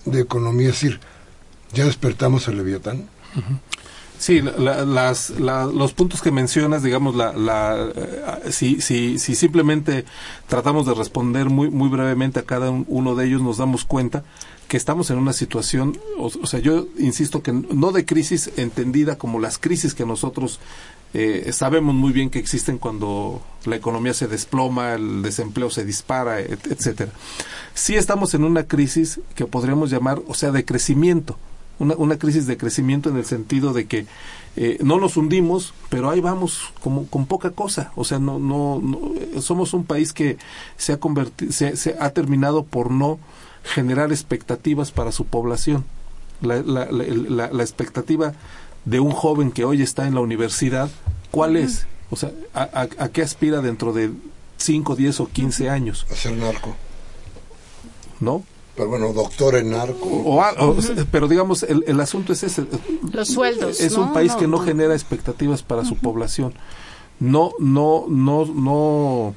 de 0.05 0.21
economía? 0.21 0.69
Es 0.69 0.81
decir, 0.81 0.99
¿ya 1.73 1.85
despertamos 1.85 2.47
el 2.47 2.57
Leviatán? 2.57 3.09
Sí, 4.19 4.39
las, 4.39 5.31
los 5.31 5.93
puntos 5.93 6.21
que 6.21 6.31
mencionas, 6.31 6.83
digamos, 6.83 7.15
la, 7.15 7.33
la, 7.33 7.89
eh, 7.95 8.51
si, 8.51 8.79
si, 8.79 9.17
si 9.17 9.33
simplemente 9.33 10.05
tratamos 10.47 10.85
de 10.85 10.93
responder 10.93 11.49
muy, 11.49 11.71
muy 11.71 11.89
brevemente 11.89 12.39
a 12.39 12.43
cada 12.43 12.69
uno 12.69 13.15
de 13.15 13.25
ellos, 13.25 13.41
nos 13.41 13.57
damos 13.57 13.83
cuenta 13.83 14.23
que 14.67 14.77
estamos 14.77 15.09
en 15.09 15.17
una 15.17 15.33
situación, 15.33 15.97
o, 16.19 16.29
sea, 16.45 16.59
yo 16.59 16.85
insisto 16.99 17.41
que 17.41 17.51
no 17.51 17.91
de 17.91 18.05
crisis 18.05 18.51
entendida 18.57 19.17
como 19.17 19.39
las 19.39 19.57
crisis 19.57 19.95
que 19.95 20.05
nosotros 20.05 20.59
eh, 21.13 21.49
sabemos 21.53 21.95
muy 21.95 22.11
bien 22.11 22.29
que 22.29 22.39
existen 22.39 22.77
cuando 22.77 23.41
la 23.65 23.75
economía 23.75 24.13
se 24.13 24.27
desploma, 24.27 24.93
el 24.93 25.21
desempleo 25.21 25.69
se 25.69 25.85
dispara, 25.85 26.39
etcétera. 26.39 27.11
Sí 27.73 27.95
estamos 27.95 28.33
en 28.33 28.43
una 28.43 28.67
crisis 28.67 29.19
que 29.35 29.45
podríamos 29.45 29.89
llamar, 29.89 30.21
o 30.27 30.33
sea, 30.33 30.51
de 30.51 30.65
crecimiento 30.65 31.37
una, 31.81 32.17
crisis 32.17 32.45
de 32.47 32.57
crecimiento 32.57 33.09
en 33.09 33.17
el 33.17 33.25
sentido 33.25 33.73
de 33.73 33.85
que 33.85 34.05
eh, 34.55 34.77
no 34.81 34.99
nos 34.99 35.17
hundimos, 35.17 35.73
pero 35.89 36.09
ahí 36.09 36.19
vamos 36.19 36.71
como 36.81 37.07
con 37.07 37.25
poca 37.25 37.51
cosa. 37.51 37.91
O 37.95 38.03
sea, 38.03 38.19
no, 38.19 38.39
no, 38.39 38.81
somos 39.41 39.73
un 39.73 39.85
país 39.85 40.13
que 40.13 40.37
se 40.77 40.93
ha 40.93 40.97
convertido, 40.97 41.51
se, 41.51 41.95
ha 41.99 42.09
terminado 42.11 42.63
por 42.63 42.91
no 42.91 43.19
generar 43.63 44.11
expectativas 44.11 44.91
para 44.91 45.11
su 45.11 45.25
población. 45.25 45.85
La, 46.41 46.61
la, 46.61 46.87
la, 46.91 47.63
expectativa 47.63 48.33
de 48.85 48.99
un 48.99 49.11
joven 49.11 49.51
que 49.51 49.65
hoy 49.65 49.81
está 49.81 50.07
en 50.07 50.15
la 50.15 50.21
universidad, 50.21 50.89
¿cuál 51.29 51.57
es? 51.57 51.87
O 52.09 52.15
sea, 52.15 52.31
¿a, 52.53 52.87
a, 52.97 53.09
qué 53.09 53.21
aspira 53.21 53.61
dentro 53.61 53.93
de 53.93 54.11
5, 54.57 54.95
10 54.95 55.19
o 55.21 55.27
15 55.27 55.69
años? 55.69 56.05
A 56.11 56.15
ser 56.15 56.33
narco. 56.33 56.75
¿No? 58.19 58.43
Pero 58.75 58.89
bueno, 58.89 59.13
doctor 59.13 59.55
en 59.55 59.71
narco. 59.71 60.43
pero 61.11 61.27
digamos, 61.27 61.63
el, 61.63 61.83
el, 61.87 61.99
asunto 61.99 62.33
es 62.33 62.43
ese. 62.43 62.65
Los 63.11 63.29
sueldos. 63.29 63.79
Es 63.79 63.93
un 63.93 64.13
país 64.13 64.33
que 64.35 64.47
no, 64.47 64.59
genera 64.59 64.93
expectativas 64.93 65.61
para 65.61 65.85
su 65.85 65.97
población. 65.97 66.53
No, 67.19 67.51
no, 67.59 68.05
no, 68.07 68.45
no, 68.45 69.35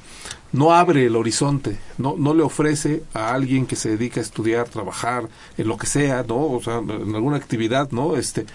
no 0.53 0.73
abre 0.73 1.07
el 1.07 1.17
horizonte. 1.17 1.79
No, 1.99 2.15
no 2.17 2.33
le 2.33 2.43
ofrece 2.43 3.03
a 3.13 3.35
alguien 3.35 3.67
que 3.67 3.77
se 3.77 3.91
dedica 3.91 4.21
a 4.21 4.23
estudiar, 4.23 4.69
trabajar, 4.69 5.29
en 5.59 5.69
lo 5.69 5.77
que 5.77 5.87
sea, 5.87 6.25
¿no? 6.27 6.37
O 6.37 6.63
sea, 6.63 6.79
en 6.79 7.15
alguna 7.15 7.37
actividad, 7.37 7.91
¿no? 7.91 8.17
Este, 8.17 8.47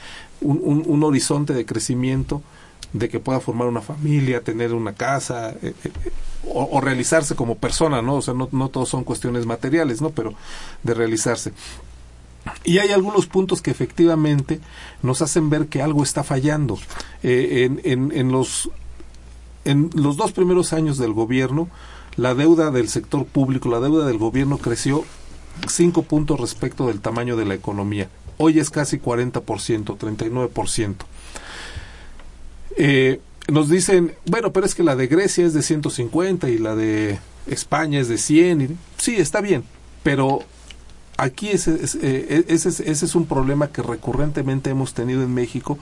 un, 0.41 0.83
un, 0.85 1.03
horizonte 1.03 1.53
de 1.53 1.65
crecimiento 1.65 2.41
de 2.93 3.09
que 3.09 3.19
pueda 3.19 3.39
formar 3.39 3.67
una 3.67 3.81
familia, 3.81 4.41
tener 4.41 4.73
una 4.73 4.93
casa 4.93 5.51
eh, 5.61 5.73
eh, 5.83 5.91
o, 6.47 6.81
realizarse 6.81 7.35
como 7.35 7.55
persona, 7.55 8.01
¿no? 8.01 8.15
O 8.15 8.21
sea, 8.21 8.33
no, 8.33 8.49
no 8.51 8.69
todos 8.69 8.89
son 8.89 9.03
cuestiones 9.03 9.45
materiales, 9.45 10.01
¿no? 10.01 10.09
Pero 10.09 10.33
de 10.83 10.93
realizarse. 10.93 11.53
Y 12.63 12.79
hay 12.79 12.91
algunos 12.91 13.27
puntos 13.27 13.61
que 13.61 13.69
efectivamente 13.69 14.59
nos 15.03 15.21
hacen 15.21 15.49
ver 15.49 15.67
que 15.67 15.81
algo 15.81 16.03
está 16.03 16.23
fallando. 16.23 16.79
Eh, 17.21 17.65
en, 17.65 17.81
en, 17.83 18.17
en, 18.17 18.31
los, 18.31 18.71
en 19.65 19.89
los 19.93 20.17
dos 20.17 20.31
primeros 20.31 20.73
años 20.73 20.97
del 20.97 21.13
gobierno, 21.13 21.67
la 22.15 22.33
deuda 22.33 22.71
del 22.71 22.89
sector 22.89 23.25
público, 23.25 23.69
la 23.69 23.79
deuda 23.79 24.05
del 24.05 24.17
gobierno 24.17 24.57
creció 24.57 25.05
cinco 25.67 26.03
puntos 26.03 26.39
respecto 26.39 26.87
del 26.87 27.01
tamaño 27.01 27.35
de 27.35 27.45
la 27.45 27.53
economía. 27.53 28.09
Hoy 28.41 28.57
es 28.57 28.69
casi 28.69 28.99
40%, 28.99 29.43
39%. 29.97 30.95
Eh, 32.77 33.19
nos 33.49 33.67
dicen, 33.67 34.13
bueno, 34.25 34.53
pero 34.53 34.65
es 34.65 34.75
que 34.75 34.83
la 34.83 34.95
de 34.95 35.07
Grecia 35.07 35.45
es 35.45 35.53
de 35.53 35.61
150 35.61 36.49
y 36.49 36.57
la 36.57 36.73
de 36.73 37.19
España 37.47 37.99
es 37.99 38.07
de 38.07 38.17
100. 38.17 38.79
sí, 38.97 39.17
está 39.17 39.41
bien, 39.41 39.65
pero 40.03 40.39
aquí 41.17 41.49
ese, 41.49 41.81
eh, 42.01 42.45
ese, 42.47 42.69
ese, 42.69 43.05
es 43.05 43.13
un 43.13 43.25
problema 43.25 43.73
que 43.73 43.81
recurrentemente 43.81 44.69
hemos 44.69 44.93
tenido 44.93 45.21
en 45.21 45.33
México 45.33 45.77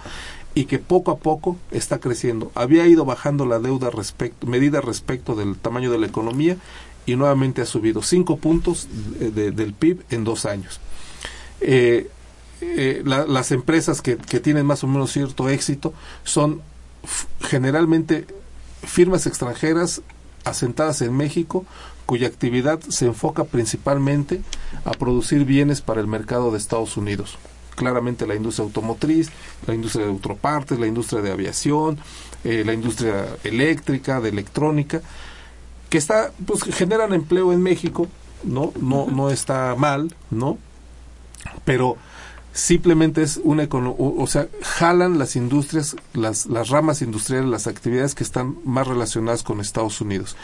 y 0.55 0.65
que 0.65 0.79
poco 0.79 1.11
a 1.11 1.17
poco 1.17 1.57
está 1.69 1.99
creciendo. 1.99 2.51
Había 2.55 2.87
ido 2.87 3.05
bajando 3.05 3.45
la 3.45 3.59
deuda 3.59 3.91
respecto, 3.91 4.47
medida 4.47 4.81
respecto 4.81 5.35
del 5.35 5.57
tamaño 5.57 5.91
de 5.91 5.99
la 5.99 6.07
economía 6.07 6.57
y 7.05 7.15
nuevamente 7.17 7.61
ha 7.61 7.67
subido 7.67 8.01
5 8.01 8.37
puntos 8.37 8.87
del 9.19 9.73
PIB 9.73 10.01
en 10.09 10.23
dos 10.23 10.47
años. 10.47 10.79
Eh, 11.61 12.09
las 13.03 13.51
empresas 13.51 14.01
que, 14.01 14.17
que 14.17 14.39
tienen 14.39 14.65
más 14.65 14.83
o 14.83 14.87
menos 14.87 15.11
cierto 15.11 15.49
éxito 15.49 15.93
son 16.23 16.61
generalmente 17.41 18.25
firmas 18.83 19.27
extranjeras 19.27 20.01
asentadas 20.43 21.01
en 21.01 21.15
México 21.15 21.65
cuya 22.07 22.27
actividad 22.27 22.79
se 22.79 23.05
enfoca 23.05 23.43
principalmente 23.43 24.41
a 24.85 24.91
producir 24.91 25.43
bienes 25.43 25.81
para 25.81 25.99
el 25.99 26.07
mercado 26.07 26.51
de 26.51 26.57
Estados 26.57 26.95
Unidos. 26.95 27.37
Claramente 27.75 28.25
la 28.25 28.33
industria 28.33 28.63
automotriz, 28.63 29.29
la 29.67 29.75
industria 29.75 30.05
de 30.05 30.11
autopartes, 30.11 30.79
la 30.79 30.87
industria 30.87 31.21
de 31.21 31.31
aviación, 31.31 31.99
eh, 32.43 32.63
la 32.65 32.73
industria 32.73 33.25
eléctrica, 33.43 34.21
de 34.21 34.29
electrónica, 34.29 35.01
que 35.89 35.97
está, 35.97 36.31
pues 36.45 36.63
generan 36.63 37.13
empleo 37.13 37.51
en 37.51 37.61
México, 37.61 38.07
¿no? 38.43 38.71
No, 38.81 39.07
no 39.07 39.29
está 39.29 39.75
mal, 39.77 40.15
¿no? 40.31 40.57
Pero 41.65 41.97
simplemente 42.57 43.21
es 43.21 43.39
una 43.43 43.61
economía, 43.61 43.95
o 43.99 44.25
sea, 44.25 44.47
jalan 44.63 45.19
las 45.19 45.35
industrias, 45.35 45.95
las, 46.15 46.47
las 46.47 46.69
ramas 46.69 47.03
industriales, 47.03 47.47
las 47.47 47.67
actividades 47.67 48.15
que 48.15 48.23
están 48.23 48.57
más 48.65 48.87
relacionadas 48.87 49.43
con 49.43 49.61
Estados 49.61 50.01
Unidos. 50.01 50.35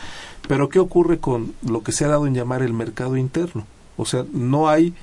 Pero 0.47 0.69
¿qué 0.69 0.77
ocurre 0.77 1.17
con 1.17 1.55
lo 1.67 1.81
que 1.81 1.91
se 1.91 2.05
ha 2.05 2.09
dado 2.09 2.27
en 2.27 2.35
llamar 2.35 2.61
el 2.61 2.71
mercado 2.71 3.17
interno? 3.17 3.65
O 3.97 4.05
sea, 4.05 4.25
no 4.31 4.69
hay, 4.69 4.93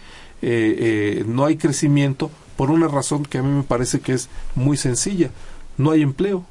eh, 0.40 0.76
eh, 1.22 1.24
no 1.26 1.46
hay 1.46 1.56
crecimiento 1.56 2.30
por 2.56 2.70
una 2.70 2.86
razón 2.86 3.24
que 3.24 3.38
a 3.38 3.42
mí 3.42 3.50
me 3.50 3.64
parece 3.64 3.98
que 3.98 4.12
es 4.12 4.28
muy 4.54 4.76
sencilla. 4.76 5.30
No 5.78 5.90
hay 5.90 6.02
empleo. 6.02 6.44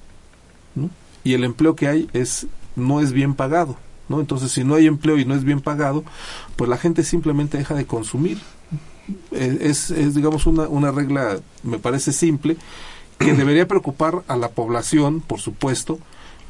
Y 1.24 1.36
el 1.36 1.46
empleo 1.46 1.78
que 1.78 1.88
hay 1.88 2.10
es 2.12 2.48
no 2.76 3.00
es 3.00 3.14
bien 3.14 3.34
pagado. 3.34 3.78
¿no? 4.10 4.20
Entonces, 4.20 4.52
si 4.52 4.66
no 4.66 4.76
hay 4.76 4.88
empleo 4.88 5.18
y 5.18 5.24
no 5.24 5.36
es 5.36 5.46
bien 5.46 5.62
pagado, 5.62 6.04
pues 6.58 6.70
la 6.70 6.78
gente 6.78 7.04
simplemente 7.04 7.58
deja 7.58 7.76
de 7.76 7.86
consumir. 7.86 8.40
Es, 9.32 9.92
es 9.92 10.16
digamos, 10.16 10.46
una, 10.46 10.68
una 10.68 10.92
regla, 10.92 11.40
me 11.64 11.80
parece 11.80 12.12
simple, 12.12 12.58
que 13.18 13.34
debería 13.34 13.68
preocupar 13.68 14.24
a 14.28 14.38
la 14.38 14.50
población, 14.50 15.22
por 15.22 15.40
supuesto, 15.40 16.00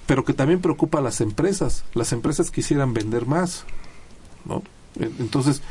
pero 0.05 0.23
que 0.23 0.33
también 0.33 0.61
preocupa 0.61 0.99
a 0.99 1.01
las 1.01 1.21
empresas. 1.21 1.83
Las 1.93 2.13
empresas 2.13 2.51
quisieran 2.51 2.93
vender 2.93 3.25
más, 3.25 3.65
¿no? 4.45 4.63
Entonces, 4.99 5.61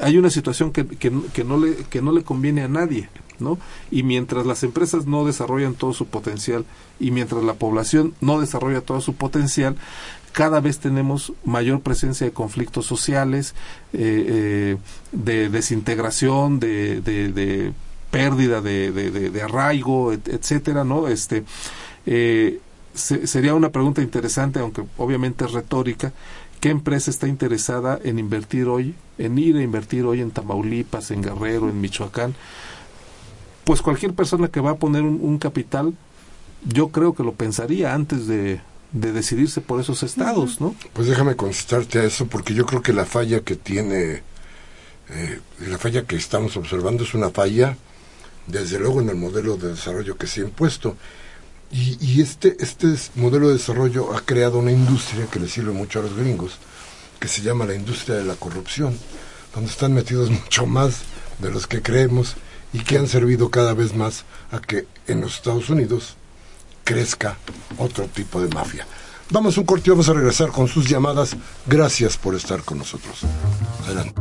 hay 0.00 0.16
una 0.16 0.30
situación 0.30 0.72
que, 0.72 0.86
que, 0.86 1.10
no 1.44 1.58
le, 1.58 1.76
que 1.90 2.02
no 2.02 2.12
le 2.12 2.24
conviene 2.24 2.62
a 2.62 2.68
nadie, 2.68 3.08
¿no? 3.38 3.58
Y 3.90 4.02
mientras 4.02 4.46
las 4.46 4.62
empresas 4.62 5.06
no 5.06 5.24
desarrollan 5.24 5.74
todo 5.74 5.92
su 5.92 6.06
potencial 6.06 6.64
y 6.98 7.10
mientras 7.10 7.44
la 7.44 7.54
población 7.54 8.14
no 8.20 8.40
desarrolla 8.40 8.80
todo 8.80 9.00
su 9.00 9.14
potencial, 9.14 9.76
cada 10.34 10.60
vez 10.60 10.80
tenemos 10.80 11.32
mayor 11.44 11.80
presencia 11.80 12.26
de 12.26 12.32
conflictos 12.32 12.86
sociales, 12.86 13.54
eh, 13.92 14.26
eh, 14.28 14.76
de 15.12 15.48
desintegración, 15.48 16.58
de, 16.58 17.00
de, 17.00 17.72
pérdida 18.10 18.60
de, 18.60 18.90
de, 18.90 19.42
arraigo, 19.42 20.12
etcétera, 20.12 20.82
¿no? 20.82 21.06
Este, 21.06 21.44
eh, 22.04 22.58
sería 22.94 23.54
una 23.54 23.70
pregunta 23.70 24.02
interesante, 24.02 24.58
aunque 24.58 24.82
obviamente 24.98 25.44
es 25.44 25.52
retórica, 25.52 26.12
¿qué 26.60 26.70
empresa 26.70 27.12
está 27.12 27.28
interesada 27.28 28.00
en 28.02 28.18
invertir 28.18 28.66
hoy, 28.66 28.96
en 29.18 29.38
ir 29.38 29.56
a 29.56 29.62
invertir 29.62 30.04
hoy 30.04 30.20
en 30.20 30.32
Tamaulipas, 30.32 31.12
en 31.12 31.22
Guerrero, 31.22 31.68
en 31.68 31.80
Michoacán? 31.80 32.34
Pues 33.62 33.82
cualquier 33.82 34.14
persona 34.14 34.48
que 34.48 34.60
va 34.60 34.72
a 34.72 34.76
poner 34.78 35.02
un 35.02 35.38
capital, 35.38 35.94
yo 36.66 36.88
creo 36.88 37.14
que 37.14 37.22
lo 37.22 37.34
pensaría 37.34 37.94
antes 37.94 38.26
de, 38.26 38.60
de 38.94 39.12
decidirse 39.12 39.60
por 39.60 39.80
esos 39.80 40.04
estados, 40.04 40.60
¿no? 40.60 40.74
Pues 40.92 41.08
déjame 41.08 41.34
contestarte 41.34 41.98
a 41.98 42.04
eso, 42.04 42.26
porque 42.26 42.54
yo 42.54 42.64
creo 42.64 42.80
que 42.80 42.92
la 42.92 43.04
falla 43.04 43.40
que 43.40 43.56
tiene, 43.56 44.22
eh, 45.10 45.40
la 45.66 45.78
falla 45.78 46.06
que 46.06 46.14
estamos 46.14 46.56
observando 46.56 47.02
es 47.02 47.12
una 47.12 47.30
falla, 47.30 47.76
desde 48.46 48.78
luego, 48.78 49.00
en 49.00 49.08
el 49.08 49.16
modelo 49.16 49.56
de 49.56 49.70
desarrollo 49.70 50.16
que 50.16 50.28
se 50.28 50.40
ha 50.40 50.44
impuesto. 50.44 50.96
Y, 51.72 51.98
y 52.00 52.22
este, 52.22 52.56
este 52.60 52.86
modelo 53.16 53.48
de 53.48 53.54
desarrollo 53.54 54.14
ha 54.16 54.20
creado 54.20 54.60
una 54.60 54.70
industria 54.70 55.26
que 55.26 55.40
le 55.40 55.48
sirve 55.48 55.72
mucho 55.72 55.98
a 55.98 56.02
los 56.02 56.16
gringos, 56.16 56.58
que 57.18 57.26
se 57.26 57.42
llama 57.42 57.66
la 57.66 57.74
industria 57.74 58.14
de 58.14 58.24
la 58.24 58.36
corrupción, 58.36 58.96
donde 59.56 59.70
están 59.70 59.92
metidos 59.92 60.30
mucho 60.44 60.66
más 60.66 61.00
de 61.40 61.50
los 61.50 61.66
que 61.66 61.82
creemos 61.82 62.36
y 62.72 62.78
que 62.78 62.96
han 62.96 63.08
servido 63.08 63.50
cada 63.50 63.74
vez 63.74 63.92
más 63.92 64.24
a 64.52 64.60
que 64.60 64.86
en 65.08 65.20
los 65.20 65.34
Estados 65.34 65.68
Unidos 65.68 66.16
crezca 66.84 67.36
otro 67.78 68.06
tipo 68.06 68.40
de 68.40 68.48
mafia. 68.54 68.86
Vamos 69.30 69.56
un 69.56 69.64
corte 69.64 69.84
y 69.86 69.90
vamos 69.90 70.08
a 70.08 70.12
regresar 70.12 70.50
con 70.50 70.68
sus 70.68 70.88
llamadas. 70.88 71.36
Gracias 71.66 72.16
por 72.16 72.34
estar 72.34 72.62
con 72.62 72.78
nosotros. 72.78 73.20
Adelante. 73.84 74.20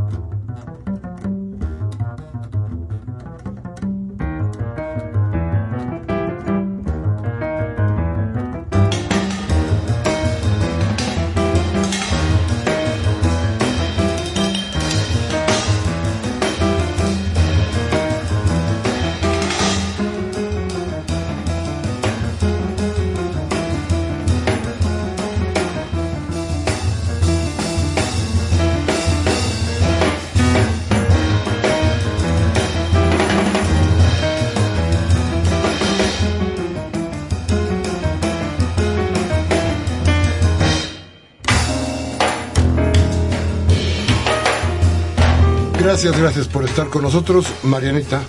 Gracias, 45.83 46.17
gracias 46.17 46.47
por 46.47 46.63
estar 46.63 46.87
con 46.87 47.01
nosotros, 47.01 47.45
Marianita. 47.61 48.23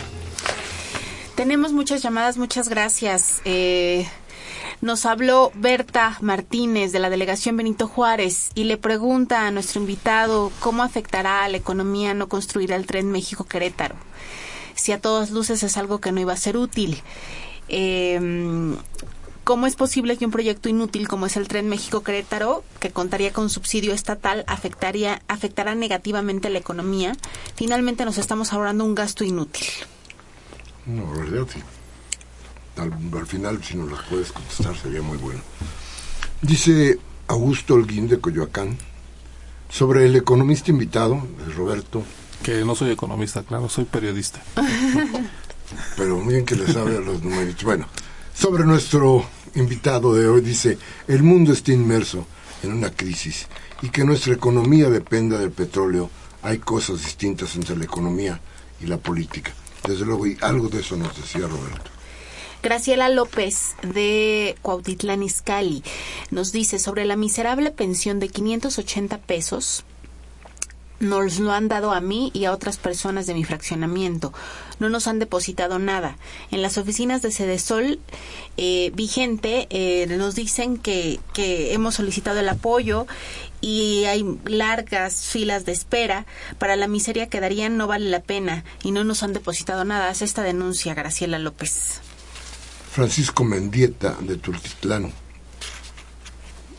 Tenemos 1.36 1.72
muchas 1.72 2.02
llamadas, 2.02 2.36
muchas 2.36 2.68
gracias. 2.68 3.42
Eh, 3.44 4.08
nos 4.80 5.06
habló 5.06 5.52
Berta 5.54 6.18
Martínez 6.20 6.90
de 6.90 6.98
la 6.98 7.10
delegación 7.10 7.56
Benito 7.56 7.86
Juárez 7.86 8.50
y 8.56 8.64
le 8.64 8.76
pregunta 8.76 9.46
a 9.46 9.52
nuestro 9.52 9.80
invitado 9.80 10.50
cómo 10.58 10.82
afectará 10.82 11.44
a 11.44 11.48
la 11.48 11.56
economía 11.56 12.12
no 12.12 12.28
construir 12.28 12.72
el 12.72 12.86
tren 12.86 13.12
México-Querétaro. 13.12 13.94
Si 14.74 14.90
a 14.90 15.00
todas 15.00 15.30
luces 15.30 15.62
es 15.62 15.76
algo 15.76 16.00
que 16.00 16.10
no 16.10 16.20
iba 16.20 16.32
a 16.32 16.36
ser 16.36 16.56
útil. 16.56 17.02
Eh, 17.68 18.18
¿Cómo 19.44 19.66
es 19.66 19.76
posible 19.76 20.16
que 20.16 20.24
un 20.24 20.30
proyecto 20.30 20.70
inútil 20.70 21.06
como 21.06 21.26
es 21.26 21.36
el 21.36 21.48
Tren 21.48 21.68
México-Querétaro, 21.68 22.64
que 22.80 22.90
contaría 22.90 23.30
con 23.30 23.50
subsidio 23.50 23.92
estatal, 23.92 24.42
afectaría, 24.46 25.20
afectará 25.28 25.74
negativamente 25.74 26.48
la 26.48 26.58
economía? 26.58 27.14
Finalmente 27.54 28.06
nos 28.06 28.16
estamos 28.16 28.54
ahorrando 28.54 28.86
un 28.86 28.94
gasto 28.94 29.22
inútil. 29.22 29.66
No, 30.86 31.02
en 31.02 31.20
realidad 31.20 31.46
sí. 31.52 31.60
Al, 32.76 33.26
final, 33.26 33.62
si 33.62 33.76
nos 33.76 33.92
las 33.92 34.02
puedes 34.04 34.32
contestar, 34.32 34.74
sería 34.78 35.02
muy 35.02 35.18
bueno. 35.18 35.40
Dice 36.40 36.98
Augusto 37.28 37.74
Holguín 37.74 38.08
de 38.08 38.20
Coyoacán, 38.20 38.78
sobre 39.68 40.06
el 40.06 40.16
economista 40.16 40.70
invitado, 40.70 41.22
Roberto. 41.54 42.02
Que 42.42 42.64
no 42.64 42.74
soy 42.74 42.92
economista, 42.92 43.42
claro, 43.42 43.68
soy 43.68 43.84
periodista. 43.84 44.42
Pero 45.96 46.18
muy 46.18 46.34
bien 46.34 46.46
que 46.46 46.56
le 46.56 46.66
sabe 46.72 46.96
a 46.96 47.00
los 47.00 47.22
números. 47.22 47.62
Bueno, 47.62 47.86
sobre 48.34 48.64
nuestro 48.64 49.24
invitado 49.54 50.14
de 50.14 50.28
hoy 50.28 50.40
dice, 50.40 50.78
el 51.08 51.22
mundo 51.22 51.52
está 51.52 51.72
inmerso 51.72 52.26
en 52.62 52.72
una 52.72 52.90
crisis 52.90 53.46
y 53.82 53.90
que 53.90 54.04
nuestra 54.04 54.34
economía 54.34 54.88
dependa 54.90 55.38
del 55.38 55.50
petróleo. 55.50 56.10
Hay 56.42 56.58
cosas 56.58 57.04
distintas 57.04 57.54
entre 57.56 57.76
la 57.76 57.84
economía 57.84 58.40
y 58.80 58.86
la 58.86 58.98
política. 58.98 59.52
Desde 59.86 60.04
luego, 60.04 60.26
y 60.26 60.36
algo 60.40 60.68
de 60.68 60.80
eso 60.80 60.96
nos 60.96 61.16
decía 61.16 61.46
Roberto. 61.46 61.90
Graciela 62.62 63.10
López 63.10 63.76
de 63.82 64.56
Cuautitlán 64.62 65.22
Izcalli 65.22 65.82
nos 66.30 66.50
dice 66.50 66.78
sobre 66.78 67.04
la 67.04 67.14
miserable 67.14 67.70
pensión 67.70 68.20
de 68.20 68.28
580 68.28 69.18
pesos 69.18 69.84
nos 71.00 71.38
lo 71.38 71.52
han 71.52 71.68
dado 71.68 71.92
a 71.92 72.00
mí 72.00 72.30
y 72.34 72.44
a 72.44 72.52
otras 72.52 72.76
personas 72.76 73.26
de 73.26 73.34
mi 73.34 73.44
fraccionamiento. 73.44 74.32
No 74.78 74.88
nos 74.88 75.06
han 75.06 75.18
depositado 75.18 75.78
nada. 75.78 76.16
En 76.50 76.62
las 76.62 76.78
oficinas 76.78 77.22
de 77.22 77.30
Sedesol 77.30 78.00
eh, 78.56 78.90
vigente 78.94 79.66
eh, 79.70 80.06
nos 80.06 80.34
dicen 80.34 80.78
que, 80.78 81.20
que 81.32 81.74
hemos 81.74 81.96
solicitado 81.96 82.40
el 82.40 82.48
apoyo 82.48 83.06
y 83.60 84.04
hay 84.04 84.24
largas 84.44 85.26
filas 85.26 85.64
de 85.64 85.72
espera. 85.72 86.26
Para 86.58 86.76
la 86.76 86.88
miseria 86.88 87.28
que 87.28 87.40
darían 87.40 87.76
no 87.76 87.86
vale 87.86 88.10
la 88.10 88.22
pena 88.22 88.64
y 88.82 88.90
no 88.90 89.04
nos 89.04 89.22
han 89.22 89.32
depositado 89.32 89.84
nada. 89.84 90.08
Hace 90.08 90.24
esta 90.24 90.42
denuncia 90.42 90.94
Graciela 90.94 91.38
López. 91.38 92.00
Francisco 92.90 93.42
Mendieta 93.42 94.16
de 94.20 94.36
Tultitlán 94.36 95.12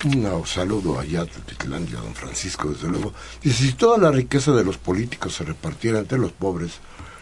un 0.03 0.45
saludo 0.45 0.99
allá 0.99 1.21
a 1.21 1.25
Tutilandia, 1.25 1.99
don 1.99 2.13
Francisco, 2.13 2.69
desde 2.69 2.89
luego. 2.89 3.13
Dice, 3.41 3.63
si 3.63 3.73
toda 3.73 3.97
la 3.97 4.11
riqueza 4.11 4.51
de 4.51 4.63
los 4.63 4.77
políticos 4.77 5.35
se 5.35 5.43
repartiera 5.43 5.99
entre 5.99 6.17
los 6.17 6.31
pobres, 6.31 6.73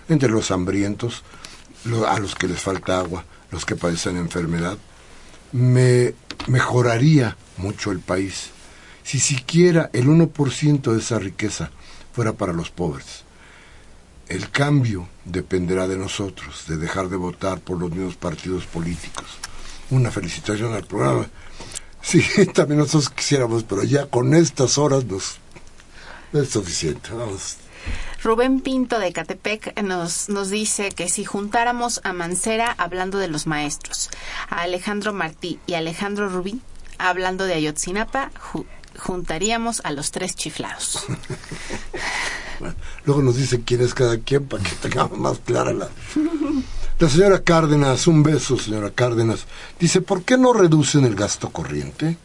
entre 0.09 0.29
los 0.29 0.51
hambrientos, 0.51 1.23
a 2.07 2.19
los 2.19 2.35
que 2.35 2.47
les 2.47 2.59
falta 2.59 2.99
agua, 2.99 3.25
los 3.51 3.65
que 3.65 3.75
padecen 3.75 4.17
enfermedad, 4.17 4.77
me 5.51 6.15
mejoraría 6.47 7.37
mucho 7.57 7.91
el 7.91 7.99
país. 7.99 8.49
Si 9.03 9.19
siquiera 9.19 9.89
el 9.93 10.07
1% 10.07 10.91
de 10.91 10.99
esa 10.99 11.19
riqueza 11.19 11.71
fuera 12.13 12.33
para 12.33 12.53
los 12.53 12.69
pobres. 12.69 13.23
El 14.29 14.49
cambio 14.49 15.09
dependerá 15.25 15.87
de 15.87 15.97
nosotros, 15.97 16.65
de 16.67 16.77
dejar 16.77 17.09
de 17.09 17.17
votar 17.17 17.59
por 17.59 17.77
los 17.79 17.91
mismos 17.91 18.15
partidos 18.15 18.65
políticos. 18.65 19.25
Una 19.89 20.11
felicitación 20.11 20.73
al 20.73 20.85
programa. 20.85 21.27
Sí, 22.03 22.21
también 22.53 22.79
nosotros 22.79 23.09
quisiéramos, 23.09 23.63
pero 23.63 23.83
ya 23.83 24.05
con 24.05 24.35
estas 24.35 24.77
horas 24.77 25.05
nos 25.05 25.37
es 26.33 26.49
suficiente. 26.49 27.09
Vamos. 27.11 27.57
Rubén 28.23 28.61
Pinto 28.61 28.99
de 28.99 29.11
Catepec 29.11 29.81
nos, 29.81 30.29
nos 30.29 30.49
dice 30.49 30.89
que 30.91 31.09
si 31.09 31.25
juntáramos 31.25 32.01
a 32.03 32.13
Mancera 32.13 32.73
hablando 32.77 33.17
de 33.17 33.27
los 33.27 33.47
maestros, 33.47 34.09
a 34.49 34.61
Alejandro 34.61 35.13
Martí 35.13 35.59
y 35.65 35.73
Alejandro 35.73 36.29
Rubí 36.29 36.61
hablando 36.97 37.45
de 37.45 37.55
Ayotzinapa, 37.55 38.31
juntaríamos 38.97 39.81
a 39.83 39.91
los 39.91 40.11
tres 40.11 40.35
chiflados. 40.35 41.05
luego 43.05 43.21
nos 43.21 43.35
dice 43.35 43.61
quién 43.63 43.81
es 43.81 43.93
cada 43.93 44.17
quien 44.19 44.45
para 44.45 44.63
que 44.63 44.75
tengamos 44.75 45.17
más 45.17 45.39
clara 45.39 45.73
la... 45.73 45.89
La 46.99 47.09
señora 47.09 47.41
Cárdenas, 47.41 48.05
un 48.07 48.21
beso, 48.21 48.57
señora 48.57 48.91
Cárdenas, 48.91 49.45
dice, 49.79 49.99
¿por 49.99 50.23
qué 50.23 50.37
no 50.37 50.53
reducen 50.53 51.05
el 51.05 51.15
gasto 51.15 51.49
corriente? 51.49 52.17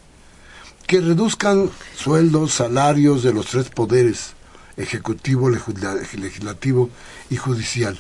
Que 0.87 1.01
reduzcan 1.01 1.71
sueldos, 1.97 2.53
salarios 2.53 3.23
de 3.23 3.33
los 3.33 3.47
tres 3.47 3.71
poderes, 3.71 4.35
ejecutivo, 4.77 5.51
legislativo 5.51 6.91
y 7.31 7.37
judicial. 7.37 7.99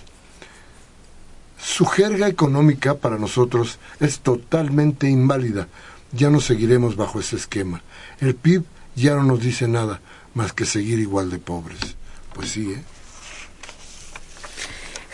Su 1.58 1.86
jerga 1.86 2.28
económica 2.28 2.94
para 2.94 3.18
nosotros 3.18 3.78
es 3.98 4.20
totalmente 4.20 5.08
inválida. 5.08 5.68
Ya 6.12 6.30
no 6.30 6.40
seguiremos 6.40 6.96
bajo 6.96 7.18
ese 7.18 7.36
esquema. 7.36 7.82
El 8.20 8.34
PIB 8.34 8.64
ya 8.94 9.14
no 9.14 9.24
nos 9.24 9.40
dice 9.40 9.68
nada 9.68 10.00
más 10.34 10.52
que 10.52 10.66
seguir 10.66 10.98
igual 10.98 11.30
de 11.30 11.38
pobres. 11.38 11.80
Pues 12.34 12.50
sí, 12.50 12.72
¿eh? 12.72 12.84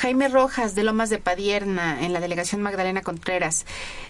Jaime 0.05 0.29
Rojas, 0.29 0.75
de 0.75 0.85
Lomas 0.85 1.09
de 1.09 1.17
Padierna, 1.17 2.05
en 2.05 2.13
la 2.13 2.21
delegación 2.21 2.61
Magdalena 2.61 3.01
Contreras, 3.01 3.65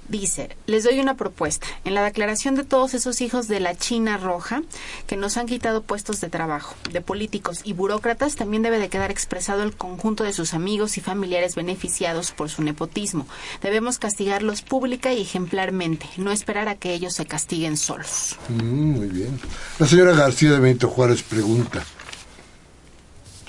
dice, 0.09 0.57
les 0.67 0.83
doy 0.83 0.99
una 0.99 1.17
propuesta. 1.17 1.69
En 1.85 1.95
la 1.95 2.03
declaración 2.03 2.57
de 2.57 2.65
todos 2.65 2.95
esos 2.95 3.21
hijos 3.21 3.47
de 3.47 3.61
la 3.61 3.77
China 3.77 4.17
Roja, 4.17 4.65
que 5.07 5.17
nos 5.17 5.37
han 5.37 5.47
quitado 5.47 5.85
puestos 5.85 6.21
de 6.21 6.29
trabajo, 6.29 6.75
de 6.91 7.01
políticos 7.01 7.61
y 7.63 7.75
burócratas, 7.75 8.35
también 8.35 8.65
debe 8.65 8.81
de 8.81 8.89
quedar 8.89 9.13
expresado 9.13 9.63
el 9.63 9.77
conjunto 9.77 10.25
de 10.25 10.33
sus 10.33 10.53
amigos 10.53 10.99
y 10.99 11.01
familiares 11.01 11.55
beneficiados 11.55 12.33
por 12.33 12.51
su 12.51 12.65
nepotismo. 12.65 13.29
Debemos 13.63 14.01
castigarlos 14.01 14.63
pública 14.63 15.13
y 15.13 15.23
ejemplarmente, 15.23 16.09
no 16.17 16.33
esperar 16.33 16.69
a 16.69 16.75
que 16.75 16.93
ellos 16.93 17.15
se 17.15 17.27
castiguen 17.27 17.77
solos. 17.77 18.37
Mm, 18.49 18.91
muy 18.99 19.07
bien. 19.07 19.39
La 19.79 19.87
señora 19.87 20.11
García 20.11 20.51
de 20.51 20.59
Benito 20.59 20.89
Juárez 20.89 21.23
pregunta, 21.23 21.85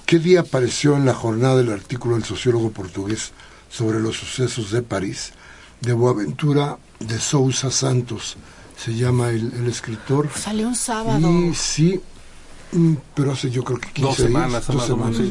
¿Qué 0.05 0.19
día 0.19 0.41
apareció 0.41 0.95
en 0.95 1.05
la 1.05 1.15
jornada 1.15 1.61
el 1.61 1.71
artículo 1.71 2.13
del 2.13 2.23
sociólogo 2.23 2.69
portugués 2.69 3.31
sobre 3.71 3.99
los 3.99 4.15
sucesos 4.15 4.69
de 4.69 4.83
París, 4.83 5.33
de 5.81 5.93
Boaventura 5.93 6.77
de 6.99 7.19
Sousa 7.19 7.71
Santos? 7.71 8.37
Se 8.77 8.93
llama 8.93 9.29
el, 9.29 9.67
escritor. 9.67 10.29
Salió 10.35 10.67
un 10.67 10.75
sábado. 10.75 11.31
Y 11.31 11.55
sí, 11.55 11.99
mm, 12.71 12.93
pero 13.15 13.31
hace 13.31 13.49
yo 13.49 13.63
creo 13.63 13.79
que 13.79 13.89
15 13.93 14.01
dos 14.07 14.17
semanas, 14.17 14.51
días, 14.51 14.67
dos 14.67 14.85
semanas. 14.85 15.21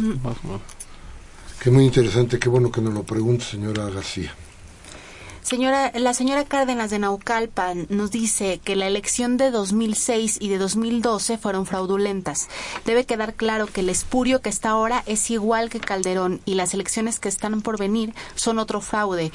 Qué 1.60 1.70
muy 1.70 1.84
interesante, 1.84 2.40
qué 2.40 2.48
bueno 2.48 2.72
que 2.72 2.80
nos 2.80 2.94
lo 2.94 3.04
pregunte, 3.04 3.44
señora 3.44 3.88
García. 3.90 4.34
Señora, 5.44 5.92
la 5.94 6.14
señora 6.14 6.46
Cárdenas 6.46 6.88
de 6.88 6.98
Naucalpan 6.98 7.86
nos 7.90 8.10
dice 8.10 8.62
que 8.64 8.76
la 8.76 8.86
elección 8.86 9.36
de 9.36 9.50
2006 9.50 10.38
y 10.40 10.48
de 10.48 10.56
2012 10.56 11.36
fueron 11.36 11.66
fraudulentas. 11.66 12.48
Debe 12.86 13.04
quedar 13.04 13.34
claro 13.34 13.66
que 13.66 13.82
el 13.82 13.90
espurio 13.90 14.40
que 14.40 14.48
está 14.48 14.70
ahora 14.70 15.02
es 15.04 15.30
igual 15.30 15.68
que 15.68 15.80
Calderón 15.80 16.40
y 16.46 16.54
las 16.54 16.72
elecciones 16.72 17.20
que 17.20 17.28
están 17.28 17.60
por 17.60 17.78
venir 17.78 18.14
son 18.34 18.58
otro 18.58 18.80
fraude 18.80 19.32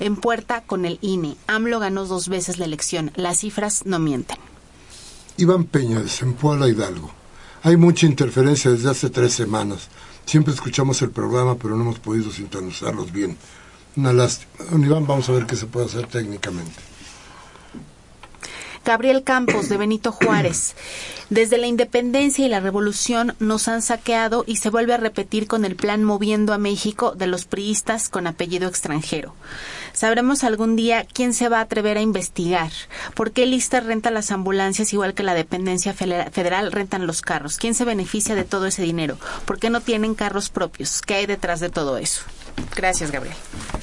en 0.00 0.16
puerta 0.16 0.62
con 0.62 0.84
el 0.84 0.98
INE. 1.02 1.36
AMLO 1.46 1.78
ganó 1.78 2.04
dos 2.04 2.28
veces 2.28 2.58
la 2.58 2.64
elección. 2.64 3.12
Las 3.14 3.38
cifras 3.38 3.86
no 3.86 4.00
mienten. 4.00 4.38
Iván 5.36 5.66
Peña, 5.66 6.00
de 6.00 6.08
Zempoala 6.08 6.66
Hidalgo. 6.66 7.12
Hay 7.62 7.76
mucha 7.76 8.06
interferencia 8.06 8.72
desde 8.72 8.90
hace 8.90 9.08
tres 9.08 9.34
semanas. 9.34 9.88
Siempre 10.26 10.52
escuchamos 10.52 11.00
el 11.02 11.10
programa, 11.10 11.54
pero 11.54 11.76
no 11.76 11.82
hemos 11.82 12.00
podido 12.00 12.32
sintonizarlos 12.32 13.12
bien. 13.12 13.38
Una 13.98 14.12
lástima. 14.12 14.52
Don 14.70 15.06
vamos 15.08 15.28
a 15.28 15.32
ver 15.32 15.46
qué 15.46 15.56
se 15.56 15.66
puede 15.66 15.86
hacer 15.86 16.06
técnicamente. 16.06 16.70
Gabriel 18.84 19.24
Campos 19.24 19.68
de 19.68 19.76
Benito 19.76 20.12
Juárez. 20.12 20.76
Desde 21.30 21.58
la 21.58 21.66
independencia 21.66 22.46
y 22.46 22.48
la 22.48 22.60
revolución 22.60 23.34
nos 23.40 23.66
han 23.66 23.82
saqueado 23.82 24.44
y 24.46 24.56
se 24.56 24.70
vuelve 24.70 24.94
a 24.94 24.98
repetir 24.98 25.48
con 25.48 25.64
el 25.64 25.74
plan 25.74 26.04
Moviendo 26.04 26.52
a 26.52 26.58
México 26.58 27.12
de 27.16 27.26
los 27.26 27.44
priistas 27.44 28.08
con 28.08 28.28
apellido 28.28 28.68
extranjero. 28.68 29.34
Sabremos 29.94 30.44
algún 30.44 30.76
día 30.76 31.04
quién 31.12 31.34
se 31.34 31.48
va 31.48 31.58
a 31.58 31.62
atrever 31.62 31.98
a 31.98 32.00
investigar. 32.00 32.70
¿Por 33.14 33.32
qué 33.32 33.46
Lista 33.46 33.80
renta 33.80 34.12
las 34.12 34.30
ambulancias 34.30 34.92
igual 34.92 35.12
que 35.12 35.24
la 35.24 35.34
dependencia 35.34 35.92
federal 35.92 36.70
rentan 36.70 37.08
los 37.08 37.20
carros? 37.20 37.56
¿Quién 37.56 37.74
se 37.74 37.84
beneficia 37.84 38.36
de 38.36 38.44
todo 38.44 38.66
ese 38.66 38.82
dinero? 38.82 39.18
¿Por 39.44 39.58
qué 39.58 39.70
no 39.70 39.80
tienen 39.80 40.14
carros 40.14 40.50
propios? 40.50 41.02
¿Qué 41.02 41.14
hay 41.14 41.26
detrás 41.26 41.58
de 41.58 41.68
todo 41.68 41.98
eso? 41.98 42.22
Gracias, 42.76 43.10
Gabriel. 43.10 43.36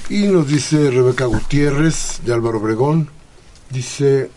Y 0.08 0.22
nos 0.28 0.48
dice 0.48 0.90
Rebeca 0.90 1.26
Gutiérrez 1.26 2.20
de 2.24 2.32
Álvaro 2.32 2.58
Obregón. 2.58 3.10
Dice, 3.70 4.30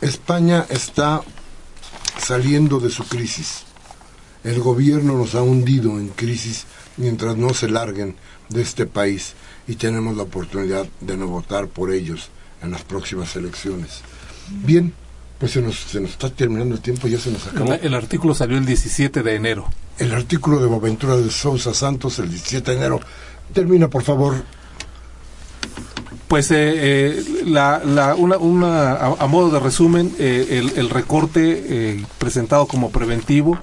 España 0.00 0.66
está 0.68 1.22
saliendo 2.18 2.80
de 2.80 2.90
su 2.90 3.04
crisis. 3.04 3.64
El 4.42 4.60
gobierno 4.60 5.16
nos 5.16 5.34
ha 5.34 5.42
hundido 5.42 5.98
en 5.98 6.08
crisis 6.08 6.66
mientras 6.96 7.36
no 7.36 7.54
se 7.54 7.68
larguen 7.68 8.16
de 8.48 8.62
este 8.62 8.86
país 8.86 9.34
y 9.66 9.76
tenemos 9.76 10.16
la 10.16 10.24
oportunidad 10.24 10.86
de 11.00 11.16
no 11.16 11.26
votar 11.26 11.68
por 11.68 11.92
ellos 11.92 12.28
en 12.62 12.70
las 12.70 12.82
próximas 12.82 13.34
elecciones. 13.36 14.00
Bien, 14.48 14.92
pues 15.38 15.52
se 15.52 15.62
nos, 15.62 15.76
se 15.76 16.00
nos 16.00 16.10
está 16.10 16.30
terminando 16.30 16.74
el 16.74 16.80
tiempo, 16.80 17.08
ya 17.08 17.18
se 17.18 17.30
nos 17.30 17.46
acabó. 17.46 17.72
El 17.74 17.94
artículo 17.94 18.34
salió 18.34 18.58
el 18.58 18.66
17 18.66 19.22
de 19.22 19.34
enero. 19.34 19.68
El 19.98 20.12
artículo 20.12 20.60
de 20.60 20.66
Boaventura 20.66 21.16
de 21.16 21.30
Sousa 21.30 21.72
Santos 21.72 22.18
el 22.18 22.30
17 22.30 22.70
de 22.70 22.76
enero. 22.76 23.00
Termina, 23.52 23.88
por 23.88 24.02
favor, 24.02 24.34
pues 26.28 26.50
eh, 26.50 26.56
eh, 26.56 27.24
la, 27.44 27.80
la, 27.84 28.14
una, 28.14 28.38
una, 28.38 28.94
a, 28.94 29.26
modo 29.26 29.50
de 29.50 29.60
resumen, 29.60 30.14
eh, 30.18 30.68
el, 30.74 30.90
recorte 30.90 32.04
presentado 32.18 32.66
como 32.66 32.90
preventivo 32.90 33.58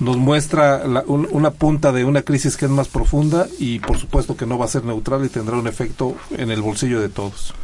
nos 0.00 0.16
muestra 0.16 0.82
una 1.06 1.52
punta 1.52 1.92
de 1.92 2.04
una 2.04 2.22
crisis 2.22 2.56
que 2.56 2.66
es 2.66 2.70
más 2.70 2.88
profunda 2.88 3.46
y 3.58 3.78
por 3.78 3.96
supuesto 3.96 4.36
que 4.36 4.44
no 4.44 4.58
va 4.58 4.66
a 4.66 4.68
ser 4.68 4.84
neutral 4.84 5.24
y 5.24 5.28
tendrá 5.28 5.56
un 5.56 5.68
efecto 5.68 6.16
en 6.36 6.50
el 6.50 6.60
bolsillo 6.60 7.00
de 7.00 7.08
todos. 7.08 7.54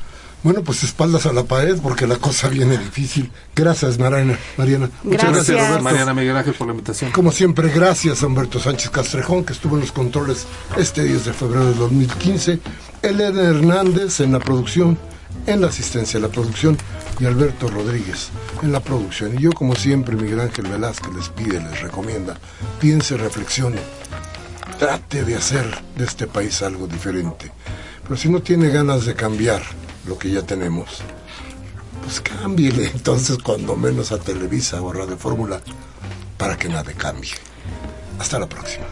Bueno, 0.42 0.62
pues 0.62 0.82
espaldas 0.82 1.26
a 1.26 1.32
la 1.32 1.44
pared 1.44 1.78
porque 1.80 2.06
la 2.06 2.16
cosa 2.16 2.48
viene 2.48 2.76
difícil. 2.76 3.30
Gracias, 3.54 3.98
Mariana. 3.98 4.38
Mariana. 4.56 4.90
Muchas 5.04 5.32
gracias, 5.32 5.56
Roberto. 5.56 5.82
Mariana 5.82 6.14
Miguel 6.14 6.36
Ángel, 6.36 6.54
por 6.54 6.66
la 6.66 6.72
invitación. 6.72 7.12
Como 7.12 7.30
siempre, 7.30 7.68
gracias 7.68 8.22
a 8.22 8.26
Humberto 8.26 8.58
Sánchez 8.58 8.90
Castrejón, 8.90 9.44
que 9.44 9.52
estuvo 9.52 9.76
en 9.76 9.82
los 9.82 9.92
controles 9.92 10.46
este 10.76 11.04
10 11.04 11.26
de 11.26 11.32
febrero 11.32 11.66
de 11.66 11.74
2015. 11.74 12.58
Elena 13.02 13.42
Hernández 13.42 14.20
en 14.20 14.32
la 14.32 14.40
producción, 14.40 14.98
en 15.46 15.60
la 15.60 15.68
asistencia 15.68 16.18
de 16.18 16.26
la 16.26 16.32
producción, 16.32 16.76
y 17.20 17.24
Alberto 17.24 17.68
Rodríguez 17.68 18.30
en 18.62 18.72
la 18.72 18.80
producción. 18.80 19.34
Y 19.38 19.42
yo, 19.42 19.52
como 19.52 19.76
siempre, 19.76 20.16
Miguel 20.16 20.40
Ángel 20.40 20.66
Velázquez 20.66 21.14
les 21.14 21.28
pide, 21.28 21.60
les 21.60 21.80
recomienda, 21.80 22.36
piense, 22.80 23.16
reflexione, 23.16 23.78
trate 24.78 25.24
de 25.24 25.36
hacer 25.36 25.66
de 25.96 26.04
este 26.04 26.26
país 26.26 26.62
algo 26.62 26.86
diferente. 26.86 27.52
Pero 28.02 28.16
si 28.16 28.28
no 28.28 28.42
tiene 28.42 28.70
ganas 28.70 29.04
de 29.04 29.14
cambiar, 29.14 29.62
lo 30.06 30.18
que 30.18 30.30
ya 30.30 30.42
tenemos, 30.42 31.02
pues 32.02 32.20
cámbiele 32.20 32.90
entonces 32.92 33.38
cuando 33.38 33.76
menos 33.76 34.12
a 34.12 34.18
Televisa 34.18 34.80
o 34.80 34.90
a 34.90 34.94
Radio 34.94 35.16
Fórmula 35.16 35.60
para 36.36 36.56
que 36.56 36.68
nada 36.68 36.92
cambie. 36.92 37.32
Hasta 38.18 38.38
la 38.38 38.48
próxima. 38.48 38.86